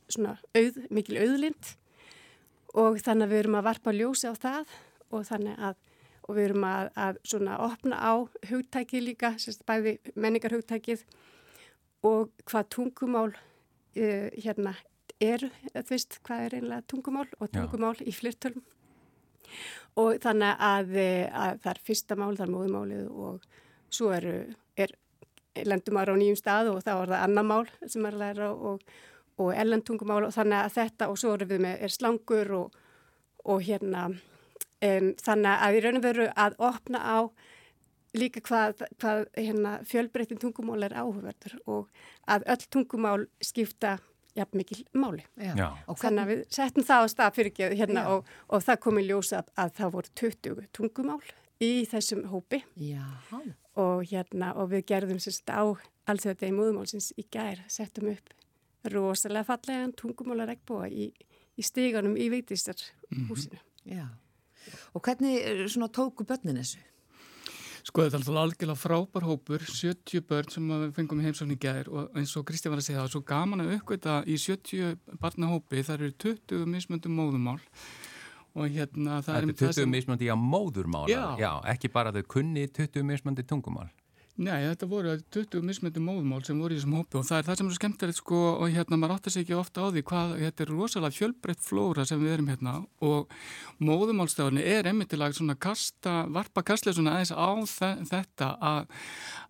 auð, 0.55 0.79
mikil 0.93 1.19
auðlind 1.21 1.73
og 2.75 2.99
þannig 3.03 3.27
að 3.27 3.33
við 3.33 3.41
erum 3.43 3.59
að 3.59 3.67
varpa 3.69 3.93
ljósi 3.95 4.31
á 4.31 4.33
það 4.35 4.73
og 5.15 5.27
þannig 5.29 5.61
að 5.69 5.83
og 6.25 6.33
við 6.33 6.47
erum 6.49 6.63
að, 6.65 6.87
að 6.97 7.17
svona 7.29 7.55
opna 7.61 7.97
á 8.01 8.13
hugtækið 8.49 9.03
líka, 9.11 9.35
sérst 9.37 9.61
bæði 9.69 9.99
menningarhugtækið 10.17 11.03
og 12.09 12.31
hvað 12.49 12.69
tungumál 12.73 13.29
uh, 13.29 14.29
hérna 14.33 14.73
er, 15.21 15.45
þú 15.75 15.91
veist, 15.93 16.17
hvað 16.25 16.47
er 16.47 16.57
einlega 16.59 16.87
tungumál 16.89 17.27
og 17.39 17.51
tungumál 17.53 17.93
Já. 17.99 18.07
í 18.09 18.15
flirtölum 18.15 18.65
og 20.01 20.17
þannig 20.23 20.65
að, 20.65 20.95
að 21.29 21.59
það 21.63 21.71
er 21.71 21.81
fyrsta 21.87 22.17
mál, 22.19 22.33
það 22.33 22.47
er 22.47 22.53
móðumálið 22.55 23.05
og 23.13 23.45
svo 23.93 24.09
eru, 24.15 24.33
er 24.75 24.91
lendum 25.63 25.99
ára 25.99 26.15
á 26.15 26.19
nýjum 26.19 26.39
stað 26.39 26.71
og 26.73 26.83
þá 26.83 26.93
er 26.95 27.11
það 27.13 27.25
annar 27.25 27.47
mál 27.47 27.65
sem 27.87 28.05
er 28.05 28.15
að 28.15 28.23
læra 28.23 28.51
og, 28.53 28.85
og 29.39 29.51
ellentungumál 29.55 30.23
og 30.27 30.33
þannig 30.35 30.61
að 30.61 30.77
þetta 30.79 31.09
og 31.11 31.19
svo 31.21 31.35
erum 31.35 31.51
við 31.51 31.65
með 31.65 31.83
er 31.87 31.93
slangur 31.93 32.55
og, 32.59 32.79
og 33.45 33.61
hérna 33.65 34.07
um, 34.09 35.11
þannig 35.21 35.51
að 35.53 35.75
við 35.75 35.85
raunum 35.85 36.05
veru 36.05 36.31
að 36.35 36.57
opna 36.69 37.03
á 37.03 37.17
líka 38.15 38.41
hvað, 38.45 38.85
hvað 39.01 39.23
hérna, 39.35 39.77
fjölbreytin 39.87 40.39
tungumál 40.39 40.85
er 40.87 40.95
áhugaverður 40.95 41.57
og 41.65 42.03
að 42.31 42.45
öll 42.53 42.67
tungumál 42.71 43.25
skipta 43.43 43.97
jafn 44.35 44.59
mikil 44.59 44.81
máli. 44.95 45.23
Já. 45.39 45.71
Og 45.87 45.99
þannig 45.99 46.23
að 46.23 46.31
við 46.31 46.45
settum 46.57 46.87
það 46.87 47.07
á 47.07 47.11
stað 47.11 47.35
fyrir 47.37 47.51
ekki 47.53 47.69
hérna 47.79 48.07
og, 48.13 48.31
og 48.51 48.63
það 48.63 48.81
kom 48.83 48.99
í 48.99 49.05
ljósa 49.07 49.41
að, 49.41 49.51
að 49.63 49.75
það 49.79 49.93
voru 49.97 50.15
20 50.23 50.65
tungumál 50.75 51.21
í 51.63 51.73
þessum 51.91 52.25
hópi. 52.31 52.63
Já 52.75 53.05
og 53.76 54.05
hérna 54.07 54.53
og 54.55 54.71
við 54.71 54.86
gerðum 54.91 55.19
sérst 55.19 55.49
á 55.51 55.63
allþjóðdegi 56.09 56.55
múðumálsins 56.55 57.11
í 57.19 57.26
gær 57.32 57.63
settum 57.71 58.11
upp 58.13 58.34
rosalega 58.91 59.47
fallega 59.47 59.88
tungumála 59.97 60.47
regnbúa 60.49 60.89
í, 60.89 61.09
í 61.57 61.65
stíganum 61.65 62.17
í 62.17 62.30
veitistar 62.30 62.78
húsinu. 63.30 63.57
Mm 63.57 63.61
-hmm. 63.61 63.95
Já, 63.95 64.07
og 64.93 65.01
hvernig 65.01 65.69
svona 65.69 65.88
tóku 65.88 66.26
börnin 66.26 66.57
þessu? 66.57 66.80
Sko 67.86 68.01
þetta 68.01 68.17
er 68.17 68.19
alltaf 68.19 68.38
algjörlega 68.41 68.82
frábær 68.82 69.23
hópur, 69.28 69.61
70 69.61 70.21
börn 70.21 70.49
sem 70.49 70.69
við 70.69 70.93
fengum 70.95 71.19
í 71.21 71.23
heimsókn 71.23 71.53
í 71.53 71.59
gær 71.61 71.89
og 71.89 72.17
eins 72.17 72.36
og 72.38 72.45
Kristi 72.45 72.69
var 72.69 72.78
að 72.78 72.88
segja 72.88 73.03
það, 73.03 73.11
svo 73.11 73.21
gaman 73.21 73.61
að 73.61 73.76
uppgöta 73.76 74.23
í 74.26 74.38
70 74.38 74.97
barnahópi, 75.21 75.84
það 75.84 75.93
eru 75.93 76.11
20 76.11 76.65
mismöndum 76.65 77.13
móðumál 77.13 77.59
og 78.55 78.71
hérna 78.71 79.19
það 79.25 79.37
er... 79.37 79.51
Þetta 79.51 79.69
er 79.69 79.77
20 79.81 79.91
mismandi 79.91 80.31
á 80.31 80.37
móðurmála, 80.39 81.11
já. 81.11 81.23
já, 81.39 81.51
ekki 81.75 81.91
bara 81.91 82.15
þau 82.15 82.23
kunni 82.37 82.65
20 82.71 83.07
mismandi 83.07 83.45
tungumál. 83.47 83.91
Nei, 84.35 84.65
þetta 84.67 84.87
voru 84.91 85.13
20 85.31 85.61
mismandi 85.63 86.01
móðumál 86.03 86.41
sem 86.43 86.57
voru 86.59 86.75
í 86.75 86.77
þessum 86.81 86.97
hópi 86.97 87.15
og 87.15 87.23
það 87.23 87.37
er 87.37 87.45
það 87.47 87.59
sem 87.59 87.67
er 87.69 87.75
skemmtilegt 87.77 88.17
sko 88.19 88.39
og 88.51 88.73
hérna 88.73 88.97
maður 88.99 89.13
áttar 89.15 89.31
sig 89.31 89.45
ekki 89.45 89.55
ofta 89.55 89.85
á 89.87 89.95
því 89.95 90.01
hvað, 90.09 90.33
þetta 90.41 90.65
er 90.65 90.71
rosalega 90.73 91.15
fjölbreytt 91.15 91.63
flóra 91.63 92.03
sem 92.09 92.19
við 92.19 92.33
erum 92.33 92.49
hérna 92.51 92.73
og 93.07 93.31
móðumálstöðunni 93.79 94.65
er 94.73 94.89
einmitt 94.91 95.13
til 95.13 95.21
að 95.23 95.37
svona 95.37 95.55
kasta, 95.55 96.17
varpa 96.35 96.65
kastlega 96.67 96.97
svona 96.97 97.15
aðeins 97.15 97.31
á 97.31 97.87
þetta 98.11 98.51
að, 98.73 98.91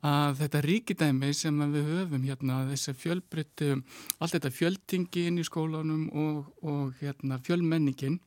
að 0.05 0.37
þetta 0.43 0.63
ríkidæmi 0.67 1.33
sem 1.33 1.65
við 1.73 1.89
höfum 1.95 2.29
hérna, 2.29 2.61
þessi 2.69 2.93
fjölbreyttu, 3.01 3.71
allt 4.19 4.37
þetta 4.37 4.53
fjöldtingi 4.53 5.25
inn 5.31 5.41
í 5.41 5.49
skólanum 5.49 6.05
og, 6.13 6.53
og 6.61 6.93
hérna 7.01 7.41
fjölmenningin 7.41 8.21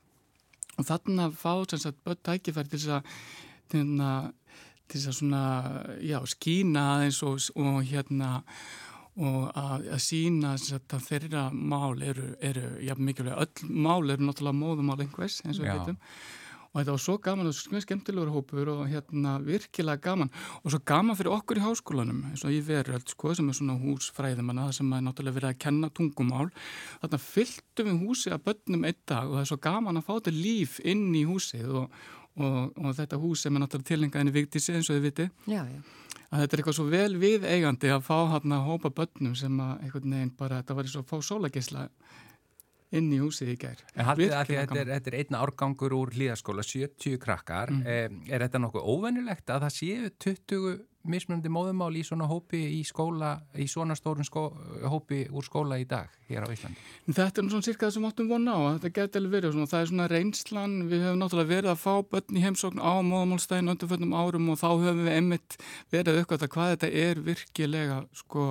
og 0.78 0.86
þannig 0.86 1.24
að 1.26 1.38
fá 1.40 1.52
sagt, 1.74 2.02
börn 2.06 2.20
tækifæri 2.26 2.72
til 2.72 2.82
þess 2.82 2.98
að 2.98 3.14
til 4.88 5.00
þess 5.00 5.10
að 5.10 5.16
svona, 5.18 5.44
já, 6.00 6.18
skína 6.32 6.84
aðeins 6.94 7.22
og, 7.26 7.40
og 7.60 7.80
hérna 7.84 8.30
og 9.18 9.48
að, 9.58 9.88
að 9.96 10.02
sína 10.04 10.54
að 10.54 11.06
þeirra 11.08 11.48
mál 11.52 12.02
eru, 12.06 12.30
eru 12.44 12.68
ja, 12.86 12.94
mikilvæg, 12.94 13.34
öll 13.34 13.70
mál 13.74 14.12
eru 14.12 14.28
náttúrulega 14.28 14.60
móðumál 14.60 15.00
einhvers 15.02 15.40
eins 15.44 15.58
og 15.58 15.66
við 15.66 15.72
Já. 15.72 15.78
getum 15.80 15.98
og 16.78 16.84
þetta 16.84 16.94
var 16.94 17.02
svo 17.02 17.16
gaman 17.18 17.48
og 17.50 17.54
svo 17.56 17.80
skemmtilegur 17.82 18.30
hópur 18.30 18.68
og 18.70 18.82
hérna 18.86 19.34
virkilega 19.42 19.98
gaman. 20.04 20.30
Og 20.62 20.70
svo 20.70 20.78
gaman 20.86 21.18
fyrir 21.18 21.34
okkur 21.34 21.58
í 21.58 21.64
háskólanum 21.64 22.20
eins 22.30 22.44
og 22.46 22.54
í 22.54 22.60
veröld 22.62 23.10
sko 23.10 23.34
sem 23.34 23.48
er 23.50 23.56
svona 23.58 23.74
húsfræðimanna 23.82 24.68
sem 24.76 24.92
er 24.94 25.02
náttúrulega 25.02 25.38
verið 25.40 25.50
að 25.50 25.58
kenna 25.64 25.90
tungumál. 25.90 26.46
Þarna 27.02 27.20
fylltum 27.24 27.90
við 27.90 28.04
húsi 28.06 28.30
að 28.34 28.44
börnum 28.46 28.86
einn 28.86 29.00
dag 29.10 29.26
og 29.26 29.38
það 29.38 29.42
er 29.42 29.50
svo 29.50 29.60
gaman 29.66 29.98
að 29.98 30.06
fá 30.06 30.12
þetta 30.14 30.36
líf 30.38 30.78
inn 30.86 31.08
í 31.18 31.24
húsið 31.26 31.72
og, 31.82 31.98
og, 32.38 32.60
og 32.78 32.94
þetta 33.00 33.22
hús 33.24 33.42
sem 33.42 33.56
er 33.56 33.64
náttúrulega 33.64 33.90
tilhengaðinni 33.92 34.36
vigtísi 34.38 34.76
eins 34.76 34.92
og 34.92 35.00
þið 35.00 35.08
viti 35.08 35.28
Já, 35.50 35.64
já. 35.66 35.82
að 36.30 36.44
þetta 36.44 36.48
er 36.54 36.62
eitthvað 36.62 36.78
svo 36.78 36.88
vel 36.92 37.18
við 37.18 37.48
eigandi 37.48 37.90
að 37.90 38.06
fá 38.06 38.16
hann 38.36 38.54
að 38.54 38.70
hópa 38.70 38.94
börnum 39.02 39.34
sem 39.38 39.60
að 39.64 39.74
einhvern 39.82 40.14
veginn 40.14 40.34
bara 40.38 40.62
þetta 40.62 40.78
var 40.78 40.88
eins 40.88 40.96
og 40.98 41.06
að 41.06 41.10
fá 41.10 41.28
sólagisla 41.32 41.88
inn 42.95 43.09
í 43.12 43.20
húsið 43.20 43.55
í 43.55 43.57
gær. 43.61 43.80
En 43.95 44.09
haldið 44.09 44.34
að 44.36 44.53
þetta 44.55 44.82
er, 44.82 44.93
er 44.99 45.16
einn 45.20 45.39
árgangur 45.39 45.97
úr 45.97 46.12
hlýðaskóla, 46.16 46.64
70 46.64 47.18
krakkar. 47.22 47.72
Mm. 47.74 48.22
Er 48.30 48.47
þetta 48.47 48.62
nokkuð 48.64 48.86
óvennilegt 48.95 49.53
að 49.53 49.66
það 49.66 49.74
séu 49.76 50.12
20 50.24 50.78
mismunandi 51.09 51.51
móðumál 51.53 51.93
í 51.97 52.03
svona 52.07 52.26
hópi 52.28 52.59
í 52.78 52.80
skóla, 52.86 53.36
í 53.57 53.66
svona 53.70 53.97
stórun 53.99 54.26
skó, 54.26 54.49
hópi 54.91 55.22
úr 55.30 55.47
skóla 55.47 55.78
í 55.80 55.86
dag 55.89 56.11
hér 56.28 56.45
á 56.45 56.49
Íslandi? 56.53 56.82
Þetta 57.07 57.43
er 57.43 57.51
svona 57.53 57.66
cirka 57.66 57.86
það 57.86 57.95
sem 57.97 58.09
áttum 58.09 58.30
vona 58.32 58.57
á 58.57 58.61
að 58.61 58.74
þetta 58.74 58.93
geti 58.99 59.20
alveg 59.20 59.36
verið 59.36 59.55
svona, 59.55 59.70
það 59.70 59.84
er 59.84 59.91
svona 59.93 60.09
reynslan, 60.12 60.74
við 60.91 61.07
höfum 61.07 61.22
náttúrulega 61.22 61.53
verið 61.55 61.72
að 61.72 61.80
fá 61.84 61.95
börn 62.12 62.41
í 62.41 62.45
heimsókn 62.45 62.82
á 62.82 62.93
móðamálstæðin 63.09 63.72
undanföldum 63.74 64.18
árum 64.18 64.53
og 64.53 64.61
þá 64.61 64.68
höfum 64.74 65.05
við 65.07 65.14
einmitt 65.14 65.59
verið 65.95 66.20
að 66.24 66.47
hvað 66.49 66.74
þetta 66.74 66.93
er 67.07 67.24
virkilega 67.30 68.03
sko 68.16 68.51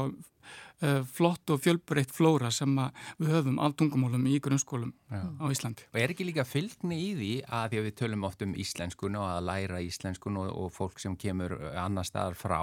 flott 1.09 1.49
og 1.53 1.61
fjölbreytt 1.63 2.11
flóra 2.13 2.51
sem 2.53 2.73
við 3.17 3.31
höfum 3.33 3.57
af 3.63 3.73
tungumálum 3.79 4.27
í 4.29 4.37
grunnskólum 4.43 4.91
Já. 5.09 5.23
á 5.41 5.45
Íslandi. 5.49 5.87
Og 5.89 5.99
er 6.01 6.13
ekki 6.13 6.27
líka 6.27 6.45
fylgni 6.45 6.99
í 7.01 7.09
því 7.17 7.31
að 7.47 7.71
því 7.71 7.79
að 7.79 7.87
við 7.87 7.95
tölum 8.01 8.27
oft 8.29 8.45
um 8.45 8.53
íslenskun 8.53 9.17
og 9.17 9.25
að 9.25 9.47
læra 9.49 9.81
íslenskun 9.85 10.37
og, 10.43 10.51
og 10.53 10.73
fólk 10.75 11.01
sem 11.01 11.17
kemur 11.17 11.57
annar 11.73 12.05
staðar 12.05 12.37
frá, 12.37 12.59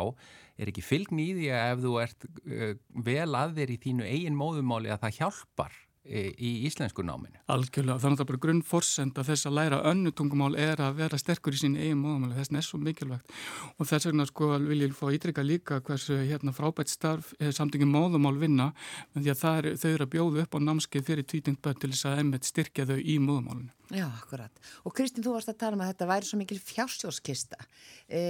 er 0.54 0.70
ekki 0.70 0.84
fylgni 0.86 1.30
í 1.32 1.34
því 1.40 1.50
að 1.50 1.72
ef 1.72 1.82
þú 1.82 1.96
ert 2.04 2.28
uh, 2.30 2.70
vel 3.10 3.30
að 3.34 3.58
þér 3.58 3.74
í 3.74 3.80
þínu 3.88 4.06
eigin 4.06 4.38
móðumáli 4.38 4.94
að 4.94 5.02
það 5.08 5.18
hjálpar 5.18 5.80
í 6.04 6.50
íslenskunáminu? 6.68 7.40
Algjörlega, 7.48 7.98
þannig 8.02 8.18
að 8.18 8.20
það 8.20 8.24
er 8.24 8.30
bara 8.30 8.42
grunnforsend 8.44 9.20
að 9.20 9.28
þess 9.30 9.48
að 9.48 9.56
læra 9.58 9.80
önnu 9.90 10.12
tungumál 10.12 10.52
er 10.60 10.82
að 10.84 10.98
vera 11.00 11.20
sterkur 11.20 11.56
í 11.56 11.60
sín 11.62 11.78
eigin 11.78 12.02
móðumáli, 12.02 12.36
þess 12.36 12.52
er 12.54 12.66
svo 12.66 12.80
mikilvægt 12.82 13.32
og 13.78 13.88
þess 13.88 14.10
vegna 14.10 14.26
sko 14.28 14.50
vil 14.66 14.80
ég 14.84 14.96
fá 14.96 15.06
ítrykka 15.16 15.44
líka 15.46 15.80
hversu 15.84 16.18
hérna 16.20 16.52
frábært 16.56 16.92
starf 16.92 17.32
samtingin 17.56 17.92
móðumál 17.92 18.36
vinna, 18.40 18.72
en 19.14 19.24
því 19.24 19.32
að 19.32 19.46
er, 19.54 19.70
þau 19.80 19.90
eru 19.94 20.08
að 20.08 20.12
bjóða 20.16 20.44
upp 20.44 20.58
á 20.58 20.58
námskeið 20.68 21.08
fyrir 21.08 21.28
tvítingt 21.30 21.64
börn 21.64 21.80
til 21.80 21.94
þess 21.94 22.10
að 22.10 22.22
emmet 22.24 22.52
styrkja 22.52 22.88
þau 22.90 22.98
í 23.00 23.18
móðumálinu. 23.22 23.72
Já, 23.92 24.06
akkurat. 24.08 24.62
Og 24.88 24.94
Kristín, 24.96 25.22
þú 25.22 25.34
varst 25.34 25.50
að 25.52 25.58
tala 25.60 25.76
um 25.76 25.82
að 25.84 25.90
þetta 25.92 26.06
væri 26.08 26.28
svo 26.28 26.38
mikil 26.40 26.56
fjársjóskista. 26.56 27.58
E, 28.08 28.20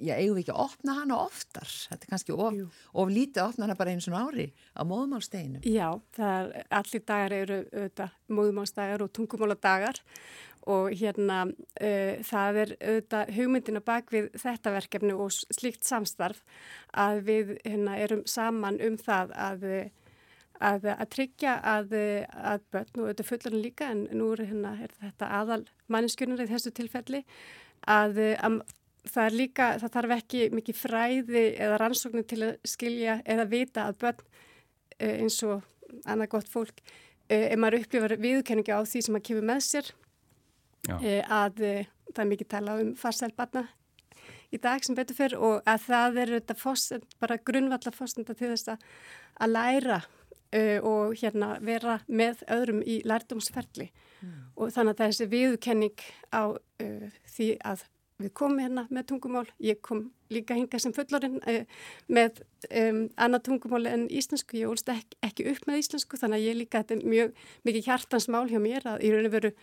já, 0.00 0.14
eigum 0.16 0.38
við 0.38 0.46
ekki 0.46 0.54
að 0.54 0.62
opna 0.64 0.94
hana 0.96 1.18
oftar? 1.20 1.68
Þetta 1.90 2.06
er 2.06 2.12
kannski 2.14 2.34
of, 2.34 2.78
of 2.96 3.12
lítið 3.12 3.42
að 3.42 3.50
opna 3.52 3.66
hana 3.66 3.76
bara 3.76 3.92
einu 3.92 4.04
svona 4.06 4.22
ári 4.24 4.46
á 4.72 4.82
móðumálsteginu. 4.88 5.60
Já, 5.68 5.86
það 6.16 6.54
er, 6.62 6.64
allir 6.90 7.04
dagar 7.06 7.34
eru 7.34 7.58
auðvitað 7.70 8.16
móðumálsdagar 8.30 9.04
og 9.04 9.12
tungumáladagar 9.16 10.00
og 10.70 10.90
hérna 10.92 11.44
uh, 11.48 12.18
það 12.26 12.58
er 12.64 12.74
auðvitað 12.80 13.32
hugmyndina 13.36 13.84
bak 13.84 14.12
við 14.12 14.28
þetta 14.40 14.74
verkefni 14.74 15.14
og 15.14 15.32
slíkt 15.32 15.86
samstarf 15.88 16.42
að 16.92 17.22
við 17.30 17.54
hérna, 17.64 17.96
erum 17.96 18.26
saman 18.26 18.80
um 18.84 18.98
það 19.00 19.32
að, 19.36 19.64
að, 20.58 20.90
að 20.96 21.06
tryggja 21.14 21.56
að, 21.62 21.96
að 22.34 22.66
börn 22.74 22.92
og 22.98 23.06
auðvitað 23.06 23.30
fullarinn 23.30 23.64
líka 23.64 23.88
en 23.94 24.04
nú 24.12 24.34
er, 24.34 24.44
hérna, 24.50 24.74
er 24.84 24.92
þetta 25.00 25.32
aðal 25.40 25.62
manneskjörnur 25.88 26.44
í 26.44 26.50
þessu 26.50 26.74
tilfelli 26.76 27.24
að, 27.88 28.20
að 28.36 28.60
það 29.08 29.36
líka, 29.36 29.72
það 29.80 29.94
þarf 29.96 30.14
ekki 30.18 30.46
mikið 30.54 30.76
fræði 30.76 31.44
eða 31.56 31.80
rannsóknir 31.80 32.26
til 32.28 32.42
að 32.44 32.54
skilja 32.68 33.20
eða 33.24 33.46
vita 33.48 33.86
að 33.88 34.00
börn 34.04 34.24
eh, 34.98 35.16
eins 35.22 35.40
og 35.46 35.64
annað 36.04 36.32
gott 36.36 36.50
fólk 36.50 36.82
eh, 37.28 37.50
ef 37.50 37.58
maður 37.60 37.80
upplifar 37.84 38.16
viðkenningi 38.20 38.74
á 38.74 38.80
því 38.82 39.04
sem 39.04 39.16
maður 39.16 39.26
kemur 39.30 39.48
með 39.50 39.60
sér 39.66 39.90
Já. 40.88 40.94
eh, 41.00 41.20
að 41.24 41.62
eh, 41.66 41.90
það 42.10 42.24
er 42.24 42.30
mikið 42.32 42.50
tala 42.54 42.78
um 42.82 42.94
farsælbarna 42.98 43.66
í 44.50 44.58
dag 44.58 44.84
sem 44.84 44.96
betur 44.98 45.18
fyrr 45.18 45.36
og 45.38 45.68
að 45.68 45.84
það 45.86 46.22
er 46.24 46.32
þetta 46.38 46.56
fósend, 46.58 47.04
bara 47.22 47.38
grunnvalla 47.38 47.92
fósenda 47.94 48.34
til 48.34 48.50
þess 48.50 48.72
að, 48.74 48.88
að 49.38 49.52
læra 49.54 50.00
uh, 50.00 50.78
og 50.86 51.14
hérna 51.20 51.52
vera 51.62 52.00
með 52.08 52.42
öðrum 52.50 52.82
í 52.82 53.00
lærdómsferli 53.06 53.90
og 54.58 54.72
þannig 54.74 54.96
að 54.96 55.02
þessi 55.04 55.28
viðkenning 55.30 56.02
á 56.34 56.42
uh, 56.50 57.06
því 57.30 57.48
að 57.62 57.86
við 58.20 58.32
komum 58.40 58.62
hérna 58.62 58.86
með 58.90 59.06
tungumál, 59.12 59.44
ég 59.64 59.80
kom 59.84 60.06
líka 60.30 60.56
hinga 60.58 60.80
sem 60.82 60.94
fullorinn 60.94 61.38
uh, 61.42 61.84
með 62.08 62.42
um, 62.70 63.04
annað 63.20 63.44
tungumál 63.50 63.84
en 63.90 64.08
íslensku, 64.08 64.58
ég 64.60 64.70
ólst 64.70 64.90
ekki, 64.92 65.18
ekki 65.26 65.46
upp 65.52 65.68
með 65.68 65.84
íslensku 65.84 66.20
þannig 66.20 66.40
að 66.40 66.48
ég 66.48 66.58
líka, 66.62 66.82
þetta 66.82 66.98
er 66.98 67.14
mjög 67.14 67.46
mikið 67.68 67.88
hjartansmál 67.90 68.44
hjá 68.50 68.60
mér 68.62 68.90
að 68.94 69.06
í 69.06 69.14
raun 69.14 69.30
og 69.30 69.36
veru 69.36 69.54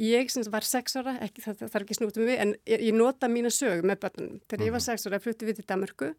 ég 0.00 0.30
sem 0.32 0.46
var 0.50 0.66
sex 0.66 0.96
ára, 0.96 1.16
ekki, 1.24 1.44
það, 1.44 1.66
þarf 1.66 1.84
ekki 1.84 1.98
snútið 1.98 2.24
mig, 2.26 2.40
en 2.40 2.54
ég, 2.68 2.86
ég 2.88 2.96
nota 2.96 3.28
mína 3.30 3.52
sög 3.52 3.84
með 3.86 4.00
börnunum. 4.06 4.40
Þegar 4.48 4.66
ég 4.66 4.74
var 4.74 4.84
sex 4.84 5.06
ára 5.06 5.20
flutti 5.22 5.48
við 5.48 5.60
til 5.60 5.68
Danmarku 5.68 6.10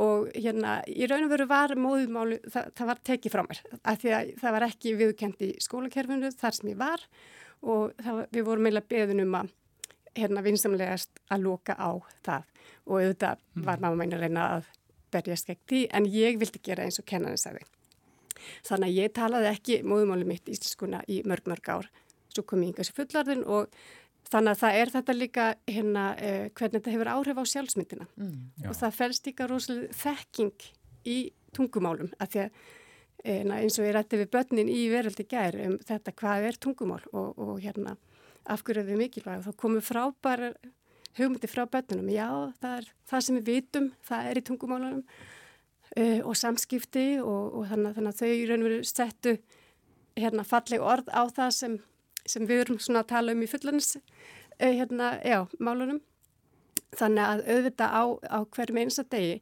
og 0.00 0.30
hérna 0.36 0.78
í 0.88 1.08
raun 1.10 1.26
og 1.26 1.32
veru 1.32 1.46
var 1.50 1.74
móðumálu, 1.76 2.38
það, 2.50 2.72
það 2.78 2.90
var 2.92 3.00
tekið 3.10 3.34
frá 3.34 3.42
mér 3.46 3.62
af 3.82 4.00
því 4.00 4.12
að 4.16 4.32
það 4.40 4.56
var 4.56 4.66
ekki 4.68 4.96
viðkend 5.00 5.42
í 5.44 5.50
skólakerfinu 5.64 6.30
þar 6.38 6.56
sem 6.56 6.70
ég 6.70 6.78
var 6.80 7.06
og 7.60 7.96
það, 7.98 8.20
við 8.30 8.46
vorum 8.46 8.68
meila 8.68 8.84
beðin 8.86 9.24
um 9.24 9.34
að 9.40 9.50
hérna 10.18 10.42
vinsamlegast 10.44 11.20
að 11.30 11.46
loka 11.46 11.76
á 11.78 11.90
það. 12.26 12.48
Og 12.86 12.96
auðvitað 13.00 13.42
var 13.66 13.82
mamma 13.82 14.00
mín 14.00 14.16
að 14.16 14.24
reyna 14.26 14.46
að 14.56 14.70
berjast 15.14 15.50
gegn 15.50 15.62
því 15.70 15.80
en 15.96 16.08
ég 16.10 16.38
vildi 16.40 16.62
gera 16.64 16.86
eins 16.86 17.00
og 17.02 17.06
kennarinn 17.08 17.40
sagði. 17.40 17.64
Þannig 18.66 18.88
að 18.88 18.98
ég 18.98 19.14
talaði 19.16 19.50
ekki 19.50 19.80
móðumáli 19.86 20.26
mitt 20.28 20.48
íslenskuna 20.48 21.02
í 21.10 21.20
mörg 21.28 21.48
mörg 21.50 21.70
ár. 21.70 21.90
Svo 22.30 22.44
kom 22.46 22.62
ég 22.64 22.72
yngar 22.72 22.88
sér 22.88 22.96
fullarðin 23.00 23.44
og 23.44 23.72
þannig 24.30 24.54
að 24.54 24.60
það 24.62 24.80
er 24.80 24.92
þetta 24.94 25.16
líka 25.16 25.46
hérna 25.68 26.04
eh, 26.16 26.44
hvernig 26.54 26.78
þetta 26.78 26.94
hefur 26.94 27.12
áhrif 27.14 27.40
á 27.40 27.44
sjálfsmyndina. 27.52 28.06
Já. 28.62 28.68
og 28.70 28.76
það 28.78 28.98
felst 29.00 29.30
líka 29.30 29.48
rosalega 29.50 29.98
þekking 30.02 30.68
í 31.10 31.18
tungumálum 31.56 32.12
af 32.20 32.30
því 32.32 32.44
að 32.44 32.60
eh, 33.24 33.42
na, 33.44 33.58
eins 33.58 33.78
og 33.80 33.88
ég 33.88 33.96
rætti 33.96 34.20
við 34.20 34.30
börnin 34.36 34.70
í 34.70 34.84
veröldi 34.92 35.26
gær 35.28 35.58
um 35.66 35.76
þetta 35.86 36.14
hvað 36.16 36.48
er 36.50 36.60
tungumál 36.62 37.02
og, 37.10 37.34
og 37.40 37.58
hérna 37.64 37.96
af 38.50 38.64
hverju 38.66 38.82
er 38.82 38.88
við 38.88 39.00
mikilvæg? 39.04 39.44
Þá 39.46 39.56
komum 39.60 39.84
frábæra 39.84 40.52
hugmyndi 41.18 41.50
frá 41.50 41.66
börnunum. 41.66 42.10
Já 42.12 42.28
það 42.60 42.74
er 42.78 42.90
það 43.10 43.24
sem 43.26 43.38
við 43.38 43.48
vitum 43.50 43.86
það 44.06 44.30
er 44.30 44.40
í 44.40 44.44
tungumálunum 44.46 45.00
uh, 45.02 46.20
og 46.24 46.36
samskipti 46.38 47.06
og, 47.22 47.56
og 47.60 47.70
þannig, 47.70 47.96
þannig 47.96 48.12
að 48.12 48.20
þau 48.20 48.34
í 48.34 48.44
raun 48.50 48.64
og 48.64 48.68
veru 48.68 48.90
settu 48.90 49.36
hérna 50.18 50.44
falleg 50.46 50.84
orð 50.84 51.10
á 51.10 51.22
það 51.30 51.56
sem, 51.56 51.78
sem 52.26 52.46
við 52.46 52.64
erum 52.64 52.78
svona 52.82 53.02
að 53.04 53.10
tala 53.14 53.34
um 53.34 53.42
í 53.42 53.50
fullanins 53.50 53.96
uh, 53.96 54.02
hérna, 54.60 55.16
já, 55.24 55.42
málunum. 55.58 56.00
Þannig 56.98 57.26
að 57.26 57.42
auðvitað 57.46 57.92
á, 57.94 58.02
á 58.34 58.38
hverjum 58.50 58.80
einsta 58.82 59.06
degi 59.06 59.40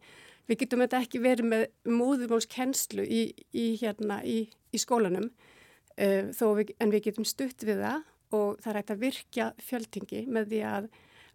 við 0.48 0.62
getum 0.62 0.82
þetta 0.84 1.02
ekki 1.04 1.20
verið 1.20 1.48
með 1.48 1.64
móðumálskennslu 1.88 3.04
í, 3.04 3.22
í, 3.52 3.66
hérna, 3.80 4.20
í, 4.24 4.46
í 4.72 4.80
skólanum 4.80 5.28
uh, 5.28 6.52
við, 6.56 6.72
en 6.80 6.92
við 6.92 7.08
getum 7.08 7.28
stutt 7.28 7.64
við 7.68 7.84
það 7.84 8.06
og 8.34 8.58
það 8.62 8.70
er 8.70 8.80
hægt 8.80 8.94
að 8.94 9.04
virkja 9.04 9.50
fjöltingi 9.64 10.24
með 10.28 10.52
því 10.52 10.62
að, 10.68 10.88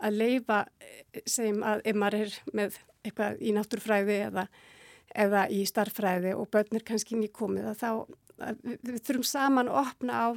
að 0.04 0.18
leifa 0.22 0.60
sem 1.26 1.64
að 1.66 1.84
ef 1.89 2.00
maður 2.00 2.26
er 2.26 2.38
með 2.54 2.80
eitthvað 3.04 3.44
í 3.44 3.54
náttúrfræði 3.56 4.18
eða, 4.30 4.48
eða 5.26 5.46
í 5.52 5.64
starffræði 5.68 6.34
og 6.38 6.50
börn 6.54 6.80
er 6.80 6.86
kannski 6.88 7.20
nýkomið 7.20 7.72
að 7.72 7.80
þá 7.82 7.89
að 8.44 8.62
við, 8.64 9.00
þurfum 9.06 9.28
saman 9.28 9.72
að 9.72 9.80
opna 9.84 10.20
á 10.20 10.28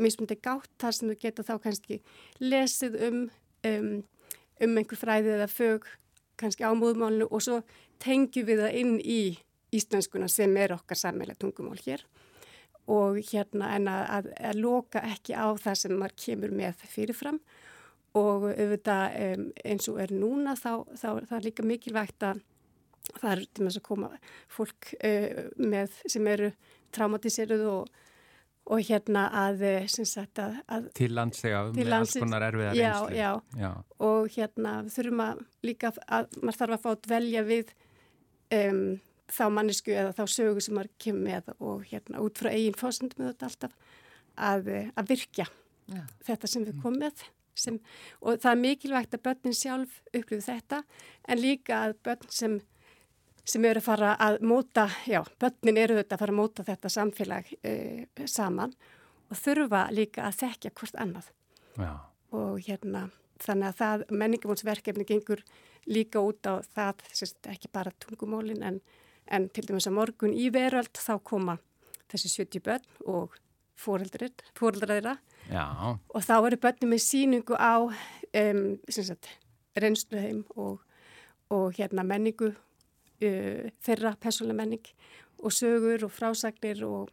mismundi 0.00 0.36
gátt 0.42 0.70
þar 0.80 0.96
sem 0.96 1.10
þau 1.10 1.20
geta 1.22 1.46
þá 1.46 1.54
kannski 1.62 2.00
lesið 2.42 2.98
um, 3.08 3.20
um, 3.68 3.90
um 4.64 4.78
einhver 4.80 4.98
fræði 5.00 5.34
eða 5.36 5.50
fög 5.50 5.88
kannski 6.40 6.66
á 6.66 6.74
móðumálinu 6.74 7.28
og 7.30 7.42
svo 7.44 7.60
tengjum 8.02 8.48
við 8.48 8.64
það 8.64 8.78
inn 8.80 8.94
í 9.00 9.20
íslenskuna 9.74 10.28
sem 10.30 10.54
er 10.58 10.74
okkar 10.74 10.98
sammeila 10.98 11.36
tungumál 11.38 11.78
hér 11.84 12.02
og 12.90 13.20
hérna 13.30 13.70
en 13.76 13.88
að, 13.88 14.02
að, 14.16 14.30
að 14.50 14.58
loka 14.60 15.02
ekki 15.08 15.36
á 15.36 15.46
það 15.60 15.78
sem 15.80 15.94
maður 15.96 16.16
kemur 16.26 16.56
með 16.56 16.82
fyrirfram 16.92 17.40
og 18.14 18.48
auðvitað 18.52 19.16
um, 19.24 19.46
eins 19.64 19.88
og 19.90 20.00
er 20.04 20.12
núna 20.14 20.54
þá, 20.58 20.84
þá 20.92 21.08
það 21.26 21.36
er 21.38 21.46
líka 21.48 21.66
mikilvægt 21.66 22.26
að 22.28 22.42
það 23.18 23.30
er 23.32 23.44
til 23.50 23.66
þess 23.66 23.80
að 23.80 23.86
koma 23.88 24.10
fólk 24.52 24.90
uh, 25.00 25.44
með 25.60 25.96
sem 26.12 26.28
eru 26.30 26.50
traumatiseruð 26.94 27.64
og, 27.72 27.88
og 28.70 28.84
hérna 28.86 29.24
að, 29.44 29.64
sagt 29.88 30.38
að, 30.44 30.60
að 30.68 30.86
Til 31.00 31.10
landsega 31.16 31.64
Til 31.72 31.88
með 31.88 31.96
alls 31.98 32.14
konar 32.20 32.46
erfiða 32.50 32.76
Já, 32.78 32.92
já. 33.16 33.32
já. 33.58 33.72
og 34.04 34.30
hérna 34.36 34.76
þurfum 34.92 35.24
að 35.24 35.42
líka 35.66 35.90
að 36.06 36.38
maður 36.42 36.60
þarf 36.60 36.78
að 36.78 36.84
fá 36.84 36.92
að 36.92 37.02
dvelja 37.08 37.44
við 37.48 37.74
um, 38.60 38.86
þá 39.32 39.44
mannesku 39.52 39.94
eða 39.94 40.12
þá 40.16 40.24
sögu 40.30 40.64
sem 40.64 40.76
maður 40.76 40.92
kemur 41.00 41.28
með 41.28 41.54
og 41.58 41.86
hérna 41.90 42.22
út 42.24 42.40
frá 42.40 42.50
eigin 42.52 42.76
fósundum 42.78 43.22
með 43.22 43.32
þetta 43.32 43.48
alltaf 43.50 43.78
að, 44.34 44.68
eh, 44.68 44.90
að 44.96 45.08
virkja 45.14 45.46
Já. 45.88 46.02
þetta 46.26 46.50
sem 46.50 46.64
við 46.64 46.82
komum 46.82 47.00
með 47.04 47.24
sem, 47.54 47.78
og 48.20 48.40
það 48.42 48.50
er 48.50 48.62
mikilvægt 48.62 49.14
að 49.14 49.24
börnin 49.28 49.56
sjálf 49.56 49.98
upplifu 50.10 50.42
þetta 50.42 50.82
en 51.28 51.40
líka 51.40 51.80
að 51.86 51.96
börn 52.06 52.30
sem, 52.34 52.56
sem 53.44 53.64
eru 53.68 53.82
að 53.82 53.86
fara 53.86 54.14
að 54.18 54.40
móta, 54.42 54.88
já, 55.06 55.20
börnin 55.40 55.78
eru 55.78 55.98
þetta 56.00 56.16
að 56.16 56.24
fara 56.24 56.34
að 56.34 56.40
móta 56.40 56.66
þetta 56.66 56.92
samfélag 56.92 57.52
uh, 57.60 58.24
saman 58.26 58.74
og 59.30 59.38
þurfa 59.38 59.84
líka 59.94 60.26
að 60.28 60.40
þekkja 60.42 60.74
hvort 60.80 60.98
annað 61.00 61.30
Já. 61.78 61.92
og 62.34 62.58
hérna 62.66 63.08
þannig 63.42 63.70
að 63.70 63.78
það 63.80 64.04
menningamótsverkefni 64.10 65.06
gengur 65.08 65.42
líka 65.90 66.22
út 66.22 66.46
á 66.46 66.62
það 66.74 67.02
sérst, 67.12 67.40
ekki 67.50 67.70
bara 67.72 67.92
tungumólin 68.02 68.62
en, 68.66 68.80
en 69.32 69.48
til 69.48 69.64
dæmis 69.68 69.88
að 69.88 69.96
morgun 69.98 70.36
í 70.36 70.50
veröld 70.52 70.92
þá 70.98 71.16
koma 71.24 71.58
þessi 72.12 72.30
70 72.44 72.64
börn 72.64 73.08
og 73.10 73.34
Já. 75.50 75.96
og 76.08 76.22
þá 76.24 76.34
eru 76.38 76.58
börnum 76.62 76.94
með 76.94 77.02
síningu 77.04 77.56
á 77.58 77.84
um, 77.84 78.62
reynsluheim 79.74 80.44
og, 80.56 80.80
og 81.52 81.74
hérna 81.76 82.04
menningu 82.06 82.52
uh, 82.54 83.64
þeirra 83.84 84.14
persónulega 84.20 84.60
menning 84.62 84.92
og 85.42 85.52
sögur 85.52 86.06
og 86.06 86.14
frásagnir 86.14 86.84
og, 86.86 87.10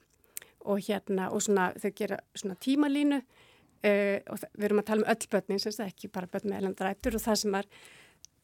og 0.64 0.84
hérna 0.86 1.32
og 1.32 1.42
svona 1.44 1.72
þau 1.82 1.92
gera 1.98 2.22
svona 2.36 2.60
tímalínu 2.62 3.20
uh, 3.20 4.20
og 4.30 4.46
við 4.54 4.70
erum 4.70 4.84
að 4.84 4.92
tala 4.92 5.04
um 5.04 5.12
öll 5.16 5.32
börnin 5.34 5.64
sem 5.64 5.76
það 5.76 5.92
ekki 5.92 6.14
bara 6.14 6.32
börn 6.32 6.52
með 6.52 6.62
elendrættur 6.62 7.18
og 7.18 7.26
það 7.26 7.42
sem 7.44 7.60
er 7.60 7.74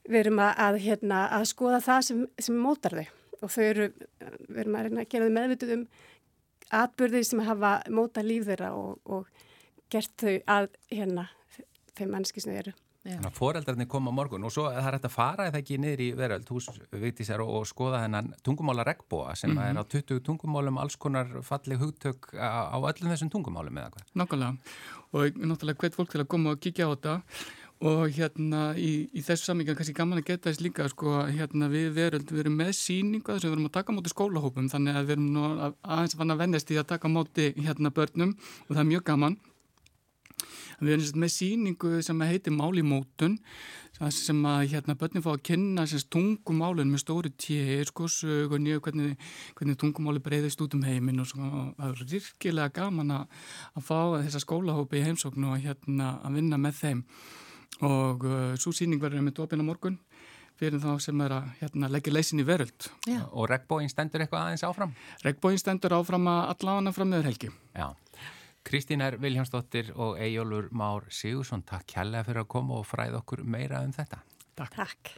við 0.07 0.19
erum 0.23 0.41
að, 0.41 0.51
að, 0.65 0.81
hérna, 0.83 1.23
að 1.35 1.47
skoða 1.51 1.79
það 1.83 2.03
sem, 2.09 2.27
sem 2.39 2.59
mótar 2.59 2.97
þau 2.97 3.07
og 3.41 3.51
þau 3.53 3.63
eru, 3.63 3.89
við 4.49 4.61
erum 4.63 4.75
að 4.79 4.87
reyna 4.87 5.03
að 5.05 5.09
gera 5.13 5.27
þau 5.29 5.35
meðvituð 5.37 5.75
um 5.77 5.85
atbyrði 6.81 7.23
sem 7.23 7.39
hafa 7.47 7.75
móta 7.95 8.23
líf 8.25 8.47
þeirra 8.49 8.73
og, 8.75 8.97
og 9.05 9.27
gert 9.93 10.13
þau 10.19 10.35
að 10.57 10.67
hérna 10.91 11.29
þeim 11.97 12.11
mannski 12.11 12.43
sem 12.43 12.53
þau 12.53 12.59
eru. 12.65 12.73
Þannig 13.07 13.27
að 13.29 13.37
foreldrarnir 13.37 13.87
koma 13.87 14.11
morgun 14.11 14.43
og 14.43 14.51
svo 14.51 14.65
það 14.67 14.81
er 14.81 14.95
hægt 14.97 15.05
að 15.07 15.13
fara 15.13 15.45
eða 15.47 15.59
ekki 15.61 15.77
niður 15.79 16.01
í 16.03 16.07
veröld 16.17 16.49
hús 16.51 16.65
og, 16.67 17.43
og 17.47 17.67
skoða 17.69 18.01
hennan 18.03 18.33
tungumála 18.43 18.83
regnbóa 18.83 19.35
sem 19.39 19.53
Mhm. 19.53 19.61
er 19.63 19.79
á 19.79 19.83
20 19.87 20.19
tungumálum 20.27 20.77
alls 20.81 20.97
konar 20.99 21.29
falleg 21.41 21.79
hugtök 21.79 22.33
á, 22.35 22.67
á 22.67 22.75
öllum 22.75 23.07
þessum 23.13 23.31
tungumálum 23.31 23.79
eða 23.79 23.93
hvað. 23.95 24.11
Nákvæmlega 24.11 24.57
og 25.13 25.39
náttúrulega 25.39 25.79
hvert 25.79 25.95
fólk 25.95 26.11
til 26.11 26.19
að 26.21 26.27
koma 26.27 26.51
og 26.51 26.59
kíkja 26.59 26.83
á 26.83 26.91
þetta 26.91 27.21
og 27.85 28.07
hérna 28.15 28.71
í, 28.73 29.07
í 29.13 29.21
þessu 29.21 29.51
samminga 29.51 29.75
kannski 29.77 29.93
gaman 29.97 30.17
að 30.21 30.31
geta 30.31 30.49
þess 30.49 30.63
líka 30.65 30.87
sko 30.89 31.19
hérna 31.29 31.67
við 31.69 31.91
veröld, 31.93 32.31
við 32.31 32.45
erum 32.45 32.55
með 32.57 32.71
síningu 32.79 33.29
þess 33.29 33.45
að 33.45 33.51
við 33.51 33.57
erum 33.57 33.67
að 33.69 33.75
taka 33.77 33.93
móti 33.93 34.13
skólahópum 34.13 34.69
þannig 34.71 34.97
að 34.97 35.05
við 35.05 35.15
erum 35.17 35.27
nú 35.35 35.43
að- 35.51 35.75
aðeins 35.83 36.17
fann 36.17 36.33
að 36.33 36.41
vennast 36.41 36.73
í 36.73 36.79
að 36.81 36.89
taka 36.93 37.11
móti 37.11 37.51
hérna 37.53 37.93
börnum 37.93 38.33
og 38.33 38.71
það 38.73 38.81
er 38.81 38.91
mjög 38.93 39.03
gaman. 39.11 39.37
Við 40.77 40.93
erum 40.93 41.21
með 41.21 41.31
síningu 41.33 42.01
sem 42.05 42.19
heitir 42.21 42.53
Máli 42.53 42.83
mótun 42.85 43.37
það 43.97 44.11
sem 44.13 44.43
að 44.45 44.67
hérna 44.73 44.95
börnin 44.97 45.23
fá 45.25 45.31
að 45.33 45.43
kynna 45.49 45.85
tungumálun 46.13 46.91
með 46.91 47.01
stóri 47.01 47.31
tíu 47.33 47.85
sko 47.89 48.05
sögunni 48.05 48.75
og 48.77 48.83
hvernig, 48.85 49.17
hvernig 49.57 49.77
tungumáli 49.81 50.21
breyðist 50.21 50.61
út 50.61 50.75
um 50.77 50.85
heiminn 50.85 51.19
og 51.23 51.31
það 51.33 51.87
er 51.87 52.05
virkilega 52.11 52.73
gaman 52.77 53.11
að, 53.11 53.25
að 53.73 53.87
fá 53.89 53.99
þessa 54.21 54.43
skólahópi 54.45 55.01
í 55.01 55.05
heimsóknu 55.07 55.49
og 55.53 55.65
hérna 55.65 56.19
að 56.21 56.37
vinna 56.37 56.61
með 56.61 56.81
þeim 56.83 57.03
og 57.85 58.25
uh, 58.25 58.55
svo 58.57 58.73
síning 58.73 59.01
verður 59.01 59.25
með 59.25 59.37
dopina 59.41 59.65
morgun 59.65 59.99
fyrir 60.57 60.81
þá 60.81 60.95
sem 61.01 61.21
er 61.21 61.35
að 61.35 61.51
hérna, 61.59 61.89
leggja 61.93 62.13
leysin 62.13 62.41
í 62.41 62.45
veröld. 62.47 62.89
Já. 63.05 63.21
Og 63.29 63.45
regnbóin 63.51 63.91
stendur 63.91 64.23
eitthvað 64.23 64.47
aðeins 64.47 64.65
áfram? 64.65 64.95
Regnbóin 65.25 65.61
stendur 65.61 65.93
áfram 65.99 66.31
að 66.31 66.41
allavega 66.55 66.95
fram 66.95 67.13
meður 67.13 67.29
helgi. 67.29 67.51
Já. 67.77 67.91
Kristín 68.67 69.05
er 69.05 69.19
Viljánsdóttir 69.21 69.93
og 69.95 70.17
Eyjólfur 70.19 70.67
Már 70.75 71.05
Sigursson, 71.13 71.63
takk 71.63 71.87
kærlega 71.93 72.27
fyrir 72.27 72.43
að 72.43 72.51
koma 72.57 72.81
og 72.81 72.89
fræða 72.89 73.21
okkur 73.21 73.45
meira 73.47 73.85
um 73.85 73.95
þetta. 73.95 74.19
Takk. 74.57 74.75
Takk. 74.75 75.15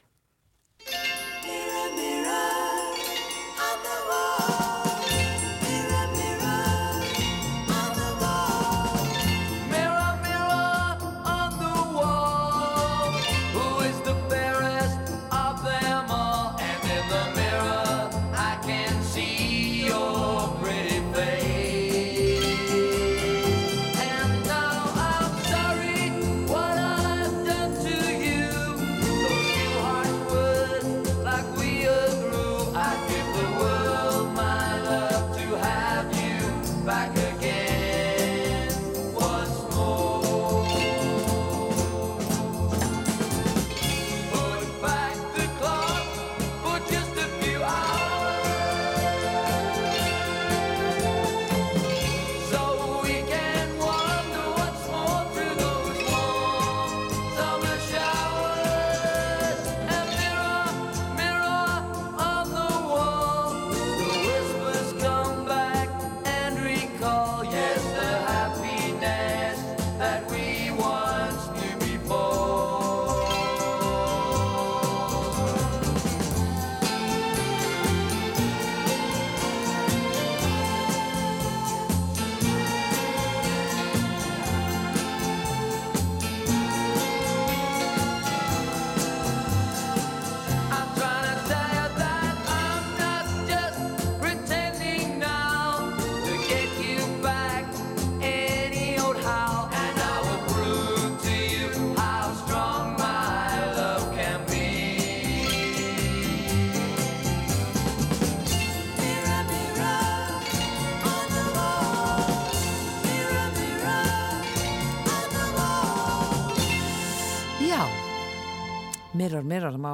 Mirror, 119.43 119.71
mirror, 119.77 119.77
má 119.79 119.91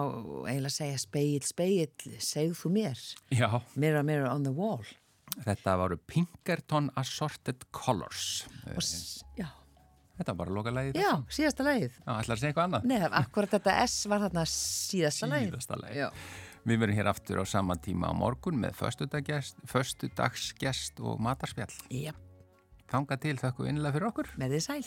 eiginlega 0.50 0.70
segja 0.76 0.98
speill, 1.02 1.42
speill, 1.46 1.92
segð 2.20 2.56
þú 2.62 2.72
mér. 2.76 2.98
Já. 3.32 3.50
Mirror, 3.76 4.04
mirror 4.04 4.30
on 4.32 4.44
the 4.44 4.52
wall. 4.56 4.84
Þetta 5.46 5.78
varu 5.78 5.98
Pinkerton 6.08 6.90
Assorted 6.96 7.66
Colors. 7.76 8.46
Og, 8.72 8.78
s- 8.82 9.24
já, 9.38 9.48
Þetta 10.18 10.32
var 10.32 10.36
bara 10.46 10.54
loka 10.56 10.72
lagið. 10.72 10.96
já, 10.96 11.12
síðasta 11.28 11.64
lagið. 11.68 11.92
Já, 12.06 12.12
ætlar 12.22 12.36
að 12.38 12.40
segja 12.40 12.54
eitthvað 12.54 12.68
annað? 12.70 12.84
Nei, 12.88 13.00
akkurat 13.20 13.50
þetta 13.58 13.74
S 13.84 14.06
var 14.08 14.20
þarna 14.24 14.46
síðasta 14.48 15.28
lagið. 15.28 15.50
Síðasta 15.52 15.76
lagið. 15.82 15.96
Já. 15.96 16.10
Við 16.66 16.80
verum 16.80 16.96
hér 16.96 17.10
aftur 17.12 17.42
á 17.44 17.46
sama 17.46 17.76
tíma 17.76 18.08
á 18.10 18.14
morgun 18.16 18.58
með 18.58 18.74
föstudagsgest 19.70 21.00
og 21.04 21.20
matarspjall. 21.20 21.76
Já. 21.92 22.14
Þanga 22.90 23.20
til 23.20 23.36
þakku 23.38 23.68
innlega 23.68 23.94
fyrir 23.98 24.08
okkur. 24.08 24.28
Með 24.40 24.56
því 24.56 24.62
sæl. 24.70 24.86